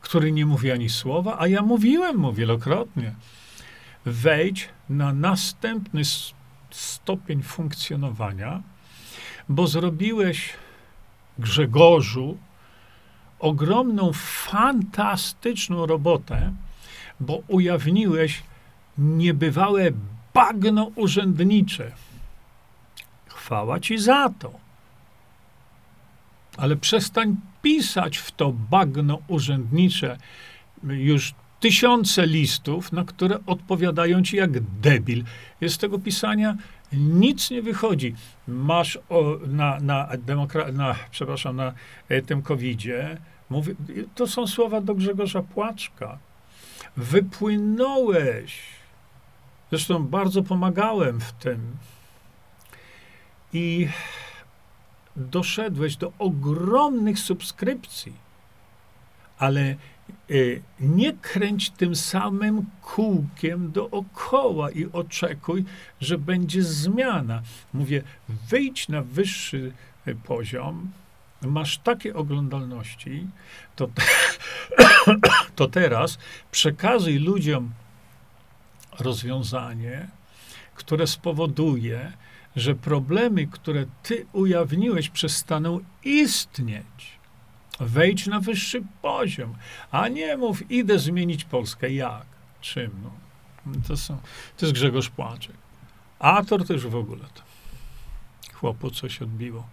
Który 0.00 0.32
nie 0.32 0.46
mówi 0.46 0.70
ani 0.70 0.88
słowa, 0.88 1.36
a 1.38 1.46
ja 1.46 1.62
mówiłem 1.62 2.16
mu 2.16 2.32
wielokrotnie. 2.32 3.14
Wejdź 4.04 4.68
na 4.88 5.12
następny 5.12 6.02
stopień 6.76 7.42
funkcjonowania, 7.42 8.62
bo 9.48 9.66
zrobiłeś 9.66 10.52
Grzegorzu 11.38 12.38
ogromną, 13.38 14.10
fantastyczną 14.14 15.86
robotę, 15.86 16.52
bo 17.20 17.42
ujawniłeś 17.48 18.42
niebywałe 18.98 19.90
bagno 20.34 20.90
urzędnicze. 20.94 21.92
Chwała 23.28 23.80
ci 23.80 23.98
za 23.98 24.30
to. 24.38 24.52
Ale 26.56 26.76
przestań 26.76 27.36
pisać 27.62 28.18
w 28.18 28.30
to 28.30 28.52
bagno 28.52 29.18
urzędnicze 29.28 30.18
już 30.82 31.34
tysiące 31.66 32.26
listów, 32.26 32.92
na 32.92 33.04
które 33.04 33.38
odpowiadają 33.46 34.22
ci 34.22 34.36
jak 34.36 34.60
debil. 34.60 35.24
Jest 35.60 35.74
z 35.74 35.78
tego 35.78 35.98
pisania 35.98 36.56
nic 36.92 37.50
nie 37.50 37.62
wychodzi. 37.62 38.14
Masz 38.48 38.98
o, 39.08 39.38
na, 39.46 39.80
na, 39.80 40.08
demokra- 40.08 40.72
na, 40.72 40.94
przepraszam, 41.10 41.56
na 41.56 41.72
e, 42.08 42.22
tym 42.22 42.42
covidzie, 42.42 43.18
mówi, 43.50 43.74
to 44.14 44.26
są 44.26 44.46
słowa 44.46 44.80
do 44.80 44.94
Grzegorza 44.94 45.42
Płaczka. 45.42 46.18
Wypłynąłeś. 46.96 48.60
Zresztą 49.70 50.04
bardzo 50.06 50.42
pomagałem 50.42 51.20
w 51.20 51.32
tym. 51.32 51.76
I 53.52 53.88
doszedłeś 55.16 55.96
do 55.96 56.12
ogromnych 56.18 57.18
subskrypcji. 57.18 58.12
Ale 59.38 59.76
nie 60.80 61.12
kręć 61.12 61.70
tym 61.70 61.96
samym 61.96 62.66
kółkiem 62.82 63.72
dookoła 63.72 64.70
i 64.70 64.86
oczekuj, 64.92 65.64
że 66.00 66.18
będzie 66.18 66.62
zmiana. 66.62 67.42
Mówię, 67.74 68.02
wyjdź 68.28 68.88
na 68.88 69.02
wyższy 69.02 69.72
y, 70.08 70.14
poziom, 70.14 70.90
masz 71.42 71.78
takie 71.78 72.14
oglądalności, 72.14 73.26
to, 73.76 73.88
to 75.56 75.68
teraz 75.68 76.18
przekazuj 76.50 77.18
ludziom 77.18 77.70
rozwiązanie, 78.98 80.08
które 80.74 81.06
spowoduje, 81.06 82.12
że 82.56 82.74
problemy, 82.74 83.46
które 83.46 83.86
ty 84.02 84.26
ujawniłeś, 84.32 85.08
przestaną 85.08 85.80
istnieć. 86.04 87.15
Wejdź 87.80 88.26
na 88.26 88.40
wyższy 88.40 88.82
poziom, 89.02 89.54
a 89.90 90.08
nie 90.08 90.36
mów, 90.36 90.70
idę 90.70 90.98
zmienić 90.98 91.44
Polskę. 91.44 91.92
Jak? 91.92 92.26
Czym? 92.60 92.90
No? 93.02 93.10
To, 93.88 93.96
są, 93.96 94.16
to 94.56 94.66
jest 94.66 94.74
Grzegorz 94.74 95.08
Płaczek. 95.08 95.56
Ator 96.18 96.66
to 96.66 96.72
już 96.72 96.86
w 96.86 96.96
ogóle 96.96 97.24
to. 97.34 97.42
Chłopu 98.54 98.90
coś 98.90 99.22
odbiło. 99.22 99.66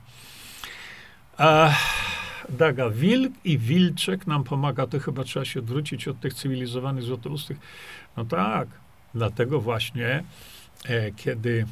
Daga, 2.49 2.89
wilk 2.89 3.33
i 3.43 3.57
wilczek 3.57 4.27
nam 4.27 4.43
pomaga, 4.43 4.87
to 4.87 4.99
chyba 4.99 5.23
trzeba 5.23 5.45
się 5.45 5.59
odwrócić 5.59 6.07
od 6.07 6.19
tych 6.19 6.33
cywilizowanych 6.33 7.03
złotoustych. 7.03 7.57
No 8.17 8.25
tak, 8.25 8.67
dlatego 9.13 9.61
właśnie, 9.61 10.23
e, 10.85 11.11
kiedy 11.11 11.65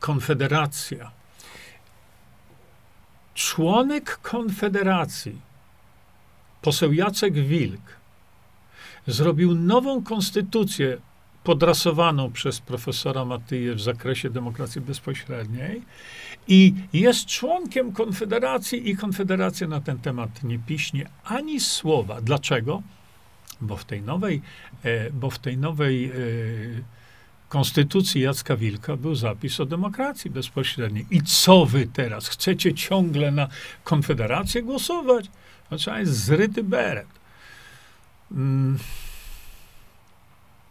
Konfederacja 0.00 1.10
członek 3.34 4.18
Konfederacji, 4.22 5.40
poseł 6.62 6.92
Jacek 6.92 7.34
Wilk, 7.34 7.96
zrobił 9.06 9.54
nową 9.54 10.02
konstytucję 10.02 10.98
podrasowaną 11.44 12.32
przez 12.32 12.60
profesora 12.60 13.24
Matyję 13.24 13.74
w 13.74 13.80
zakresie 13.80 14.30
demokracji 14.30 14.80
bezpośredniej 14.80 15.82
i 16.48 16.74
jest 16.92 17.26
członkiem 17.26 17.92
Konfederacji 17.92 18.90
i 18.90 18.96
Konfederacja 18.96 19.68
na 19.68 19.80
ten 19.80 19.98
temat 19.98 20.42
nie 20.42 20.58
piśnie 20.58 21.06
ani 21.24 21.60
słowa. 21.60 22.20
Dlaczego? 22.20 22.82
Bo 23.60 23.76
w 23.76 23.84
tej 23.84 24.02
nowej, 24.02 24.42
e, 24.84 25.10
bo 25.10 25.30
w 25.30 25.38
tej 25.38 25.58
nowej 25.58 26.04
e, 26.04 26.14
konstytucji 27.54 28.20
Jacka 28.20 28.56
Wilka 28.56 28.96
był 28.96 29.14
zapis 29.14 29.60
o 29.60 29.66
demokracji 29.66 30.30
bezpośredniej. 30.30 31.06
I 31.10 31.22
co 31.22 31.66
wy 31.66 31.86
teraz? 31.86 32.28
Chcecie 32.28 32.74
ciągle 32.74 33.30
na 33.30 33.48
Konfederację 33.84 34.62
głosować? 34.62 35.30
Trzeba 35.78 36.00
jest 36.00 36.24
zryty 36.24 36.62
beret. 36.62 37.06
Mm. 38.32 38.78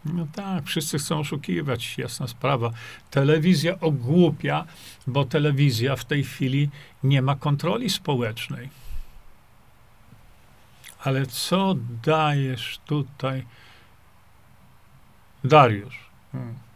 No 0.05 0.27
tak, 0.36 0.65
wszyscy 0.65 0.97
chcą 0.97 1.19
oszukiwać, 1.19 1.97
jasna 1.97 2.27
sprawa. 2.27 2.71
Telewizja 3.11 3.79
ogłupia, 3.79 4.65
bo 5.07 5.25
telewizja 5.25 5.95
w 5.95 6.05
tej 6.05 6.23
chwili 6.23 6.69
nie 7.03 7.21
ma 7.21 7.36
kontroli 7.36 7.89
społecznej. 7.89 8.69
Ale 11.03 11.25
co 11.25 11.75
dajesz 12.03 12.79
tutaj, 12.86 13.45
Dariusz? 15.43 15.99
Hmm. 16.31 16.72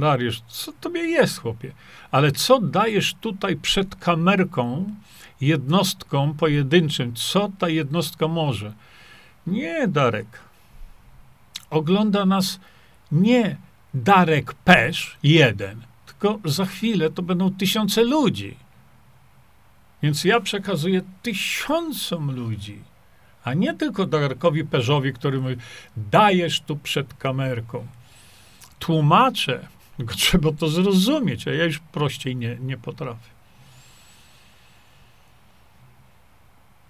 Dariusz, 0.00 0.40
co 0.48 0.72
tobie 0.72 1.00
jest, 1.00 1.38
chłopie? 1.38 1.72
Ale 2.10 2.32
co 2.32 2.60
dajesz 2.60 3.14
tutaj 3.14 3.56
przed 3.56 3.94
kamerką 3.94 4.94
jednostkom 5.40 6.34
pojedynczym? 6.34 7.14
Co 7.14 7.50
ta 7.58 7.68
jednostka 7.68 8.28
może? 8.28 8.72
Nie, 9.46 9.88
Darek. 9.88 10.40
Ogląda 11.70 12.26
nas 12.26 12.60
nie 13.12 13.56
Darek 13.94 14.54
Pesz 14.54 15.18
jeden, 15.22 15.80
tylko 16.06 16.38
za 16.44 16.64
chwilę 16.64 17.10
to 17.10 17.22
będą 17.22 17.54
tysiące 17.54 18.04
ludzi. 18.04 18.56
Więc 20.02 20.24
ja 20.24 20.40
przekazuję 20.40 21.02
tysiącom 21.22 22.30
ludzi, 22.30 22.78
a 23.44 23.54
nie 23.54 23.74
tylko 23.74 24.06
Darkowi 24.06 24.64
Perzowi, 24.64 25.12
który 25.12 25.40
mówi, 25.40 25.56
dajesz 25.96 26.60
tu 26.60 26.76
przed 26.76 27.14
kamerką. 27.14 27.86
Tłumaczę, 28.78 29.68
tylko 30.00 30.14
trzeba 30.14 30.52
to 30.52 30.68
zrozumieć, 30.68 31.48
a 31.48 31.52
ja 31.52 31.64
już 31.64 31.78
prościej 31.78 32.36
nie, 32.36 32.56
nie 32.60 32.76
potrafię. 32.76 33.30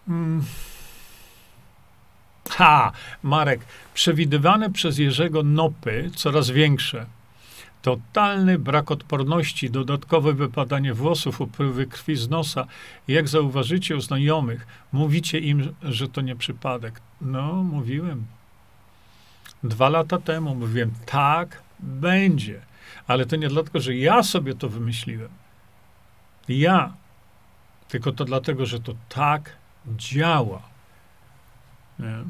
Hmm. 0.07 0.45
Ha, 2.51 2.93
Marek, 3.23 3.61
przewidywane 3.95 4.71
przez 4.71 4.99
Jerzego 4.99 5.43
nopy 5.43 6.11
coraz 6.17 6.51
większe. 6.51 7.07
Totalny 7.83 8.59
brak 8.59 8.91
odporności, 8.91 9.71
dodatkowe 9.71 10.33
wypadanie 10.33 10.95
włosów, 10.95 11.41
upływy 11.41 11.87
krwi 11.87 12.17
z 12.17 12.29
nosa. 12.29 12.67
Jak 13.09 13.29
zauważycie 13.29 13.97
u 13.97 14.01
znajomych, 14.01 14.67
mówicie 14.93 15.39
im, 15.39 15.75
że 15.83 16.09
to 16.09 16.21
nie 16.21 16.37
przypadek. 16.37 17.01
No, 17.21 17.53
mówiłem. 17.63 18.25
Dwa 19.65 19.89
lata 19.89 20.19
temu 20.19 20.55
mówiłem, 20.55 20.91
tak, 21.07 21.63
będzie. 21.81 22.70
Ale 23.07 23.27
to 23.27 23.37
nie 23.37 23.49
dlatego, 23.49 23.81
że 23.81 23.95
ja 23.95 24.23
sobie 24.23 24.55
to 24.55 24.69
wymyśliłem. 24.69 25.31
Ja. 26.49 26.93
Tylko 27.89 28.13
to 28.13 28.25
dlatego, 28.25 28.67
że 28.67 28.81
to 28.81 28.95
tak 29.09 29.57
działa. 29.97 30.63
Nie? 31.99 32.25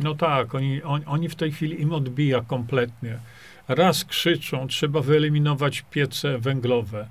No 0.00 0.14
tak, 0.14 0.54
oni, 0.54 0.82
on, 0.82 1.02
oni 1.06 1.28
w 1.28 1.34
tej 1.34 1.52
chwili 1.52 1.82
im 1.82 1.92
odbija 1.92 2.40
kompletnie. 2.40 3.18
Raz 3.68 4.04
krzyczą, 4.04 4.68
trzeba 4.68 5.00
wyeliminować 5.00 5.84
piece 5.90 6.38
węglowe 6.38 7.08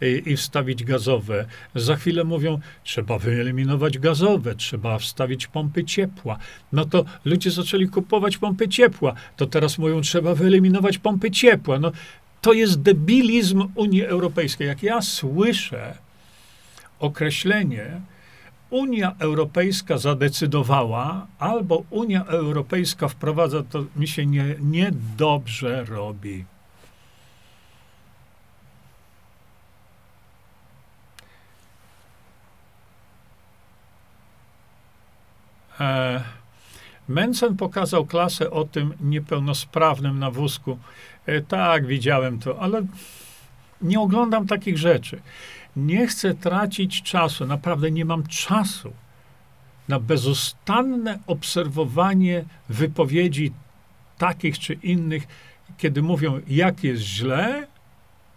i, 0.00 0.22
i, 0.26 0.36
wstawić 0.36 0.84
gazowe. 0.84 1.46
Za 1.74 1.96
chwilę 1.96 2.24
mówią, 2.24 2.58
trzeba 2.84 3.18
wyeliminować 3.18 3.98
gazowe, 3.98 4.54
trzeba 4.54 4.98
wstawić 4.98 5.46
pompy 5.46 5.84
ciepła. 5.84 6.38
No 6.72 6.84
to 6.84 7.04
ludzie 7.24 7.50
zaczęli 7.50 7.88
kupować 7.88 8.38
pompy 8.38 8.68
ciepła. 8.68 9.14
To 9.36 9.46
teraz 9.46 9.78
mówią, 9.78 10.00
trzeba 10.00 10.34
wyeliminować 10.34 10.98
pompy 10.98 11.30
ciepła. 11.30 11.78
No, 11.78 11.92
to 12.40 12.52
jest 12.52 12.82
debilizm 12.82 13.68
Unii 13.74 14.04
Europejskiej. 14.04 14.68
Jak 14.68 14.82
ja 14.82 15.02
słyszę 15.02 15.94
określenie, 16.98 18.00
Unia 18.70 19.14
Europejska 19.18 19.98
zadecydowała, 19.98 21.26
albo 21.38 21.82
Unia 21.90 22.24
Europejska 22.24 23.08
wprowadza, 23.08 23.62
to 23.62 23.84
mi 23.96 24.08
się 24.08 24.26
nie, 24.26 24.54
niedobrze 24.60 25.84
robi. 25.84 26.44
E, 35.80 36.22
Mencen 37.08 37.56
pokazał 37.56 38.06
klasę 38.06 38.50
o 38.50 38.64
tym 38.64 38.94
niepełnosprawnym 39.00 40.18
na 40.18 40.30
wózku. 40.30 40.78
E, 41.26 41.40
tak, 41.40 41.86
widziałem 41.86 42.38
to, 42.38 42.60
ale 42.60 42.82
nie 43.82 44.00
oglądam 44.00 44.46
takich 44.46 44.78
rzeczy. 44.78 45.20
Nie 45.76 46.06
chcę 46.06 46.34
tracić 46.34 47.02
czasu, 47.02 47.46
naprawdę 47.46 47.90
nie 47.90 48.04
mam 48.04 48.26
czasu 48.26 48.92
na 49.88 50.00
bezustanne 50.00 51.18
obserwowanie 51.26 52.44
wypowiedzi 52.68 53.52
takich 54.18 54.58
czy 54.58 54.74
innych, 54.74 55.26
kiedy 55.78 56.02
mówią, 56.02 56.40
jak 56.46 56.84
jest 56.84 57.02
źle, 57.02 57.66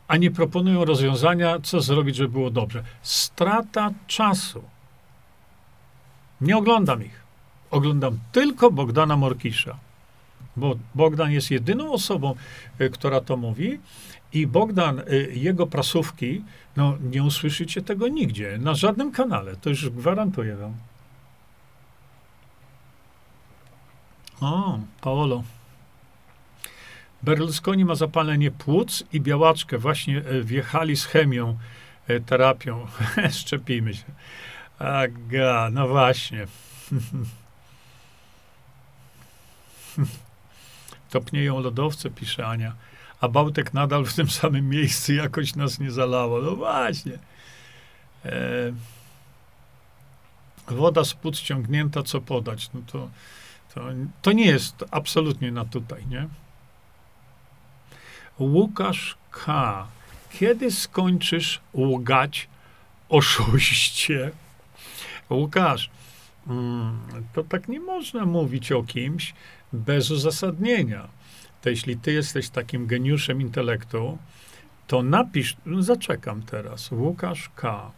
a 0.08 0.18
nie 0.18 0.32
proponują 0.32 0.86
rozwiązania, 0.86 1.60
co 1.64 1.82
zrobić, 1.82 2.16
żeby 2.16 2.30
było 2.30 2.50
dobrze. 2.50 2.84
Strata 3.02 3.92
czasu. 4.08 4.64
Nie 6.42 6.58
oglądam 6.58 7.04
ich. 7.06 7.22
Oglądam 7.72 8.20
tylko 8.32 8.72
Bogdana 8.72 9.18
Morkisza. 9.18 9.78
Bo 10.56 10.76
Bogdan 10.96 11.32
jest 11.32 11.52
jedyną 11.52 11.92
osobą, 11.92 12.36
y, 12.82 12.90
która 12.90 13.22
to 13.22 13.38
mówi, 13.38 13.80
i 14.34 14.48
Bogdan, 14.48 15.00
y, 15.00 15.32
jego 15.34 15.68
prasówki, 15.68 16.44
no 16.76 16.98
nie 17.12 17.24
usłyszycie 17.24 17.82
tego 17.82 18.08
nigdzie, 18.08 18.58
na 18.58 18.74
żadnym 18.74 19.12
kanale, 19.12 19.56
to 19.56 19.70
już 19.70 19.90
gwarantuję 19.90 20.56
wam. 20.56 20.74
O, 24.42 24.80
Paolo. 25.02 25.44
Berlusconi 27.24 27.86
ma 27.86 27.96
zapalenie 27.96 28.52
płuc 28.52 29.04
i 29.14 29.22
białaczkę. 29.22 29.78
Właśnie 29.78 30.18
y, 30.18 30.44
wjechali 30.44 30.98
z 30.98 31.06
chemią, 31.06 31.58
y, 32.10 32.22
terapią. 32.22 32.88
Szczepimy 33.40 33.94
się. 33.94 34.04
Aga, 34.80 35.70
no 35.72 35.88
właśnie. 35.88 36.48
Topnieją 41.12 41.60
lodowce, 41.60 42.10
pisze 42.10 42.48
Ania 42.48 42.76
a 43.22 43.28
Bałtek 43.28 43.74
nadal 43.74 44.06
w 44.06 44.14
tym 44.14 44.30
samym 44.30 44.70
miejscu 44.70 45.14
jakoś 45.14 45.56
nas 45.56 45.80
nie 45.80 45.92
zalało. 45.92 46.42
No 46.42 46.56
właśnie. 46.56 47.20
E, 48.26 48.32
woda 50.68 51.04
z 51.04 51.14
płuc 51.14 51.40
ciągnięta, 51.40 52.04
co 52.04 52.22
podać? 52.22 52.70
No 52.74 52.82
to, 52.92 53.10
to, 53.74 53.82
to 54.22 54.32
nie 54.32 54.46
jest 54.46 54.84
absolutnie 54.92 55.52
na 55.52 55.66
tutaj, 55.66 56.08
nie? 56.08 56.28
Łukasz 58.40 59.18
K. 59.32 59.88
Kiedy 60.30 60.72
skończysz 60.72 61.62
łgać 61.74 62.48
oszuście? 63.10 64.32
Łukasz, 65.30 65.90
mm, 66.48 67.00
to 67.34 67.44
tak 67.44 67.68
nie 67.68 67.80
można 67.80 68.26
mówić 68.26 68.72
o 68.72 68.84
kimś 68.84 69.34
bez 69.74 70.12
uzasadnienia 70.12 71.08
to 71.62 71.70
jeśli 71.70 71.98
ty 71.98 72.12
jesteś 72.12 72.50
takim 72.50 72.88
geniuszem 72.88 73.42
intelektu, 73.42 74.18
to 74.88 75.04
napisz, 75.04 75.58
no 75.66 75.84
zaczekam 75.84 76.44
teraz, 76.44 76.92
Łukasz 76.92 77.50
K. 77.56 77.92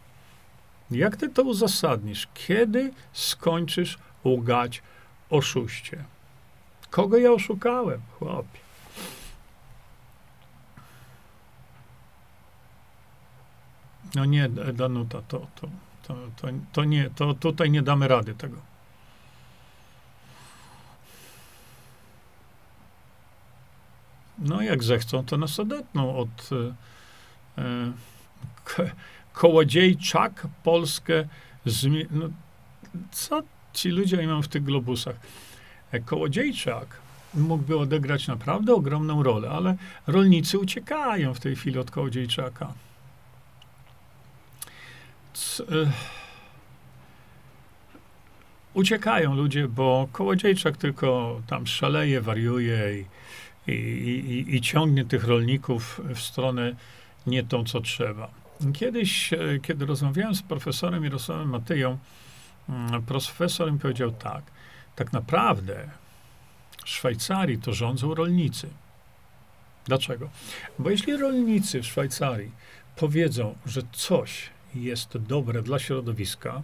Jak 0.90 1.16
ty 1.16 1.28
to 1.28 1.42
uzasadnisz? 1.42 2.28
Kiedy 2.34 2.92
skończysz 3.12 3.98
łgać 4.24 4.82
oszuście? 5.30 6.04
Kogo 6.90 7.18
ja 7.18 7.32
oszukałem, 7.32 8.00
chłopie? 8.18 8.58
No 14.14 14.24
nie, 14.24 14.48
Danuta, 14.48 15.22
to, 15.28 15.46
to, 15.54 15.68
to, 16.06 16.14
to, 16.36 16.48
to 16.72 16.84
nie, 16.84 17.10
to 17.10 17.34
tutaj 17.34 17.70
nie 17.70 17.82
damy 17.82 18.08
rady 18.08 18.34
tego. 18.34 18.73
No, 24.38 24.62
jak 24.62 24.82
zechcą, 24.84 25.24
to 25.24 25.36
nas 25.36 25.60
odetną 25.60 26.16
od 26.16 26.50
e, 27.58 27.62
e 27.62 27.92
Kołodziejczak 29.32 30.46
Polskę 30.62 31.28
zmi- 31.66 32.06
no, 32.10 32.28
co 33.12 33.42
ci 33.72 33.88
ludzie 33.88 34.16
mają 34.16 34.42
w 34.42 34.48
tych 34.48 34.64
globusach? 34.64 35.16
E, 35.92 36.00
Kołodziejczak 36.00 36.86
mógłby 37.34 37.78
odegrać 37.78 38.28
naprawdę 38.28 38.74
ogromną 38.74 39.22
rolę, 39.22 39.50
ale 39.50 39.76
rolnicy 40.06 40.58
uciekają 40.58 41.34
w 41.34 41.40
tej 41.40 41.56
chwili 41.56 41.78
od 41.78 41.90
Kołodziejczaka. 41.90 42.72
C- 45.34 45.64
e, 45.64 45.92
uciekają 48.74 49.34
ludzie, 49.34 49.68
bo 49.68 50.08
Kołodziejczak 50.12 50.76
tylko 50.76 51.40
tam 51.46 51.66
szaleje, 51.66 52.20
wariuje 52.20 53.00
i 53.00 53.04
i, 53.66 53.72
i, 53.72 54.54
i 54.56 54.60
ciągnie 54.60 55.04
tych 55.04 55.24
rolników 55.24 56.00
w 56.14 56.20
stronę 56.20 56.74
nie 57.26 57.42
tą, 57.42 57.64
co 57.64 57.80
trzeba. 57.80 58.30
Kiedyś, 58.74 59.32
e, 59.32 59.38
kiedy 59.62 59.86
rozmawiałem 59.86 60.34
z 60.34 60.42
profesorem 60.42 61.04
Jarosławem 61.04 61.48
Matyją, 61.48 61.98
mm, 62.68 63.02
profesor 63.02 63.72
mi 63.72 63.78
powiedział 63.78 64.10
tak, 64.10 64.42
tak 64.96 65.12
naprawdę 65.12 65.88
w 66.84 66.88
Szwajcarii 66.88 67.58
to 67.58 67.72
rządzą 67.72 68.14
rolnicy. 68.14 68.68
Dlaczego? 69.84 70.30
Bo 70.78 70.90
jeśli 70.90 71.16
rolnicy 71.16 71.82
w 71.82 71.86
Szwajcarii 71.86 72.50
powiedzą, 72.96 73.54
że 73.66 73.82
coś 73.92 74.50
jest 74.74 75.18
dobre 75.18 75.62
dla 75.62 75.78
środowiska, 75.78 76.62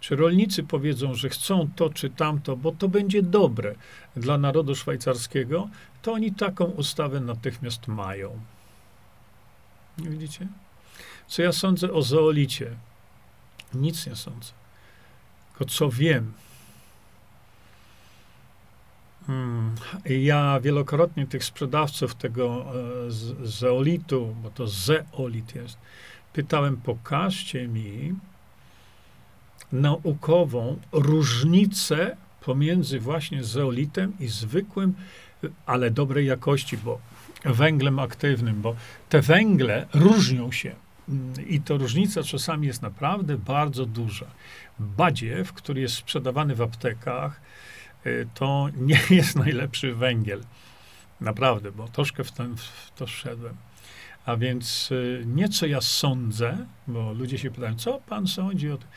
czy 0.00 0.16
rolnicy 0.16 0.62
powiedzą, 0.62 1.14
że 1.14 1.28
chcą 1.28 1.68
to 1.76 1.90
czy 1.90 2.10
tamto, 2.10 2.56
bo 2.56 2.72
to 2.72 2.88
będzie 2.88 3.22
dobre 3.22 3.74
dla 4.16 4.38
narodu 4.38 4.74
szwajcarskiego, 4.74 5.68
to 6.02 6.12
oni 6.12 6.32
taką 6.32 6.64
ustawę 6.64 7.20
natychmiast 7.20 7.88
mają. 7.88 8.40
Nie 9.98 10.10
widzicie? 10.10 10.46
Co 11.26 11.42
ja 11.42 11.52
sądzę 11.52 11.92
o 11.92 12.02
zoolicie? 12.02 12.70
Nic 13.74 14.06
nie 14.06 14.16
sądzę. 14.16 14.52
Tylko 15.50 15.72
co 15.72 15.90
wiem, 15.90 16.32
Hmm. 19.26 19.74
Ja 20.04 20.60
wielokrotnie 20.60 21.26
tych 21.26 21.44
sprzedawców 21.44 22.14
tego 22.14 22.64
e, 22.66 23.46
zeolitu, 23.46 24.36
bo 24.42 24.50
to 24.50 24.66
zeolit 24.66 25.54
jest, 25.54 25.78
pytałem, 26.32 26.76
pokażcie 26.76 27.68
mi 27.68 28.14
naukową 29.72 30.78
różnicę 30.92 32.16
pomiędzy 32.40 33.00
właśnie 33.00 33.44
zeolitem 33.44 34.12
i 34.20 34.28
zwykłym, 34.28 34.94
ale 35.66 35.90
dobrej 35.90 36.26
jakości, 36.26 36.76
bo 36.76 36.98
węglem 37.44 37.98
aktywnym, 37.98 38.62
bo 38.62 38.76
te 39.08 39.20
węgle 39.20 39.86
różnią 39.94 40.52
się. 40.52 40.74
I 41.46 41.60
to 41.60 41.76
różnica 41.76 42.22
czasami 42.22 42.66
jest 42.66 42.82
naprawdę 42.82 43.38
bardzo 43.38 43.86
duża. 43.86 44.26
Badziew, 44.78 45.52
który 45.52 45.80
jest 45.80 45.94
sprzedawany 45.94 46.54
w 46.54 46.62
aptekach, 46.62 47.40
to 48.34 48.68
nie 48.76 49.00
jest 49.16 49.36
najlepszy 49.36 49.94
węgiel. 49.94 50.44
Naprawdę, 51.20 51.72
bo 51.72 51.88
troszkę 51.88 52.24
w, 52.24 52.32
ten, 52.32 52.56
w 52.56 52.92
to 52.96 53.06
wszedłem. 53.06 53.56
A 54.26 54.36
więc 54.36 54.90
y, 54.92 55.22
nie 55.26 55.48
co 55.48 55.66
ja 55.66 55.80
sądzę, 55.80 56.66
bo 56.86 57.12
ludzie 57.12 57.38
się 57.38 57.50
pytają, 57.50 57.74
co 57.74 58.00
pan 58.06 58.26
sądzi 58.26 58.70
o 58.70 58.76
tym? 58.76 58.88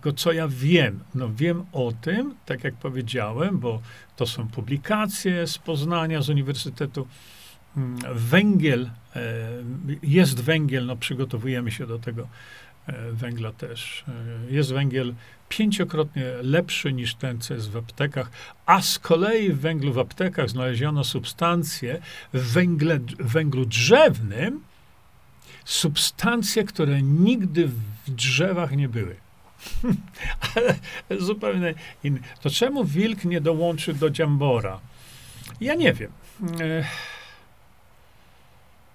Tylko 0.00 0.18
co 0.18 0.32
ja 0.32 0.48
wiem? 0.48 1.00
No 1.14 1.30
wiem 1.34 1.64
o 1.72 1.92
tym, 2.00 2.34
tak 2.46 2.64
jak 2.64 2.74
powiedziałem, 2.74 3.58
bo 3.58 3.80
to 4.16 4.26
są 4.26 4.48
publikacje 4.48 5.46
z 5.46 5.58
Poznania, 5.58 6.22
z 6.22 6.28
Uniwersytetu. 6.28 7.06
Mm, 7.76 7.98
węgiel, 8.14 8.90
e, 9.16 9.20
jest 10.02 10.40
węgiel, 10.40 10.86
no 10.86 10.96
przygotowujemy 10.96 11.70
się 11.70 11.86
do 11.86 11.98
tego 11.98 12.28
e, 12.86 13.12
węgla 13.12 13.52
też. 13.52 14.04
E, 14.48 14.52
jest 14.54 14.72
węgiel 14.72 15.14
pięciokrotnie 15.48 16.24
lepszy 16.42 16.92
niż 16.92 17.14
ten, 17.14 17.40
co 17.40 17.54
jest 17.54 17.70
w 17.70 17.76
aptekach, 17.76 18.30
a 18.66 18.82
z 18.82 18.98
kolei 18.98 19.52
w 19.52 19.60
węglu 19.60 19.92
w 19.92 19.98
aptekach 19.98 20.50
znaleziono 20.50 21.04
substancje 21.04 22.00
w 22.32 22.52
węgle, 22.52 22.98
węglu 23.18 23.66
drzewnym, 23.66 24.60
substancje, 25.64 26.64
które 26.64 27.02
nigdy 27.02 27.68
w 27.68 28.10
drzewach 28.10 28.76
nie 28.76 28.88
były. 28.88 29.29
Ale 30.54 30.74
zupełnie 31.20 31.74
inny. 32.04 32.20
To 32.40 32.50
czemu 32.50 32.84
wilk 32.84 33.24
nie 33.24 33.40
dołączy 33.40 33.94
do 33.94 34.10
dziambora? 34.10 34.80
Ja 35.60 35.74
nie 35.74 35.92
wiem. 35.92 36.12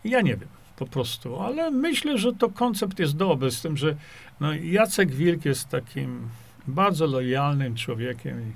Ja 0.04 0.22
nie 0.22 0.38
wiem 0.38 0.50
po 0.76 0.86
prostu, 0.86 1.40
ale 1.42 1.72
myślę, 1.72 2.18
że 2.18 2.34
to 2.34 2.50
koncept 2.50 3.00
jest 3.00 3.16
dobry, 3.16 3.52
z 3.52 3.62
tym, 3.62 3.78
że 3.78 3.96
no, 4.40 4.54
Jacek 4.54 5.12
Wilk 5.12 5.46
jest 5.46 5.70
takim 5.70 6.30
bardzo 6.68 7.06
lojalnym 7.06 7.76
człowiekiem. 7.76 8.54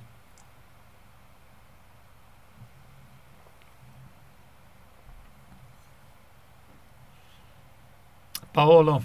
Paolo, 8.54 9.02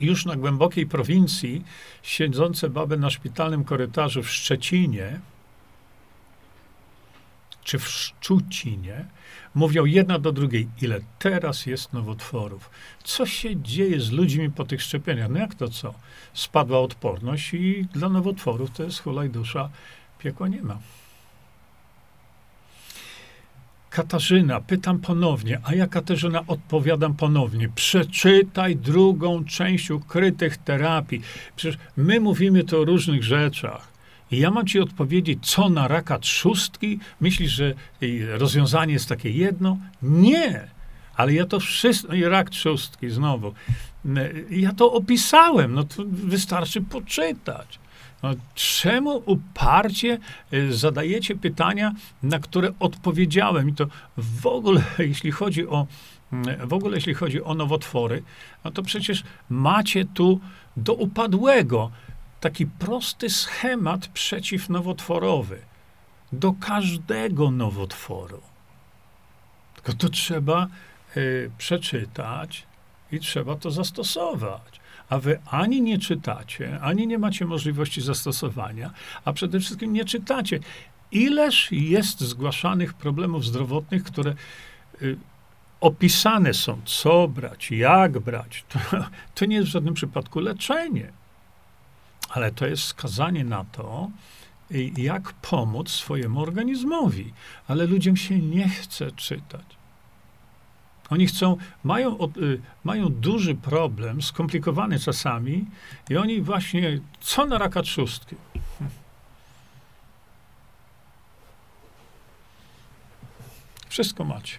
już 0.00 0.26
na 0.26 0.36
głębokiej 0.36 0.86
prowincji, 0.86 1.64
siedzące 2.02 2.70
baby 2.70 2.96
na 2.96 3.10
szpitalnym 3.10 3.64
korytarzu 3.64 4.22
w 4.22 4.30
Szczecinie, 4.30 5.20
czy 7.64 7.78
w 7.78 7.88
Szczucinie, 7.88 9.04
mówią 9.54 9.84
jedna 9.84 10.18
do 10.18 10.32
drugiej, 10.32 10.68
ile 10.82 11.00
teraz 11.18 11.66
jest 11.66 11.92
nowotworów. 11.92 12.70
Co 13.04 13.26
się 13.26 13.56
dzieje 13.62 14.00
z 14.00 14.10
ludźmi 14.10 14.50
po 14.50 14.64
tych 14.64 14.82
szczepieniach? 14.82 15.30
No 15.30 15.38
jak 15.38 15.54
to 15.54 15.68
co? 15.68 15.94
Spadła 16.34 16.80
odporność 16.80 17.54
i 17.54 17.86
dla 17.92 18.08
nowotworów 18.08 18.70
to 18.70 18.82
jest 18.82 19.02
hulaj 19.02 19.30
dusza, 19.30 19.70
piekła 20.18 20.48
nie 20.48 20.62
ma. 20.62 20.78
Katarzyna, 23.94 24.60
pytam 24.60 24.98
ponownie, 24.98 25.60
a 25.64 25.74
ja 25.74 25.86
Katarzyna 25.86 26.44
odpowiadam 26.46 27.14
ponownie. 27.14 27.68
Przeczytaj 27.74 28.76
drugą 28.76 29.44
część 29.44 29.90
ukrytych 29.90 30.56
terapii. 30.56 31.20
Przecież 31.56 31.78
my 31.96 32.20
mówimy 32.20 32.64
tu 32.64 32.80
o 32.80 32.84
różnych 32.84 33.24
rzeczach. 33.24 33.88
I 34.30 34.38
ja 34.38 34.50
mam 34.50 34.66
ci 34.66 34.80
odpowiedzieć, 34.80 35.38
co 35.42 35.68
na 35.68 35.88
raka 35.88 36.18
trzustki? 36.18 36.98
Myślisz, 37.20 37.52
że 37.52 37.74
rozwiązanie 38.38 38.92
jest 38.92 39.08
takie 39.08 39.30
jedno? 39.30 39.78
Nie. 40.02 40.68
Ale 41.16 41.34
ja 41.34 41.46
to 41.46 41.60
wszystko, 41.60 42.14
i 42.14 42.24
rak 42.24 42.50
trzustki 42.50 43.10
znowu. 43.10 43.54
Ja 44.50 44.72
to 44.72 44.92
opisałem, 44.92 45.74
no 45.74 45.84
to 45.84 46.02
wystarczy 46.06 46.80
poczytać. 46.80 47.78
Czemu 48.54 49.22
uparcie 49.26 50.18
y, 50.52 50.74
zadajecie 50.74 51.36
pytania, 51.36 51.92
na 52.22 52.38
które 52.38 52.72
odpowiedziałem? 52.80 53.68
I 53.68 53.72
to 53.72 53.86
w 54.16 54.46
ogóle, 54.46 54.82
jeśli 54.98 55.30
chodzi 55.30 55.66
o, 55.66 55.86
w 56.64 56.72
ogóle, 56.72 56.96
jeśli 56.96 57.14
chodzi 57.14 57.42
o 57.42 57.54
nowotwory, 57.54 58.22
no 58.64 58.70
to 58.70 58.82
przecież 58.82 59.22
macie 59.50 60.04
tu 60.04 60.40
do 60.76 60.94
upadłego 60.94 61.90
taki 62.40 62.66
prosty 62.66 63.30
schemat 63.30 64.08
przeciwnowotworowy 64.08 65.58
do 66.32 66.52
każdego 66.52 67.50
nowotworu. 67.50 68.40
Tylko 69.74 69.92
to 69.92 70.08
trzeba 70.08 70.68
y, 71.16 71.50
przeczytać 71.58 72.66
i 73.12 73.20
trzeba 73.20 73.56
to 73.56 73.70
zastosować. 73.70 74.80
A 75.08 75.18
wy 75.18 75.38
ani 75.50 75.82
nie 75.82 75.98
czytacie, 75.98 76.80
ani 76.80 77.06
nie 77.06 77.18
macie 77.18 77.44
możliwości 77.44 78.00
zastosowania, 78.00 78.90
a 79.24 79.32
przede 79.32 79.60
wszystkim 79.60 79.92
nie 79.92 80.04
czytacie. 80.04 80.60
Ileż 81.12 81.72
jest 81.72 82.20
zgłaszanych 82.20 82.94
problemów 82.94 83.44
zdrowotnych, 83.44 84.04
które 84.04 84.34
y, 85.02 85.16
opisane 85.80 86.54
są, 86.54 86.80
co 86.84 87.28
brać, 87.28 87.70
jak 87.70 88.18
brać. 88.18 88.64
To, 88.68 88.78
to 89.34 89.44
nie 89.44 89.56
jest 89.56 89.68
w 89.68 89.72
żadnym 89.72 89.94
przypadku 89.94 90.40
leczenie 90.40 91.12
ale 92.34 92.52
to 92.52 92.66
jest 92.66 92.82
wskazanie 92.82 93.44
na 93.44 93.64
to, 93.64 94.10
jak 94.96 95.32
pomóc 95.32 95.90
swojemu 95.90 96.40
organizmowi. 96.40 97.32
Ale 97.68 97.86
ludziom 97.86 98.16
się 98.16 98.38
nie 98.38 98.68
chce 98.68 99.12
czytać. 99.12 99.73
Oni 101.10 101.26
chcą, 101.26 101.56
mają, 101.84 102.18
y, 102.36 102.60
mają 102.84 103.08
duży 103.08 103.54
problem, 103.54 104.22
skomplikowany 104.22 104.98
czasami, 104.98 105.64
i 106.10 106.16
oni 106.16 106.42
właśnie, 106.42 107.00
co 107.20 107.46
na 107.46 107.58
raka 107.58 107.82
trzustki? 107.82 108.36
Wszystko 113.88 114.24
macie 114.24 114.58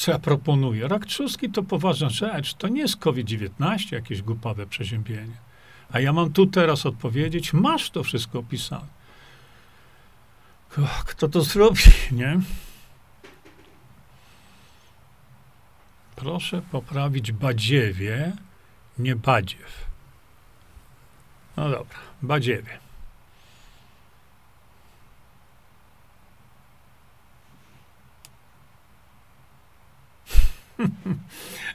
co 0.00 0.10
ja 0.10 0.18
proponuję. 0.18 0.88
Rak 0.88 1.06
trzustki 1.06 1.50
to 1.50 1.62
poważna 1.62 2.08
rzecz. 2.08 2.54
To 2.54 2.68
nie 2.68 2.80
jest 2.80 2.96
COVID-19, 2.96 3.92
jakieś 3.92 4.22
głupawe 4.22 4.66
przeziębienie. 4.66 5.36
A 5.92 6.00
ja 6.00 6.12
mam 6.12 6.32
tu 6.32 6.46
teraz 6.46 6.86
odpowiedzieć, 6.86 7.52
masz 7.52 7.90
to 7.90 8.02
wszystko 8.02 8.38
opisane. 8.38 9.00
Kto 11.04 11.28
to 11.28 11.42
zrobi, 11.42 11.80
nie? 12.12 12.40
Proszę 16.20 16.62
poprawić 16.70 17.32
badziewie, 17.32 18.32
nie 18.98 19.16
badziew. 19.16 19.86
No 21.56 21.70
dobra, 21.70 21.98
badziewie. 22.22 22.78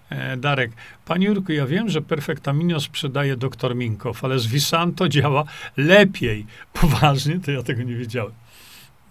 E, 0.09 0.37
Darek, 0.37 0.71
Panie 1.05 1.27
Jurku, 1.27 1.51
ja 1.51 1.65
wiem, 1.67 1.89
że 1.89 2.01
Perfektamino 2.01 2.79
sprzedaje 2.79 3.37
doktor 3.37 3.75
Minkow, 3.75 4.23
ale 4.23 4.39
z 4.39 4.47
Visanto 4.47 5.09
działa 5.09 5.43
lepiej. 5.77 6.45
Poważnie? 6.73 7.39
To 7.39 7.51
ja 7.51 7.63
tego 7.63 7.83
nie 7.83 7.95
wiedziałem. 7.95 8.33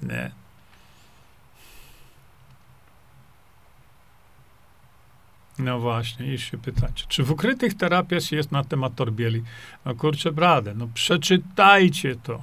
Nie. 0.03 0.44
No 5.59 5.81
właśnie, 5.81 6.27
już 6.27 6.43
się 6.43 6.59
pytacie. 6.59 7.05
Czy 7.09 7.23
w 7.23 7.31
ukrytych 7.31 7.75
terapiach 7.75 8.33
jest 8.33 8.53
na 8.53 8.65
temat 8.65 8.95
torbieli? 8.95 9.43
No 9.85 9.95
kurczę, 9.95 10.33
bradę, 10.33 10.75
no 10.75 10.89
przeczytajcie 10.95 12.17
to. 12.17 12.43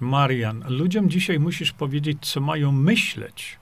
Marian, 0.00 0.64
ludziom 0.68 1.10
dzisiaj 1.10 1.38
musisz 1.38 1.72
powiedzieć, 1.72 2.18
co 2.20 2.40
mają 2.40 2.72
myśleć, 2.72 3.58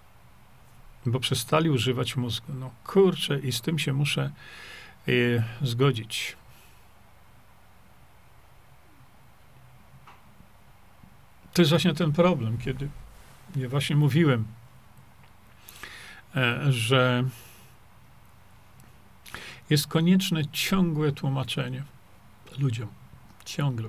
bo 1.06 1.20
przestali 1.20 1.70
używać 1.70 2.16
mózgu. 2.16 2.52
No 2.52 2.70
kurczę, 2.84 3.38
i 3.38 3.52
z 3.52 3.60
tym 3.60 3.78
się 3.78 3.92
muszę 3.92 4.30
y, 5.08 5.42
zgodzić. 5.62 6.36
To 11.52 11.62
jest 11.62 11.70
właśnie 11.70 11.94
ten 11.94 12.12
problem, 12.12 12.58
kiedy 12.58 12.88
ja 13.56 13.68
właśnie 13.68 13.96
mówiłem, 13.96 14.44
że 16.70 17.24
jest 19.70 19.86
konieczne 19.86 20.42
ciągłe 20.52 21.12
tłumaczenie 21.12 21.82
ludziom. 22.58 22.88
Ciągle. 23.44 23.88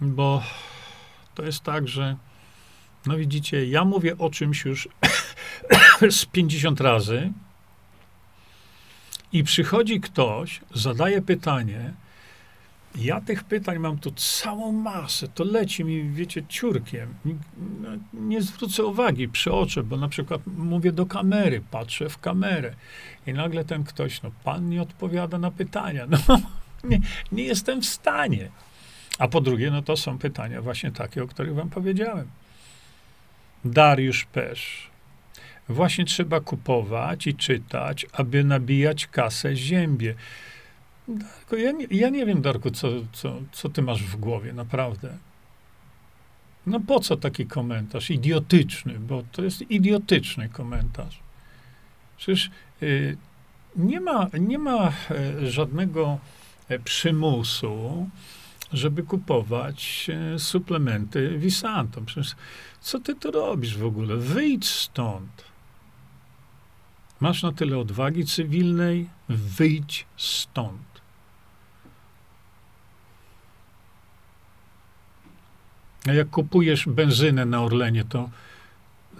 bo 0.00 0.42
to 1.34 1.42
jest 1.42 1.62
tak, 1.62 1.88
że 1.88 2.16
no 3.06 3.16
widzicie, 3.16 3.66
ja 3.66 3.84
mówię 3.84 4.18
o 4.18 4.30
czymś 4.30 4.64
już 4.64 4.88
z 6.20 6.26
50 6.26 6.80
razy 6.80 7.32
i 9.32 9.44
przychodzi 9.44 10.00
ktoś, 10.00 10.60
zadaje 10.74 11.22
pytanie, 11.22 11.94
ja 12.94 13.20
tych 13.20 13.44
pytań 13.44 13.78
mam 13.78 13.98
tu 13.98 14.10
całą 14.10 14.72
masę, 14.72 15.28
to 15.28 15.44
leci 15.44 15.84
mi, 15.84 16.10
wiecie, 16.10 16.42
ciurkiem. 16.48 17.14
No, 17.80 17.88
nie 18.12 18.42
zwrócę 18.42 18.84
uwagi, 18.84 19.28
przeoczę, 19.28 19.82
bo 19.82 19.96
na 19.96 20.08
przykład 20.08 20.40
mówię 20.46 20.92
do 20.92 21.06
kamery, 21.06 21.62
patrzę 21.70 22.08
w 22.08 22.18
kamerę 22.18 22.74
i 23.26 23.32
nagle 23.32 23.64
ten 23.64 23.84
ktoś, 23.84 24.22
no 24.22 24.30
pan 24.44 24.68
nie 24.68 24.82
odpowiada 24.82 25.38
na 25.38 25.50
pytania. 25.50 26.06
No, 26.28 26.88
nie, 26.90 27.00
nie 27.32 27.44
jestem 27.44 27.82
w 27.82 27.86
stanie. 27.86 28.50
A 29.18 29.28
po 29.28 29.40
drugie, 29.40 29.70
no 29.70 29.82
to 29.82 29.96
są 29.96 30.18
pytania 30.18 30.62
właśnie 30.62 30.92
takie, 30.92 31.22
o 31.22 31.26
których 31.26 31.54
wam 31.54 31.70
powiedziałem. 31.70 32.28
Dariusz 33.64 34.24
Pesz. 34.24 34.90
Właśnie 35.68 36.04
trzeba 36.04 36.40
kupować 36.40 37.26
i 37.26 37.34
czytać, 37.34 38.06
aby 38.12 38.44
nabijać 38.44 39.06
kasę 39.06 39.56
ziębie. 39.56 40.14
Ja 41.58 41.72
nie, 41.72 41.86
ja 41.90 42.08
nie 42.08 42.26
wiem, 42.26 42.42
Darku, 42.42 42.70
co, 42.70 42.88
co, 43.12 43.40
co 43.52 43.68
ty 43.68 43.82
masz 43.82 44.02
w 44.02 44.16
głowie, 44.16 44.52
naprawdę. 44.52 45.16
No 46.66 46.80
po 46.80 47.00
co 47.00 47.16
taki 47.16 47.46
komentarz? 47.46 48.10
Idiotyczny, 48.10 48.98
bo 48.98 49.22
to 49.32 49.42
jest 49.42 49.70
idiotyczny 49.70 50.48
komentarz. 50.48 51.20
Przecież 52.16 52.50
y, 52.82 53.16
nie 53.76 54.00
ma, 54.00 54.26
nie 54.40 54.58
ma 54.58 54.92
y, 55.40 55.50
żadnego 55.50 56.18
y, 56.70 56.78
przymusu, 56.78 58.08
żeby 58.72 59.02
kupować 59.02 60.10
e, 60.10 60.38
suplementy 60.38 61.38
Visanto. 61.38 62.00
Przecież 62.00 62.34
co 62.80 63.00
ty 63.00 63.14
tu 63.14 63.30
robisz 63.30 63.78
w 63.78 63.84
ogóle? 63.84 64.16
Wyjdź 64.16 64.68
stąd. 64.68 65.44
Masz 67.20 67.42
na 67.42 67.52
tyle 67.52 67.78
odwagi 67.78 68.24
cywilnej, 68.24 69.08
wyjdź 69.28 70.06
stąd. 70.16 70.89
A 76.08 76.12
jak 76.12 76.30
kupujesz 76.30 76.86
benzynę 76.86 77.46
na 77.46 77.62
Orlenie, 77.62 78.04
to 78.04 78.30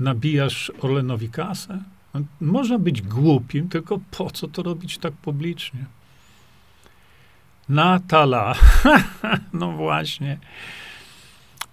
nabijasz 0.01 0.73
Orlenowi 0.81 1.29
kasę? 1.29 1.79
No, 2.15 2.21
można 2.41 2.79
być 2.79 3.03
głupim, 3.03 3.69
tylko 3.69 4.01
po 4.11 4.31
co 4.31 4.49
to 4.49 4.63
robić 4.63 4.99
tak 4.99 5.13
publicznie? 5.13 5.85
Natala. 7.69 8.55
no 9.53 9.73
właśnie. 9.73 10.39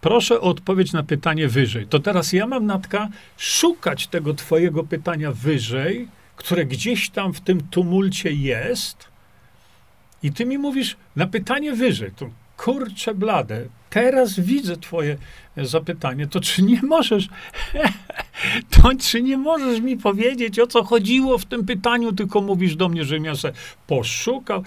Proszę 0.02 0.42
o 0.42 0.44
odpowiedź 0.44 0.94
na 0.94 1.04
pytanie 1.04 1.48
wyżej. 1.48 1.88
To 1.88 2.00
teraz 2.00 2.34
ja 2.34 2.48
mam, 2.48 2.66
Natka, 2.66 3.10
szukać 3.38 4.08
tego 4.08 4.34
twojego 4.34 4.84
pytania 4.84 5.32
wyżej, 5.32 6.08
które 6.36 6.66
gdzieś 6.66 7.10
tam 7.10 7.34
w 7.34 7.42
tym 7.42 7.62
tumulcie 7.62 8.32
jest 8.32 9.08
i 10.24 10.32
ty 10.32 10.46
mi 10.46 10.58
mówisz 10.58 10.98
na 11.16 11.28
pytanie 11.28 11.74
wyżej. 11.74 12.12
To 12.12 12.30
kurcze 12.58 13.16
blade, 13.16 13.66
teraz 13.90 14.40
widzę 14.40 14.78
twoje 14.78 15.18
zapytanie, 15.58 16.28
to 16.28 16.40
czy 16.40 16.62
nie 16.64 16.82
możesz, 16.82 17.30
to 18.74 18.90
czy 19.00 19.22
nie 19.22 19.38
możesz 19.38 19.82
mi 19.82 19.98
powiedzieć, 19.98 20.60
o 20.60 20.68
co 20.68 20.84
chodziło 20.84 21.38
w 21.38 21.46
tym 21.46 21.66
pytaniu, 21.66 22.12
tylko 22.12 22.42
mówisz 22.42 22.76
do 22.76 22.90
mnie, 22.90 23.04
że 23.04 23.18
ja 23.18 23.36
se 23.36 23.52
poszukał 23.88 24.64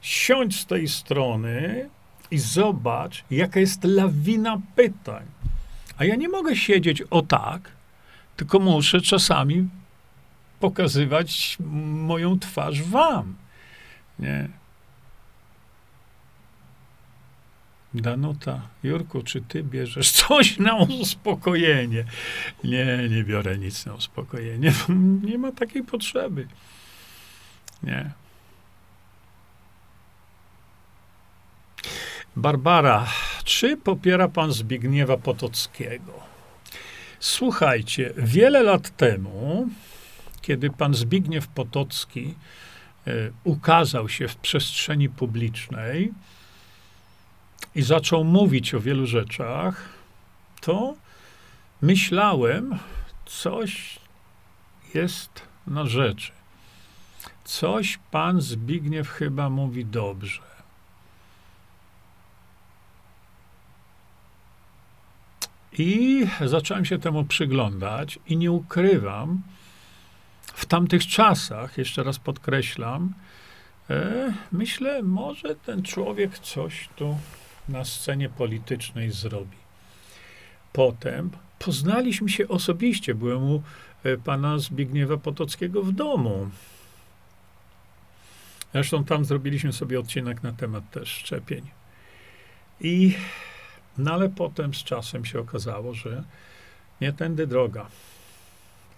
siądź 0.00 0.60
z 0.60 0.66
tej 0.66 0.88
strony 0.88 1.88
i 2.30 2.38
zobacz, 2.38 3.24
jaka 3.30 3.60
jest 3.60 3.84
lawina 3.84 4.60
pytań. 4.76 5.26
A 5.98 6.04
ja 6.04 6.16
nie 6.16 6.28
mogę 6.28 6.56
siedzieć 6.56 7.02
o 7.02 7.22
tak, 7.22 7.72
tylko 8.36 8.58
muszę 8.58 9.00
czasami 9.00 9.68
pokazywać 10.60 11.56
moją 11.92 12.38
twarz 12.38 12.82
wam. 12.82 13.34
Nie. 14.18 14.59
Danuta, 17.94 18.60
Jurku, 18.82 19.22
czy 19.22 19.40
ty 19.40 19.62
bierzesz 19.62 20.10
coś 20.10 20.58
na 20.58 20.76
uspokojenie? 20.76 22.04
Nie, 22.64 23.08
nie 23.10 23.24
biorę 23.24 23.58
nic 23.58 23.86
na 23.86 23.94
uspokojenie. 23.94 24.72
Nie 25.22 25.38
ma 25.38 25.52
takiej 25.52 25.84
potrzeby. 25.84 26.46
Nie. 27.82 28.10
Barbara, 32.36 33.06
czy 33.44 33.76
popiera 33.76 34.28
pan 34.28 34.52
Zbigniewa 34.52 35.16
Potockiego? 35.16 36.12
Słuchajcie, 37.20 38.12
wiele 38.16 38.62
lat 38.62 38.96
temu, 38.96 39.68
kiedy 40.42 40.70
pan 40.70 40.94
Zbigniew 40.94 41.48
Potocki 41.48 42.34
e, 43.06 43.10
ukazał 43.44 44.08
się 44.08 44.28
w 44.28 44.36
przestrzeni 44.36 45.08
publicznej 45.08 46.12
i 47.74 47.82
zaczął 47.82 48.24
mówić 48.24 48.74
o 48.74 48.80
wielu 48.80 49.06
rzeczach, 49.06 49.88
to 50.60 50.94
myślałem, 51.82 52.78
coś 53.26 53.98
jest 54.94 55.42
na 55.66 55.86
rzeczy. 55.86 56.32
Coś 57.44 57.98
pan 58.10 58.40
Zbigniew 58.40 59.08
chyba 59.08 59.50
mówi 59.50 59.84
dobrze. 59.84 60.42
I 65.78 66.26
zacząłem 66.46 66.84
się 66.84 66.98
temu 66.98 67.24
przyglądać 67.24 68.18
i 68.26 68.36
nie 68.36 68.52
ukrywam, 68.52 69.42
w 70.54 70.66
tamtych 70.66 71.06
czasach, 71.06 71.78
jeszcze 71.78 72.02
raz 72.02 72.18
podkreślam, 72.18 73.14
e, 73.90 74.32
myślę, 74.52 75.02
może 75.02 75.54
ten 75.54 75.82
człowiek 75.82 76.38
coś 76.38 76.88
tu 76.96 77.18
na 77.70 77.84
scenie 77.84 78.28
politycznej 78.28 79.10
zrobi. 79.10 79.56
Potem 80.72 81.30
poznaliśmy 81.58 82.28
się 82.28 82.48
osobiście. 82.48 83.14
Byłem 83.14 83.42
u 83.42 83.62
e, 84.04 84.16
pana 84.16 84.58
Zbigniewa 84.58 85.16
Potockiego 85.16 85.82
w 85.82 85.92
domu. 85.92 86.50
Zresztą 88.72 89.04
tam 89.04 89.24
zrobiliśmy 89.24 89.72
sobie 89.72 90.00
odcinek 90.00 90.42
na 90.42 90.52
temat 90.52 90.90
też 90.90 91.08
szczepień. 91.08 91.70
I 92.80 93.16
no 93.98 94.12
ale 94.12 94.28
potem 94.28 94.74
z 94.74 94.84
czasem 94.84 95.24
się 95.24 95.40
okazało, 95.40 95.94
że 95.94 96.24
nie 97.00 97.12
tędy 97.12 97.46
droga. 97.46 97.86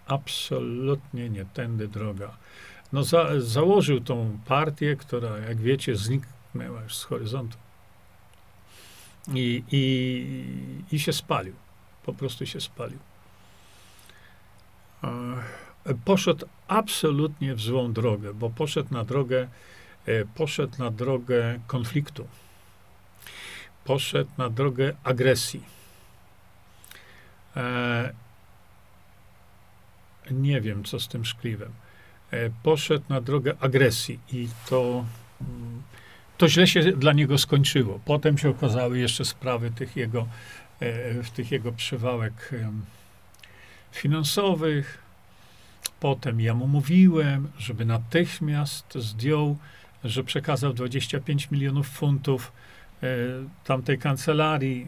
Absolutnie 0.06 1.30
nie 1.30 1.44
tędy 1.44 1.88
droga. 1.88 2.36
No 2.92 3.04
za, 3.04 3.40
założył 3.40 4.00
tą 4.00 4.38
partię, 4.46 4.96
która, 4.96 5.38
jak 5.38 5.60
wiecie, 5.60 5.96
zniknęła 5.96 6.82
już 6.82 6.96
z 6.96 7.04
horyzontu. 7.04 7.56
I, 9.28 9.64
i, 9.72 10.94
i 10.96 10.98
się 10.98 11.12
spalił. 11.12 11.54
Po 12.02 12.12
prostu 12.12 12.46
się 12.46 12.60
spalił. 12.60 12.98
E, 15.04 15.94
poszedł 16.04 16.46
absolutnie 16.68 17.54
w 17.54 17.60
złą 17.60 17.92
drogę, 17.92 18.34
bo 18.34 18.50
poszedł 18.50 18.94
na 18.94 19.04
drogę, 19.04 19.48
e, 20.06 20.24
poszedł 20.24 20.78
na 20.78 20.90
drogę 20.90 21.60
konfliktu 21.66 22.26
poszedł 23.84 24.30
na 24.38 24.50
drogę 24.50 24.94
agresji. 25.04 25.62
E, 27.56 28.12
nie 30.30 30.60
wiem, 30.60 30.84
co 30.84 31.00
z 31.00 31.08
tym 31.08 31.24
szkliwem. 31.24 31.72
Poszedł 32.62 33.04
na 33.08 33.20
drogę 33.20 33.54
agresji 33.60 34.20
i 34.32 34.48
to, 34.68 35.04
mm, 35.40 35.82
to 36.42 36.48
źle 36.48 36.66
się 36.66 36.82
dla 36.82 37.12
niego 37.12 37.38
skończyło. 37.38 38.00
Potem 38.04 38.38
się 38.38 38.50
okazały 38.50 38.98
jeszcze 38.98 39.24
sprawy 39.24 39.70
tych 39.70 39.96
jego, 39.96 40.26
e, 40.80 41.24
tych 41.36 41.50
jego 41.52 41.72
przywałek 41.72 42.50
finansowych. 43.92 44.98
Potem 46.00 46.40
ja 46.40 46.54
mu 46.54 46.66
mówiłem, 46.66 47.48
żeby 47.58 47.84
natychmiast 47.84 48.94
zdjął, 48.94 49.56
że 50.04 50.24
przekazał 50.24 50.72
25 50.72 51.50
milionów 51.50 51.88
funtów 51.88 52.52
E, 53.02 53.06
tamtej 53.64 53.98
kancelarii. 53.98 54.86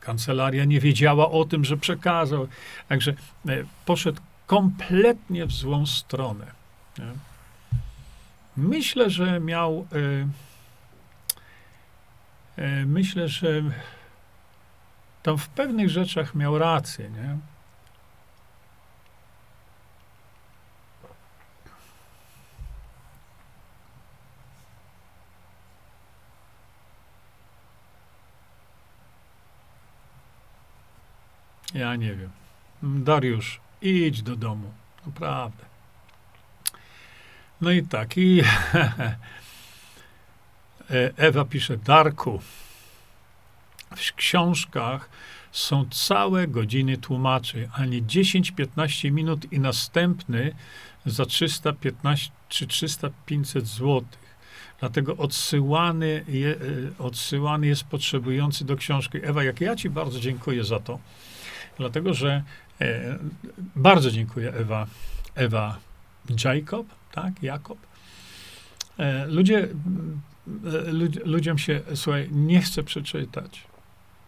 Kancelaria 0.00 0.64
nie 0.64 0.80
wiedziała 0.80 1.30
o 1.30 1.44
tym, 1.44 1.64
że 1.64 1.76
przekazał. 1.76 2.48
Także 2.88 3.14
e, 3.48 3.64
poszedł 3.86 4.20
kompletnie 4.46 5.46
w 5.46 5.52
złą 5.52 5.86
stronę. 5.86 6.46
Myślę, 8.56 9.10
że 9.10 9.40
miał. 9.40 9.86
E, 9.92 10.51
myślę, 12.86 13.28
że 13.28 13.62
tam 15.22 15.38
w 15.38 15.48
pewnych 15.48 15.90
rzeczach 15.90 16.34
miał 16.34 16.58
rację, 16.58 17.10
nie? 17.10 17.36
Ja 31.74 31.96
nie 31.96 32.14
wiem. 32.14 32.30
Dariusz, 32.82 33.60
idź 33.82 34.22
do 34.22 34.36
domu. 34.36 34.72
Naprawdę. 35.06 35.64
No 37.60 37.70
i 37.70 37.82
tak. 37.82 38.16
I 38.16 38.42
Ewa 41.16 41.44
pisze, 41.44 41.76
Darku, 41.76 42.40
w 43.96 44.12
książkach 44.12 45.08
są 45.52 45.86
całe 45.90 46.48
godziny 46.48 46.96
tłumaczy, 46.96 47.68
a 47.72 47.86
nie 47.86 48.02
10-15 48.02 49.12
minut 49.12 49.52
i 49.52 49.60
następny 49.60 50.54
za 51.06 51.26
315 51.26 52.30
czy 52.48 52.66
300-500 52.66 53.64
złotych. 53.64 54.22
Dlatego 54.80 55.16
odsyłany, 55.16 56.24
je, 56.28 56.50
e, 56.50 56.56
odsyłany 56.98 57.66
jest 57.66 57.84
potrzebujący 57.84 58.64
do 58.64 58.76
książki. 58.76 59.18
Ewa, 59.22 59.44
jak 59.44 59.60
ja 59.60 59.76
Ci 59.76 59.90
bardzo 59.90 60.20
dziękuję 60.20 60.64
za 60.64 60.80
to, 60.80 60.98
dlatego 61.78 62.14
że 62.14 62.42
e, 62.80 63.18
bardzo 63.76 64.10
dziękuję, 64.10 64.52
Ewa, 64.52 64.86
Ewa 65.34 65.78
Jacob, 66.44 66.86
tak, 67.12 67.42
Jakob. 67.42 67.78
E, 68.98 69.26
ludzie, 69.26 69.58
e, 69.58 69.68
lud, 70.86 71.26
ludziom 71.26 71.58
się, 71.58 71.80
słuchaj, 71.94 72.28
nie 72.32 72.62
chce 72.62 72.82
przeczytać. 72.82 73.62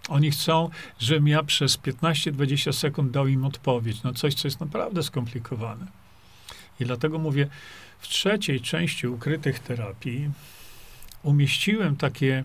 Oni 0.08 0.30
chcą, 0.30 0.70
żebym 0.98 1.28
ja 1.28 1.42
przez 1.42 1.78
15-20 1.78 2.72
sekund 2.72 3.10
dał 3.10 3.26
im 3.26 3.44
odpowiedź 3.44 4.02
na 4.02 4.12
coś, 4.12 4.34
co 4.34 4.48
jest 4.48 4.60
naprawdę 4.60 5.02
skomplikowane. 5.02 5.86
I 6.80 6.84
dlatego 6.84 7.18
mówię, 7.18 7.48
w 7.98 8.08
trzeciej 8.08 8.60
części 8.60 9.06
ukrytych 9.06 9.58
terapii 9.58 10.30
umieściłem 11.22 11.96
takie 11.96 12.44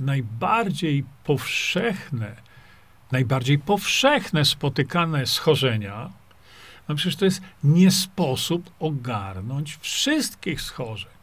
najbardziej 0.00 1.04
powszechne, 1.24 2.36
najbardziej 3.12 3.58
powszechne 3.58 4.44
spotykane 4.44 5.26
schorzenia. 5.26 6.10
No 6.88 6.94
przecież 6.94 7.16
to 7.16 7.24
jest 7.24 7.42
nie 7.64 7.90
sposób 7.90 8.70
ogarnąć 8.80 9.76
wszystkich 9.76 10.60
schorzeń. 10.60 11.13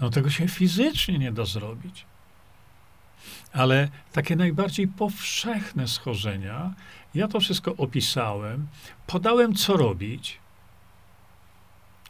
No 0.00 0.10
tego 0.10 0.30
się 0.30 0.48
fizycznie 0.48 1.18
nie 1.18 1.32
da 1.32 1.44
zrobić. 1.44 2.04
Ale 3.52 3.88
takie 4.12 4.36
najbardziej 4.36 4.88
powszechne 4.88 5.88
schorzenia, 5.88 6.74
ja 7.14 7.28
to 7.28 7.40
wszystko 7.40 7.76
opisałem, 7.76 8.66
podałem, 9.06 9.54
co 9.54 9.76
robić, 9.76 10.38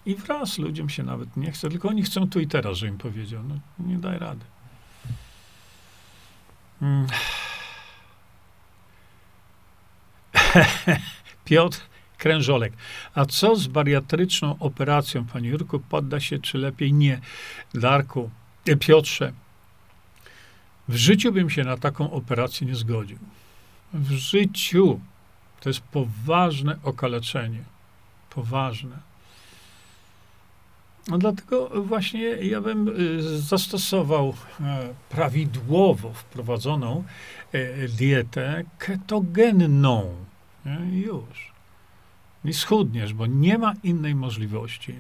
i 0.07 0.15
wraz 0.15 0.59
ludziom 0.59 0.89
się 0.89 1.03
nawet 1.03 1.37
nie 1.37 1.53
chce, 1.53 1.69
tylko 1.69 1.89
oni 1.89 2.03
chcą 2.03 2.31
tu 2.31 2.41
i 2.41 2.47
teraz, 2.47 2.77
że 2.77 2.87
im 2.87 2.99
powiedział. 2.99 3.43
No, 3.45 3.59
nie 3.79 3.99
daj 3.99 4.19
rady. 4.19 4.45
Hmm. 6.81 7.07
Piotr 11.45 11.90
Krężolek. 12.21 12.73
A 13.15 13.25
co 13.25 13.57
z 13.57 13.67
bariatryczną 13.67 14.57
operacją, 14.59 15.25
panie 15.25 15.49
Jurku? 15.49 15.81
Podda 15.81 16.21
się, 16.21 16.39
czy 16.39 16.59
lepiej 16.59 16.93
nie? 16.93 17.21
Darku, 17.75 18.31
e, 18.69 18.77
Piotrze, 18.77 19.33
w 20.89 20.97
życiu 20.97 21.33
bym 21.33 21.51
się 21.51 21.65
na 21.65 21.77
taką 21.77 22.11
operację 22.11 22.67
nie 22.67 22.75
zgodził. 22.75 23.19
W 23.93 24.11
życiu. 24.11 25.01
To 25.61 25.69
jest 25.69 25.81
poważne 25.81 26.77
okaleczenie. 26.83 27.65
Poważne. 28.31 28.97
No 31.09 31.19
dlatego 31.19 31.71
właśnie 31.83 32.25
ja 32.25 32.61
bym 32.61 32.89
y, 32.89 33.23
zastosował 33.39 34.35
e, 34.61 34.95
prawidłowo 35.09 36.13
wprowadzoną 36.13 37.05
e, 37.53 37.89
dietę 37.89 38.65
ketogenną. 38.79 40.15
Już. 40.91 41.50
I 42.45 42.55
schudniesz, 42.55 43.15
bo 43.15 43.27
nie 43.27 43.59
ma 43.59 43.75
innej 43.83 44.15
możliwości. 44.15 44.95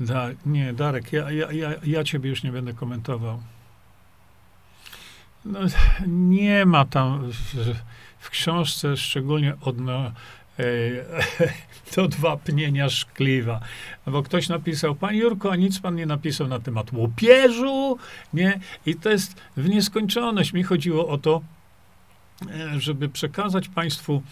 Da, 0.00 0.28
nie, 0.46 0.72
Darek, 0.72 1.12
ja, 1.12 1.30
ja, 1.30 1.52
ja, 1.52 1.70
ja 1.84 2.04
ciebie 2.04 2.30
już 2.30 2.42
nie 2.42 2.52
będę 2.52 2.74
komentował. 2.74 3.42
No, 5.44 5.60
nie 6.06 6.66
ma 6.66 6.84
tam 6.84 7.30
w, 7.30 7.74
w 8.18 8.30
książce 8.30 8.96
szczególnie 8.96 9.54
odno, 9.60 10.12
e, 10.58 10.64
do 11.96 12.08
dwa 12.08 12.36
pnienia 12.36 12.88
szkliwa. 12.88 13.60
Bo 14.06 14.22
ktoś 14.22 14.48
napisał, 14.48 14.94
pan 14.94 15.14
Jurko, 15.14 15.52
a 15.52 15.56
nic 15.56 15.80
pan 15.80 15.94
nie 15.94 16.06
napisał 16.06 16.48
na 16.48 16.60
temat 16.60 16.92
łupieżu, 16.92 17.98
nie? 18.34 18.60
I 18.86 18.94
to 18.94 19.10
jest 19.10 19.34
w 19.56 19.68
nieskończoność. 19.68 20.52
Mi 20.52 20.62
chodziło 20.62 21.08
o 21.08 21.18
to, 21.18 21.42
e, 22.50 22.80
żeby 22.80 23.08
przekazać 23.08 23.68
państwu 23.68 24.22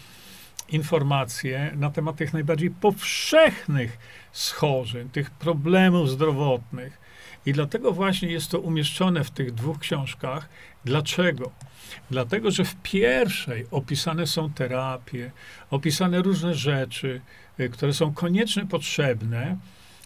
informacje 0.69 1.71
na 1.75 1.89
temat 1.89 2.15
tych 2.15 2.33
najbardziej 2.33 2.71
powszechnych 2.71 3.97
schorzeń, 4.31 5.09
tych 5.09 5.31
problemów 5.31 6.09
zdrowotnych. 6.09 7.04
I 7.45 7.53
dlatego 7.53 7.91
właśnie 7.91 8.29
jest 8.29 8.51
to 8.51 8.59
umieszczone 8.59 9.23
w 9.23 9.31
tych 9.31 9.53
dwóch 9.53 9.79
książkach. 9.79 10.49
Dlaczego? 10.85 11.51
Dlatego, 12.11 12.51
że 12.51 12.65
w 12.65 12.75
pierwszej 12.75 13.65
opisane 13.71 14.27
są 14.27 14.49
terapie, 14.49 15.31
opisane 15.71 16.21
różne 16.21 16.55
rzeczy, 16.55 17.21
y, 17.59 17.69
które 17.69 17.93
są 17.93 18.13
koniecznie 18.13 18.65
potrzebne 18.65 19.57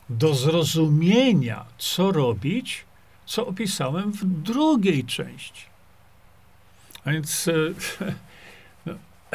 do 0.10 0.34
zrozumienia, 0.34 1.66
co 1.78 2.12
robić, 2.12 2.86
co 3.26 3.48
opisałem 3.48 4.12
w 4.12 4.26
drugiej 4.26 5.06
części. 5.06 5.66
A 7.06 7.12
więc 7.12 7.48
y, 7.48 7.76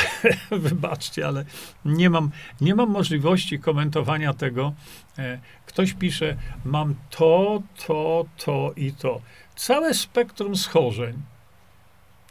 wybaczcie, 0.50 1.26
ale 1.26 1.44
nie 1.84 2.10
mam, 2.10 2.30
nie 2.60 2.74
mam 2.74 2.90
możliwości 2.90 3.58
komentowania 3.58 4.34
tego. 4.34 4.72
E, 5.18 5.38
ktoś 5.66 5.92
pisze, 5.92 6.36
mam 6.64 6.94
to, 7.10 7.62
to, 7.86 8.24
to 8.44 8.72
i 8.76 8.92
to. 8.92 9.20
Całe 9.56 9.94
spektrum 9.94 10.56
schorzeń. 10.56 11.22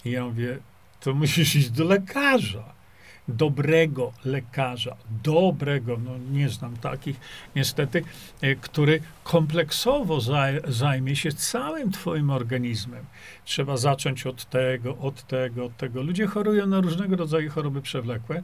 I 0.05 0.11
ja 0.11 0.25
mówię, 0.25 0.59
to 0.99 1.13
musisz 1.13 1.55
iść 1.55 1.69
do 1.69 1.83
lekarza 1.83 2.72
dobrego 3.27 4.13
lekarza, 4.25 4.95
dobrego, 5.23 5.97
no 5.97 6.11
nie 6.31 6.49
znam 6.49 6.77
takich 6.77 7.19
niestety, 7.55 8.03
e, 8.41 8.55
który 8.55 9.01
kompleksowo 9.23 10.19
zajmie 10.67 11.15
się 11.15 11.31
całym 11.31 11.91
twoim 11.91 12.29
organizmem. 12.29 13.05
Trzeba 13.45 13.77
zacząć 13.77 14.27
od 14.27 14.45
tego, 14.49 14.97
od 14.97 15.27
tego, 15.27 15.65
od 15.65 15.77
tego. 15.77 16.01
Ludzie 16.01 16.27
chorują 16.27 16.67
na 16.67 16.81
różnego 16.81 17.15
rodzaju 17.15 17.51
choroby 17.51 17.81
przewlekłe, 17.81 18.43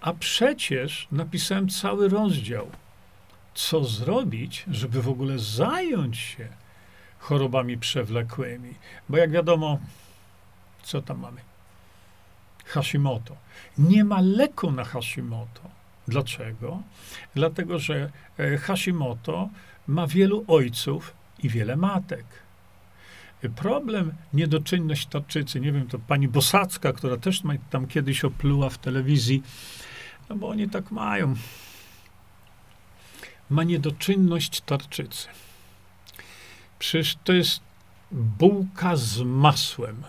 a 0.00 0.12
przecież 0.12 1.08
napisałem 1.12 1.68
cały 1.68 2.08
rozdział, 2.08 2.70
co 3.54 3.84
zrobić, 3.84 4.64
żeby 4.70 5.02
w 5.02 5.08
ogóle 5.08 5.38
zająć 5.38 6.18
się 6.18 6.48
chorobami 7.18 7.78
przewlekłymi. 7.78 8.74
Bo 9.08 9.16
jak 9.16 9.30
wiadomo, 9.30 9.78
co 10.82 11.02
tam 11.02 11.18
mamy? 11.18 11.51
Hashimoto. 12.72 13.36
Nie 13.78 14.04
ma 14.04 14.20
leku 14.20 14.70
na 14.70 14.84
Hashimoto. 14.84 15.70
Dlaczego? 16.08 16.82
Dlatego, 17.34 17.78
że 17.78 18.10
e, 18.38 18.58
Hashimoto 18.58 19.48
ma 19.86 20.06
wielu 20.06 20.44
ojców 20.48 21.14
i 21.42 21.48
wiele 21.48 21.76
matek. 21.76 22.24
Problem 23.56 24.12
niedoczynność 24.32 25.06
tarczycy, 25.06 25.60
nie 25.60 25.72
wiem, 25.72 25.88
to 25.88 25.98
pani 25.98 26.28
Bosacka, 26.28 26.92
która 26.92 27.16
też 27.16 27.42
tam 27.70 27.86
kiedyś 27.86 28.24
opluła 28.24 28.68
w 28.70 28.78
telewizji, 28.78 29.42
no 30.28 30.36
bo 30.36 30.48
oni 30.48 30.68
tak 30.68 30.90
mają. 30.90 31.34
Ma 33.50 33.64
niedoczynność 33.64 34.60
tarczycy. 34.60 35.28
Przecież 36.78 37.16
to 37.24 37.32
jest 37.32 37.60
bułka 38.12 38.96
z 38.96 39.20
masłem 39.20 40.02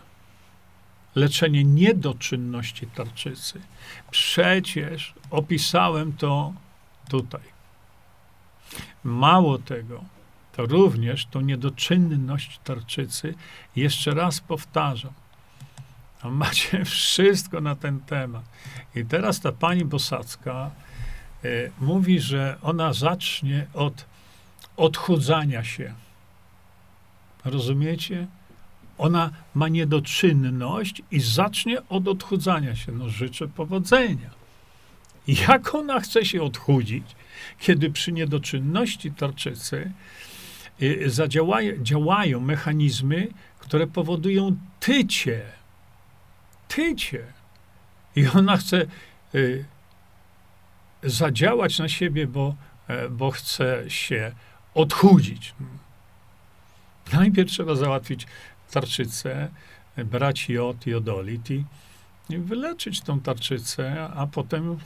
leczenie 1.16 1.64
niedoczynności 1.64 2.88
tarczycy. 2.88 3.62
Przecież 4.12 5.14
opisałem 5.32 6.14
to 6.14 6.54
tutaj. 7.10 7.54
Mało 9.04 9.58
tego, 9.58 10.04
to 10.56 10.66
również 10.66 11.26
tą 11.26 11.42
niedoczynność 11.42 12.60
tarczycy, 12.64 13.36
jeszcze 13.76 14.14
raz 14.14 14.40
powtarzam, 14.40 15.14
macie 16.24 16.86
wszystko 16.96 17.62
na 17.62 17.76
ten 17.76 18.00
temat. 18.00 18.44
I 18.96 19.06
teraz 19.06 19.40
ta 19.40 19.52
pani 19.52 19.86
Bosacka 19.86 20.72
y, 21.46 21.72
mówi, 21.80 22.20
że 22.20 22.58
ona 22.62 22.94
zacznie 22.94 23.68
od 23.74 24.06
odchudzania 24.78 25.64
się. 25.64 25.94
Rozumiecie? 27.46 28.28
Ona 28.98 29.30
ma 29.56 29.68
niedoczynność 29.68 31.02
i 31.12 31.20
zacznie 31.20 31.78
od 31.90 32.08
odchudzania 32.08 32.76
się. 32.76 32.92
No 32.92 33.10
życzę 33.10 33.48
powodzenia. 33.48 34.30
Jak 35.28 35.76
ona 35.76 36.00
chce 36.00 36.26
się 36.26 36.44
odchudzić? 36.44 37.16
kiedy 37.60 37.90
przy 37.90 38.12
niedoczynności 38.12 39.12
tarczycy 39.12 39.92
y, 40.82 41.10
zadziałają, 41.10 41.84
działają 41.84 42.40
mechanizmy, 42.40 43.28
które 43.60 43.88
powodują 43.88 44.58
tycie. 44.80 45.42
Tycie. 46.68 47.24
I 48.16 48.28
ona 48.28 48.58
chce 48.58 48.86
y, 49.36 49.66
zadziałać 51.04 51.80
na 51.80 51.90
siebie, 51.90 52.28
bo, 52.28 52.56
e, 52.88 53.10
bo 53.10 53.32
chce 53.32 53.84
się 53.88 54.32
odchudzić. 54.74 55.54
Najpierw 57.14 57.52
trzeba 57.52 57.76
załatwić 57.76 58.28
tarczycę, 58.74 59.50
brać 59.98 60.50
jod, 60.50 60.88
jodolit 60.88 61.52
i, 61.52 61.66
wyleczyć 62.30 63.02
tą 63.02 63.20
tarczycę, 63.20 64.10
a 64.16 64.28
potem 64.28 64.78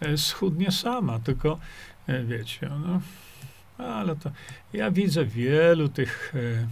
e, 0.00 0.16
schudnie 0.16 0.72
sama. 0.72 1.18
Tylko, 1.18 1.58
e, 2.06 2.24
wiecie, 2.24 2.70
no, 2.86 3.00
ale 3.84 4.16
to 4.16 4.30
ja 4.72 4.90
widzę 4.90 5.24
wielu 5.24 5.88
tych 5.88 6.34
e, 6.34 6.66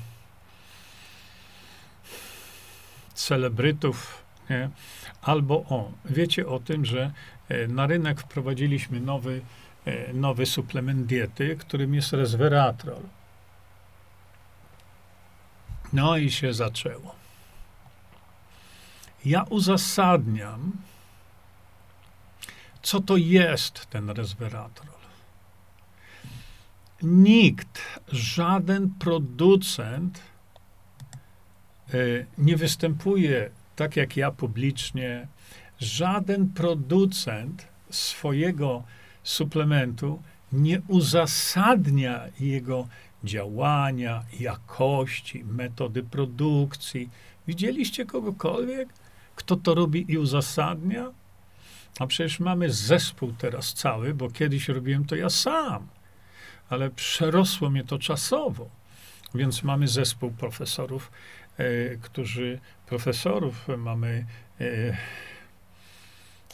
celebrytów, 3.15 4.25
nie? 4.51 4.71
albo 5.23 5.55
o, 5.55 5.93
wiecie 6.05 6.47
o 6.47 6.61
tym, 6.61 6.85
że 6.85 7.11
na 7.69 7.87
rynek 7.87 8.21
wprowadziliśmy 8.21 9.01
nowy, 9.01 9.41
nowy 10.15 10.47
suplement 10.47 11.07
diety, 11.07 11.57
którym 11.57 11.95
jest 11.95 12.13
resveratrol. 12.13 13.03
No 15.93 16.17
i 16.17 16.31
się 16.31 16.55
zaczęło. 16.55 17.15
Ja 19.25 19.43
uzasadniam, 19.43 20.73
co 22.83 23.01
to 23.01 23.17
jest 23.17 23.87
ten 23.87 24.11
resveratrol. 24.11 25.01
Nikt, 27.03 28.01
żaden 28.09 28.91
producent 28.99 30.21
y, 31.95 32.27
nie 32.39 32.57
występuje 32.57 33.51
tak 33.81 33.97
jak 33.97 34.17
ja 34.17 34.31
publicznie. 34.31 35.27
Żaden 35.79 36.49
producent 36.49 37.67
swojego 37.91 38.83
suplementu 39.23 40.23
nie 40.53 40.81
uzasadnia 40.89 42.21
jego 42.41 42.89
działania, 43.25 44.25
jakości, 44.41 45.45
metody 45.45 46.03
produkcji. 46.03 47.11
Widzieliście 47.47 48.07
kogokolwiek, 48.07 48.89
kto 49.37 49.57
to 49.57 49.75
robi 49.75 50.13
i 50.13 50.19
uzasadnia? 50.19 51.11
A 51.99 52.07
przecież 52.07 52.41
mamy 52.41 52.71
zespół 52.71 53.33
teraz 53.33 53.75
cały, 53.75 54.15
bo 54.15 54.31
kiedyś 54.31 54.69
robiłem 54.69 55.05
to 55.05 55.17
ja 55.17 55.31
sam, 55.31 55.87
ale 56.69 56.91
przerosło 56.91 57.71
mnie 57.71 57.85
to 57.85 57.99
czasowo. 57.99 58.69
Więc 59.35 59.63
mamy 59.63 59.89
zespół 59.89 60.31
profesorów, 60.31 61.13
e, 61.57 61.97
którzy, 61.97 62.61
profesorów, 62.87 63.69
mamy 63.79 64.27
e, 64.61 64.97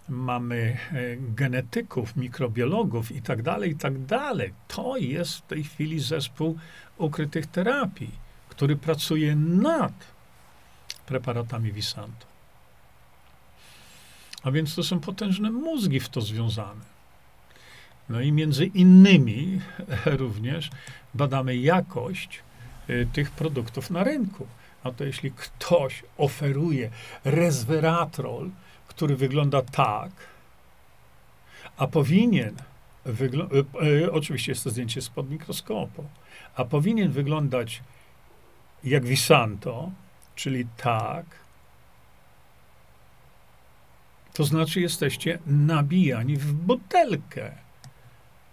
mamy 0.08 0.56
e, 0.92 1.16
genetyków, 1.16 2.16
mikrobiologów 2.16 3.12
i 3.12 3.22
tak 3.22 3.42
dalej, 3.42 3.70
i 3.70 3.76
tak 3.76 4.04
dalej. 4.04 4.52
To 4.68 4.96
jest 4.96 5.38
w 5.38 5.42
tej 5.42 5.64
chwili 5.64 6.00
zespół 6.00 6.58
ukrytych 6.98 7.46
terapii, 7.46 8.10
który 8.48 8.76
pracuje 8.76 9.36
nad 9.36 9.92
preparatami 11.06 11.72
Visanto. 11.72 12.26
A 14.42 14.50
więc 14.50 14.74
to 14.74 14.82
są 14.82 15.00
potężne 15.00 15.50
mózgi 15.50 16.00
w 16.00 16.08
to 16.08 16.20
związane. 16.20 16.96
No 18.08 18.20
i 18.20 18.32
między 18.32 18.66
innymi 18.66 19.60
również 20.20 20.70
badamy 21.14 21.56
jakość 21.56 22.42
y, 22.90 23.08
tych 23.12 23.30
produktów 23.30 23.90
na 23.90 24.04
rynku. 24.04 24.46
A 24.84 24.90
to 24.90 25.04
jeśli 25.04 25.30
ktoś 25.30 26.02
oferuje 26.18 26.90
resveratrol, 27.24 28.50
który 28.96 29.16
wygląda 29.16 29.62
tak, 29.62 30.10
a 31.76 31.86
powinien, 31.86 32.56
wygl- 33.06 33.66
y, 33.82 33.86
y, 34.04 34.12
oczywiście 34.12 34.52
jest 34.52 34.64
to 34.64 34.70
zdjęcie 34.70 35.02
spod 35.02 35.30
mikroskopu, 35.30 36.04
a 36.54 36.64
powinien 36.64 37.10
wyglądać 37.10 37.82
jak 38.84 39.04
Visanto, 39.04 39.90
czyli 40.34 40.66
tak, 40.76 41.24
to 44.32 44.44
znaczy 44.44 44.80
jesteście 44.80 45.38
nabijani 45.46 46.36
w 46.36 46.52
butelkę. 46.52 47.52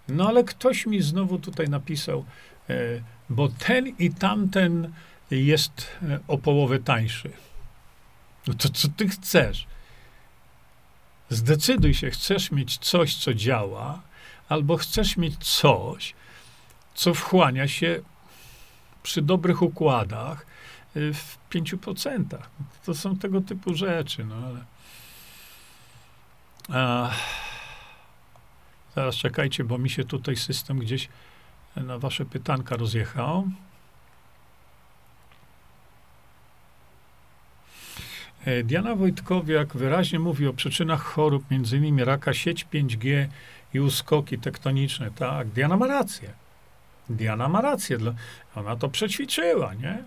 No 0.07 0.28
ale 0.28 0.44
ktoś 0.44 0.86
mi 0.86 1.02
znowu 1.02 1.40
tutaj 1.40 1.70
napisał, 1.70 2.26
e, 2.70 2.74
bo 3.30 3.49
ten 3.49 3.88
i 3.88 4.14
tamten 4.14 4.94
jest 5.32 5.88
e, 6.03 6.20
o 6.28 6.38
połowę 6.38 6.80
tańszy. 6.80 7.32
No 8.48 8.53
to 8.53 8.70
co 8.70 8.88
ty 8.88 9.07
chcesz? 9.07 9.68
Zdecyduj 11.34 11.93
się, 11.93 12.10
chcesz 12.10 12.51
mieć 12.51 12.77
coś, 12.77 13.15
co 13.15 13.34
działa, 13.34 14.01
albo 14.49 14.77
chcesz 14.77 15.18
mieć 15.18 15.38
coś, 15.38 16.14
co 16.95 17.14
wchłania 17.14 17.68
się 17.68 18.01
przy 19.03 19.22
dobrych 19.22 19.61
układach 19.61 20.45
e, 20.95 21.14
w 21.14 21.38
5%. 21.49 22.23
To 22.85 22.93
są 22.93 23.18
tego 23.18 23.41
typu 23.41 23.73
rzeczy, 23.73 24.26
no 24.26 24.35
ale. 24.35 24.65
A, 26.69 27.11
zaraz 28.95 29.15
czekajcie, 29.15 29.64
bo 29.64 29.77
mi 29.77 29.89
się 29.89 30.03
tutaj 30.03 30.35
system 30.35 30.80
gdzieś 30.80 31.10
na 31.76 31.99
wasze 31.99 32.26
pytanka 32.26 32.76
rozjechał. 32.76 33.47
Diana 38.64 38.95
Wojtkowiak 38.95 39.78
wyraźnie 39.78 40.20
mówi 40.20 40.48
o 40.48 40.53
przyczynach 40.53 41.02
chorób, 41.02 41.52
między 41.52 41.78
innymi 41.78 42.03
raka, 42.03 42.34
sieć 42.34 42.65
5G 42.74 43.28
i 43.74 43.80
uskoki 43.80 44.40
tektoniczne. 44.40 45.11
Tak, 45.11 45.48
Diana 45.48 45.78
ma 45.78 45.88
rację. 45.88 46.30
Diana 47.10 47.49
ma 47.49 47.61
rację. 47.61 47.98
Ona 48.56 48.76
to 48.76 48.90
przećwiczyła, 48.90 49.74
nie? 49.74 50.03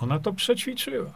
Ona 0.00 0.18
to 0.18 0.32
przećwiczyła. 0.32 1.10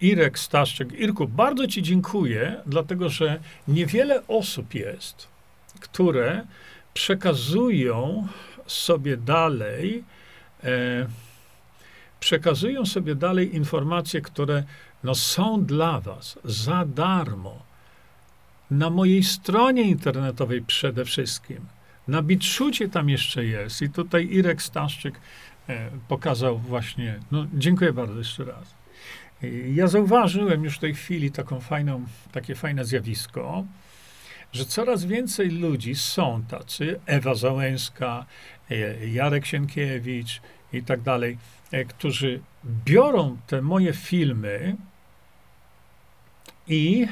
Irek 0.00 0.38
Staszczyk. 0.38 0.92
Irku, 0.92 1.28
bardzo 1.28 1.66
Ci 1.66 1.82
dziękuję, 1.82 2.56
dlatego 2.66 3.08
że 3.08 3.40
niewiele 3.68 4.26
osób 4.26 4.74
jest, 4.74 5.28
które 5.80 6.46
przekazują 6.94 8.28
sobie 8.66 9.16
dalej, 9.16 10.04
e, 10.64 11.06
przekazują 12.26 12.86
sobie 12.86 13.14
dalej 13.14 13.56
informacje, 13.56 14.20
które 14.20 14.64
no, 15.04 15.14
są 15.14 15.64
dla 15.64 16.00
Was 16.00 16.38
za 16.44 16.84
darmo. 16.84 17.62
Na 18.70 18.90
mojej 18.90 19.22
stronie 19.22 19.82
internetowej 19.82 20.62
przede 20.62 21.04
wszystkim. 21.04 21.58
Na 22.08 22.22
Bitshucie 22.22 22.88
tam 22.88 23.08
jeszcze 23.08 23.44
jest. 23.44 23.82
I 23.82 23.90
tutaj 23.90 24.28
Irek 24.30 24.62
Staszczyk 24.62 25.14
e, 25.68 25.90
pokazał 26.08 26.58
właśnie. 26.58 27.18
No, 27.30 27.46
dziękuję 27.54 27.92
bardzo 27.92 28.18
jeszcze 28.18 28.44
raz. 28.44 28.74
Ja 29.74 29.86
zauważyłem 29.86 30.64
już 30.64 30.76
w 30.76 30.80
tej 30.80 30.94
chwili 30.94 31.30
taką 31.30 31.60
fajną, 31.60 32.04
takie 32.32 32.54
fajne 32.54 32.84
zjawisko, 32.84 33.64
że 34.52 34.64
coraz 34.64 35.04
więcej 35.04 35.50
ludzi 35.50 35.94
są 35.94 36.42
tacy, 36.48 37.00
Ewa 37.06 37.34
Załęska, 37.34 38.26
e, 38.70 39.06
Jarek 39.08 39.46
Sienkiewicz 39.46 40.40
i 40.72 40.82
tak 40.82 41.00
dalej, 41.00 41.32
e, 41.32 41.55
którzy 41.88 42.40
biorą 42.84 43.36
te 43.46 43.62
moje 43.62 43.92
filmy 43.92 44.76
i 46.68 47.06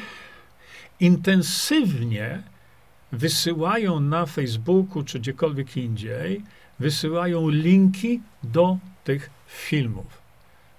intensywnie 1.01 2.43
wysyłają 3.13 4.01
na 4.01 4.27
Facebooku 4.27 5.03
czy 5.03 5.21
gdziekolwiek 5.21 5.77
indziej, 5.77 6.43
wysyłają 6.79 7.49
linki 7.49 8.21
do 8.43 8.79
tych 9.05 9.31
filmów. 9.47 10.25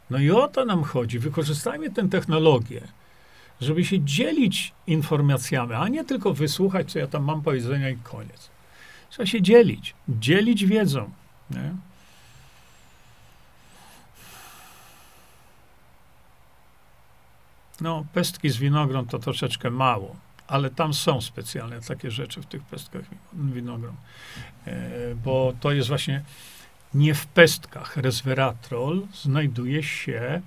No 0.09 0.17
i 0.17 0.31
o 0.31 0.47
to 0.47 0.65
nam 0.65 0.83
chodzi. 0.83 1.19
Wykorzystajmy 1.19 1.91
tę 1.91 2.09
technologię, 2.09 2.81
żeby 3.61 3.85
się 3.85 3.99
dzielić 3.99 4.73
informacjami, 4.87 5.73
a 5.73 5.87
nie 5.87 6.03
tylko 6.03 6.33
wysłuchać, 6.33 6.91
co 6.91 6.99
ja 6.99 7.07
tam 7.07 7.23
mam 7.23 7.41
powiedzenia 7.41 7.89
i 7.89 7.97
koniec. 7.97 8.49
Trzeba 9.09 9.25
się 9.25 9.41
dzielić, 9.41 9.95
dzielić 10.09 10.65
wiedzą. 10.65 11.09
Nie? 11.51 11.75
No, 17.81 18.05
pestki 18.13 18.49
z 18.49 18.57
winogron 18.57 19.05
to 19.05 19.19
troszeczkę 19.19 19.69
mało, 19.69 20.15
ale 20.47 20.69
tam 20.69 20.93
są 20.93 21.21
specjalne 21.21 21.81
takie 21.81 22.11
rzeczy 22.11 22.41
w 22.41 22.45
tych 22.45 22.63
pestkach 22.63 23.05
winogron, 23.33 23.95
e, 24.65 25.15
bo 25.15 25.53
to 25.59 25.71
jest 25.71 25.87
właśnie 25.87 26.23
nie 26.95 27.13
w 27.13 27.27
pestkach. 27.27 27.97
Resveratrol 27.97 29.01
znajduje 29.13 29.83
się 29.83 30.41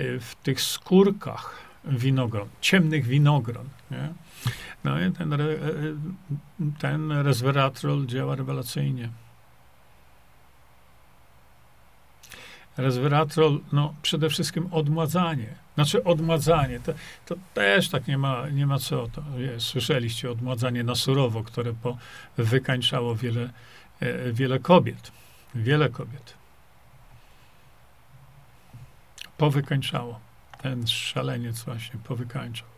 y, 0.00 0.20
w 0.20 0.34
tych 0.34 0.60
skórkach 0.60 1.58
winogron, 1.84 2.48
ciemnych 2.60 3.06
winogron. 3.06 3.68
Nie? 3.90 4.08
No 4.84 5.00
i 5.00 5.12
ten, 5.12 5.32
re, 5.32 5.46
ten 6.78 7.12
resveratrol 7.12 8.06
działa 8.06 8.34
rewelacyjnie. 8.34 9.08
Resveratrol, 12.76 13.60
no 13.72 13.94
przede 14.02 14.30
wszystkim 14.30 14.68
odmładzanie. 14.70 15.65
Znaczy 15.76 16.04
odmładzanie, 16.04 16.80
to, 16.80 16.92
to 17.26 17.34
też 17.54 17.88
tak 17.88 18.06
nie 18.06 18.18
ma, 18.18 18.48
nie 18.48 18.66
ma 18.66 18.78
co. 18.78 19.08
To 19.08 19.22
jest, 19.38 19.66
słyszeliście 19.66 20.30
odmładzanie 20.30 20.84
na 20.84 20.94
surowo, 20.94 21.42
które 21.42 21.72
po, 21.72 21.98
wykańczało 22.36 23.16
wiele, 23.16 23.50
e, 24.00 24.32
wiele 24.32 24.58
kobiet. 24.58 25.12
Wiele 25.54 25.88
kobiet. 25.88 26.34
Powykańczało. 29.38 30.20
Ten 30.62 30.86
szaleniec 30.86 31.62
właśnie 31.62 32.00
powykańczał. 32.04 32.68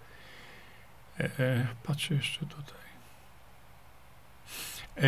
E, 1.21 1.25
e, 1.39 1.67
patrzę 1.83 2.15
jeszcze 2.15 2.41
tutaj. 2.41 2.79
E, 4.97 5.03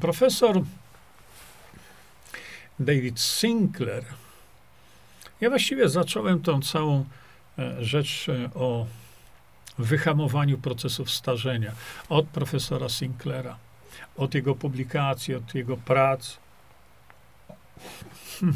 profesor 0.00 0.62
David 2.80 3.20
Sinclair. 3.20 4.04
Ja 5.40 5.50
właściwie 5.50 5.88
zacząłem 5.88 6.42
tą 6.42 6.62
całą 6.62 7.04
e, 7.58 7.84
rzecz 7.84 8.26
e, 8.28 8.54
o 8.54 8.86
wyhamowaniu 9.78 10.58
procesów 10.58 11.10
starzenia 11.10 11.72
od 12.08 12.26
profesora 12.26 12.88
Sinclaira, 12.88 13.56
od 14.16 14.34
jego 14.34 14.54
publikacji, 14.54 15.34
od 15.34 15.54
jego 15.54 15.76
prac. 15.76 16.36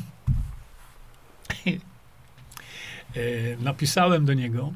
E, 3.17 3.57
napisałem 3.57 4.25
do 4.25 4.35
niego, 4.35 4.73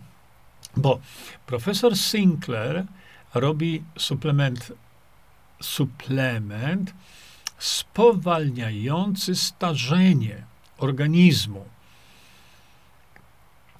bo 0.76 1.00
profesor 1.46 1.96
Sinclair 1.96 2.84
robi 3.34 3.82
suplement, 3.98 4.72
suplement 5.62 6.94
spowalniający 7.58 9.36
starzenie 9.36 10.44
organizmu. 10.78 11.64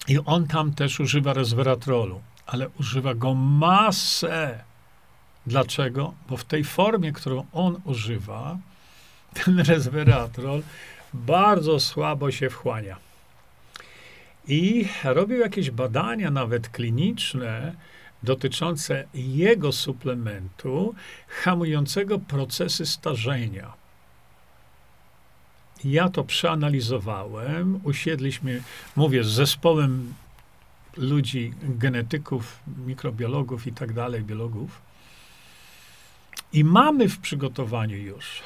I 0.09 0.19
on 0.27 0.47
tam 0.47 0.75
też 0.75 1.01
używa 1.01 1.33
resveratrolu, 1.33 2.21
ale 2.47 2.69
używa 2.69 3.15
go 3.15 3.35
masę. 3.35 4.65
Dlaczego? 5.47 6.15
Bo 6.29 6.37
w 6.37 6.45
tej 6.45 6.65
formie, 6.65 7.13
którą 7.13 7.47
on 7.53 7.81
używa, 7.85 8.59
ten 9.35 9.61
resveratrol 9.61 10.63
bardzo 11.15 11.81
słabo 11.81 12.31
się 12.31 12.51
wchłania. 12.51 12.97
I 14.49 14.89
robił 15.05 15.39
jakieś 15.39 15.71
badania, 15.71 16.31
nawet 16.31 16.69
kliniczne, 16.69 17.75
dotyczące 18.23 19.05
jego 19.15 19.73
suplementu 19.73 20.95
hamującego 21.29 22.19
procesy 22.19 22.87
starzenia. 22.87 23.73
Ja 25.85 26.09
to 26.09 26.25
przeanalizowałem, 26.25 27.81
usiedliśmy, 27.85 28.63
mówię, 28.97 29.25
z 29.25 29.29
zespołem 29.29 30.15
ludzi, 30.97 31.53
genetyków, 31.63 32.59
mikrobiologów 32.87 33.67
i 33.67 33.73
tak 33.73 33.93
dalej, 33.93 34.23
biologów. 34.23 34.81
I 36.53 36.65
mamy 36.65 37.09
w 37.09 37.19
przygotowaniu 37.19 37.97
już, 37.97 38.43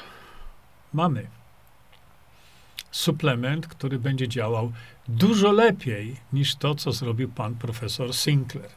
mamy 0.93 1.27
suplement, 2.91 3.67
który 3.67 3.99
będzie 3.99 4.27
działał 4.27 4.71
dużo 5.07 5.51
lepiej 5.51 6.15
niż 6.33 6.55
to, 6.55 6.75
co 6.75 6.91
zrobił 6.91 7.29
pan 7.29 7.55
profesor 7.55 8.13
Sinclair. 8.13 8.69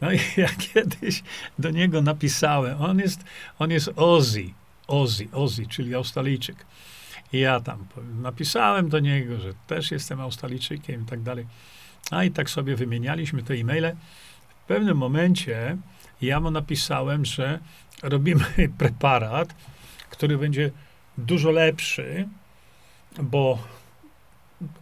No 0.00 0.12
i 0.12 0.18
ja 0.36 0.48
kiedyś 0.48 1.22
do 1.58 1.70
niego 1.70 2.02
napisałem, 2.02 2.82
on 2.82 2.98
jest, 2.98 3.24
on 3.58 3.70
jest 3.70 3.90
Ozzy, 3.96 4.50
Ozzy, 4.86 5.28
Ozzy, 5.32 5.66
czyli 5.66 5.94
Australijczyk. 5.94 6.66
Ja 7.32 7.60
tam 7.60 7.86
napisałem 8.22 8.88
do 8.88 8.98
niego, 8.98 9.38
że 9.40 9.52
też 9.66 9.90
jestem 9.90 10.20
Australijczykiem 10.20 11.02
i 11.02 11.04
tak 11.04 11.22
dalej. 11.22 11.46
A 12.10 12.24
i 12.24 12.30
tak 12.30 12.50
sobie 12.50 12.76
wymienialiśmy 12.76 13.42
te 13.42 13.54
e-maile. 13.54 13.96
W 14.48 14.66
pewnym 14.66 14.96
momencie 14.96 15.76
ja 16.22 16.40
mu 16.40 16.50
napisałem, 16.50 17.24
że 17.24 17.58
robimy 18.02 18.44
preparat, 18.78 19.54
który 20.10 20.38
będzie 20.38 20.70
dużo 21.18 21.50
lepszy, 21.50 22.28
bo 23.22 23.58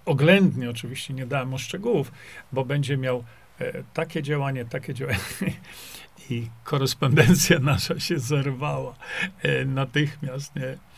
oględnie 0.04 0.70
oczywiście 0.70 1.14
nie 1.14 1.26
dałem 1.26 1.48
mu 1.48 1.58
szczegółów, 1.58 2.12
bo 2.52 2.64
będzie 2.64 2.96
miał 2.96 3.24
e, 3.58 3.82
takie 3.94 4.22
działanie, 4.22 4.64
takie 4.64 4.94
działanie. 4.94 5.18
I 6.30 6.48
korespondencja 6.64 7.58
nasza 7.58 8.00
się 8.00 8.18
zerwała 8.18 8.94
e, 9.42 9.64
natychmiast. 9.64 10.56
Nie? 10.56 10.89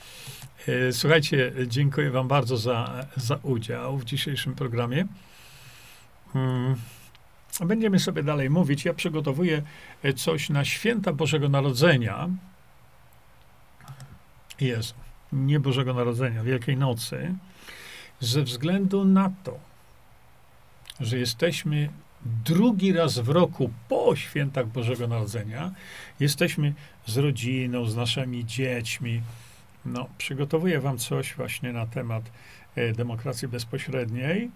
E, 0.68 0.93
słuchajcie, 0.93 1.52
dziękuję 1.66 2.10
Wam 2.10 2.28
bardzo 2.28 2.56
za, 2.56 3.06
za 3.16 3.39
udział 3.43 3.98
w 3.98 4.05
dzisiejszym 4.05 4.55
programie. 4.55 5.06
Hmm. 6.32 6.76
Będziemy 7.60 7.98
sobie 7.98 8.22
dalej 8.22 8.51
mówić. 8.51 8.84
Ja 8.84 8.94
przygotowuję 8.94 9.62
coś 10.16 10.51
na 10.51 10.64
święta 10.64 11.12
Bożego 11.12 11.48
Narodzenia. 11.48 12.28
Jest 14.60 14.94
nie 15.32 15.60
Bożego 15.60 15.94
Narodzenia, 15.94 16.43
Wielkiej 16.43 16.76
Nocy, 16.76 17.34
ze 18.20 18.43
względu 18.43 19.05
na 19.05 19.30
to, 19.44 19.59
że 21.01 21.18
jesteśmy 21.18 21.89
drugi 22.44 22.93
raz 22.93 23.18
w 23.18 23.28
roku 23.28 23.70
po 23.89 24.16
świętach 24.16 24.66
Bożego 24.66 25.09
Narodzenia, 25.09 25.70
jesteśmy 26.20 26.74
z 27.06 27.16
rodziną, 27.16 27.86
z 27.86 27.97
naszymi 27.97 28.47
dziećmi. 28.47 29.22
No, 29.84 30.09
przygotowuję 30.18 30.80
wam 30.80 30.98
coś 30.98 31.34
właśnie 31.34 31.72
na 31.72 31.86
temat 31.86 32.24
e, 32.74 32.92
demokracji 32.92 33.48
bezpośredniej, 33.48 34.50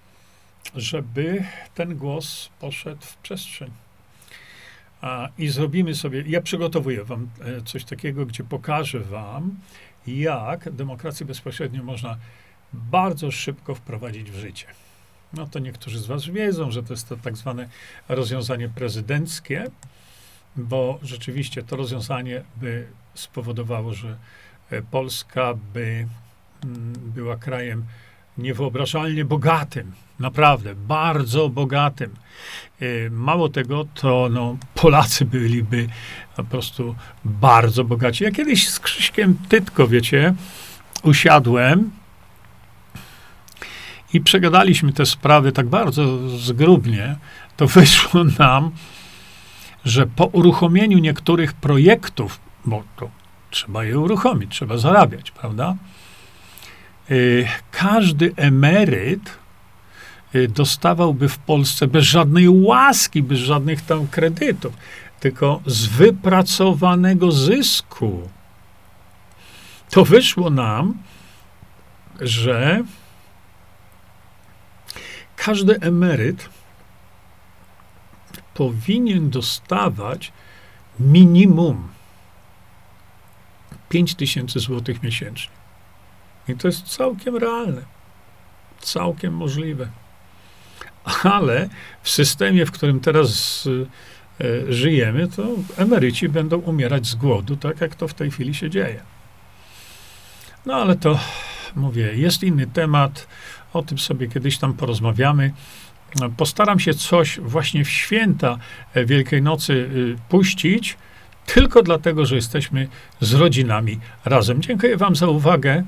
żeby 0.74 1.44
ten 1.74 1.96
głos 1.96 2.50
poszedł 2.60 3.02
w 3.02 3.16
przestrzeń. 3.16 3.70
A, 5.00 5.28
I 5.38 5.48
zrobimy 5.48 5.94
sobie, 5.94 6.24
ja 6.26 6.40
przygotowuję 6.40 7.04
wam 7.04 7.28
e, 7.40 7.62
coś 7.62 7.84
takiego, 7.84 8.26
gdzie 8.26 8.44
pokażę 8.44 9.00
wam, 9.00 9.54
jak 10.06 10.70
demokrację 10.70 11.26
bezpośrednią 11.26 11.82
można 11.82 12.16
bardzo 12.72 13.30
szybko 13.30 13.74
wprowadzić 13.74 14.30
w 14.30 14.34
życie. 14.38 14.66
No 15.32 15.46
to 15.46 15.58
niektórzy 15.58 15.98
z 15.98 16.06
Was 16.06 16.24
wiedzą, 16.24 16.70
że 16.70 16.82
to 16.82 16.92
jest 16.92 17.08
to 17.08 17.16
tak 17.16 17.36
zwane 17.36 17.68
rozwiązanie 18.08 18.68
prezydenckie, 18.68 19.64
bo 20.56 20.98
rzeczywiście 21.02 21.62
to 21.62 21.76
rozwiązanie 21.76 22.42
by 22.56 22.86
spowodowało, 23.14 23.94
że 23.94 24.16
Polska 24.90 25.54
by 25.74 26.06
mm, 26.64 26.92
była 27.14 27.36
krajem 27.36 27.84
niewyobrażalnie 28.38 29.24
bogatym, 29.24 29.92
naprawdę 30.18 30.74
bardzo 30.74 31.48
bogatym. 31.48 32.10
E, 32.80 33.10
mało 33.10 33.48
tego, 33.48 33.86
to 33.94 34.28
no, 34.30 34.56
Polacy 34.74 35.24
byliby 35.24 35.88
po 36.36 36.44
prostu 36.44 36.94
bardzo 37.24 37.84
bogaci. 37.84 38.24
Ja 38.24 38.30
kiedyś 38.30 38.68
z 38.68 38.80
Krzyśkiem 38.80 39.38
Tytko, 39.48 39.88
wiecie, 39.88 40.34
usiadłem 41.02 41.90
i 44.12 44.20
przegadaliśmy 44.20 44.92
te 44.92 45.06
sprawy 45.06 45.52
tak 45.52 45.66
bardzo 45.66 46.28
zgrubnie, 46.38 47.16
to 47.56 47.66
wyszło 47.76 48.24
nam, 48.38 48.70
że 49.84 50.06
po 50.06 50.24
uruchomieniu 50.24 50.98
niektórych 50.98 51.52
projektów, 51.52 52.40
bo 52.64 52.82
to 52.96 53.10
trzeba 53.50 53.84
je 53.84 53.98
uruchomić, 53.98 54.50
trzeba 54.50 54.78
zarabiać, 54.78 55.30
prawda? 55.30 55.76
Y, 57.10 57.48
każdy 57.70 58.34
emeryt 58.36 59.38
y, 60.34 60.48
dostawałby 60.48 61.28
w 61.28 61.38
Polsce 61.38 61.86
bez 61.86 62.04
żadnej 62.04 62.48
łaski, 62.48 63.22
bez 63.22 63.38
żadnych 63.38 63.82
tam 63.82 64.08
kredytów, 64.08 64.72
tylko 65.20 65.60
z 65.66 65.86
wypracowanego 65.86 67.32
zysku. 67.32 68.28
To 69.90 70.04
wyszło 70.04 70.50
nam, 70.50 70.94
że 72.20 72.82
każdy 75.36 75.80
emeryt 75.80 76.48
powinien 78.54 79.30
dostawać 79.30 80.32
minimum 81.00 81.88
5 83.88 84.14
tysięcy 84.14 84.60
złotych 84.60 85.02
miesięcznie. 85.02 85.52
I 86.48 86.54
to 86.54 86.68
jest 86.68 86.82
całkiem 86.82 87.36
realne, 87.36 87.82
całkiem 88.80 89.34
możliwe. 89.34 89.88
Ale 91.22 91.68
w 92.02 92.10
systemie, 92.10 92.66
w 92.66 92.70
którym 92.70 93.00
teraz 93.00 93.64
e, 94.40 94.72
żyjemy, 94.72 95.28
to 95.28 95.48
emeryci 95.76 96.28
będą 96.28 96.58
umierać 96.58 97.06
z 97.06 97.14
głodu, 97.14 97.56
tak 97.56 97.80
jak 97.80 97.94
to 97.94 98.08
w 98.08 98.14
tej 98.14 98.30
chwili 98.30 98.54
się 98.54 98.70
dzieje. 98.70 99.02
No 100.66 100.74
ale 100.74 100.96
to, 100.96 101.18
mówię, 101.76 102.14
jest 102.14 102.42
inny 102.42 102.66
temat. 102.66 103.26
O 103.72 103.82
tym 103.82 103.98
sobie 103.98 104.28
kiedyś 104.28 104.58
tam 104.58 104.74
porozmawiamy. 104.74 105.52
postaram 106.36 106.80
się 106.80 106.94
coś 106.94 107.40
właśnie 107.40 107.84
w 107.84 107.90
święta 107.90 108.58
e, 108.94 109.04
Wielkiej 109.04 109.42
Nocy 109.42 109.72
y, 109.72 110.16
puścić, 110.28 110.96
tylko 111.46 111.82
dlatego, 111.82 112.26
że 112.26 112.36
jesteśmy 112.36 112.88
z 113.20 113.34
rodzinami 113.34 114.00
razem. 114.24 114.62
Dziękuję 114.62 114.96
Wam 114.96 115.16
za 115.16 115.26
uwagę. 115.26 115.84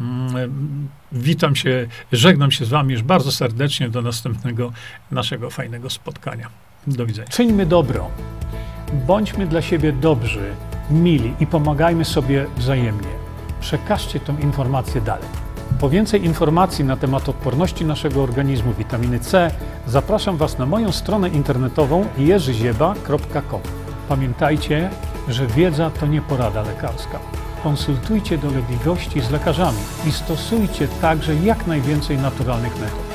Mm, 0.00 0.88
Witam 1.12 1.56
się, 1.56 1.86
żegnam 2.12 2.50
się 2.50 2.64
z 2.64 2.68
Wami 2.68 2.92
już 2.92 3.02
bardzo 3.02 3.32
serdecznie 3.32 3.88
do 3.88 4.02
następnego 4.02 4.72
naszego 5.10 5.50
fajnego 5.50 5.90
spotkania. 5.90 6.48
Do 6.86 7.06
widzenia. 7.06 7.28
Czyńmy 7.28 7.66
dobro. 7.66 8.10
Bądźmy 9.06 9.46
dla 9.46 9.62
siebie 9.62 9.92
dobrzy, 9.92 10.54
mili 10.90 11.32
i 11.40 11.46
pomagajmy 11.46 12.04
sobie 12.04 12.46
wzajemnie. 12.56 13.08
Przekażcie 13.60 14.20
tę 14.20 14.36
informację 14.40 15.00
dalej. 15.00 15.28
Po 15.80 15.90
więcej 15.90 16.24
informacji 16.24 16.84
na 16.84 16.96
temat 16.96 17.28
odporności 17.28 17.84
naszego 17.84 18.22
organizmu 18.22 18.72
witaminy 18.74 19.20
C 19.20 19.50
zapraszam 19.86 20.36
Was 20.36 20.58
na 20.58 20.66
moją 20.66 20.92
stronę 20.92 21.28
internetową 21.28 22.06
jerzyzieba.com. 22.18 23.60
Pamiętajcie, 24.10 24.90
że 25.28 25.46
wiedza 25.46 25.90
to 25.90 26.06
nie 26.06 26.22
porada 26.22 26.62
lekarska. 26.62 27.18
Konsultujcie 27.62 28.38
dolegliwości 28.38 29.20
z 29.20 29.30
lekarzami 29.30 29.78
i 30.06 30.12
stosujcie 30.12 30.88
także 30.88 31.34
jak 31.34 31.66
najwięcej 31.66 32.18
naturalnych 32.18 32.80
metod. 32.80 33.09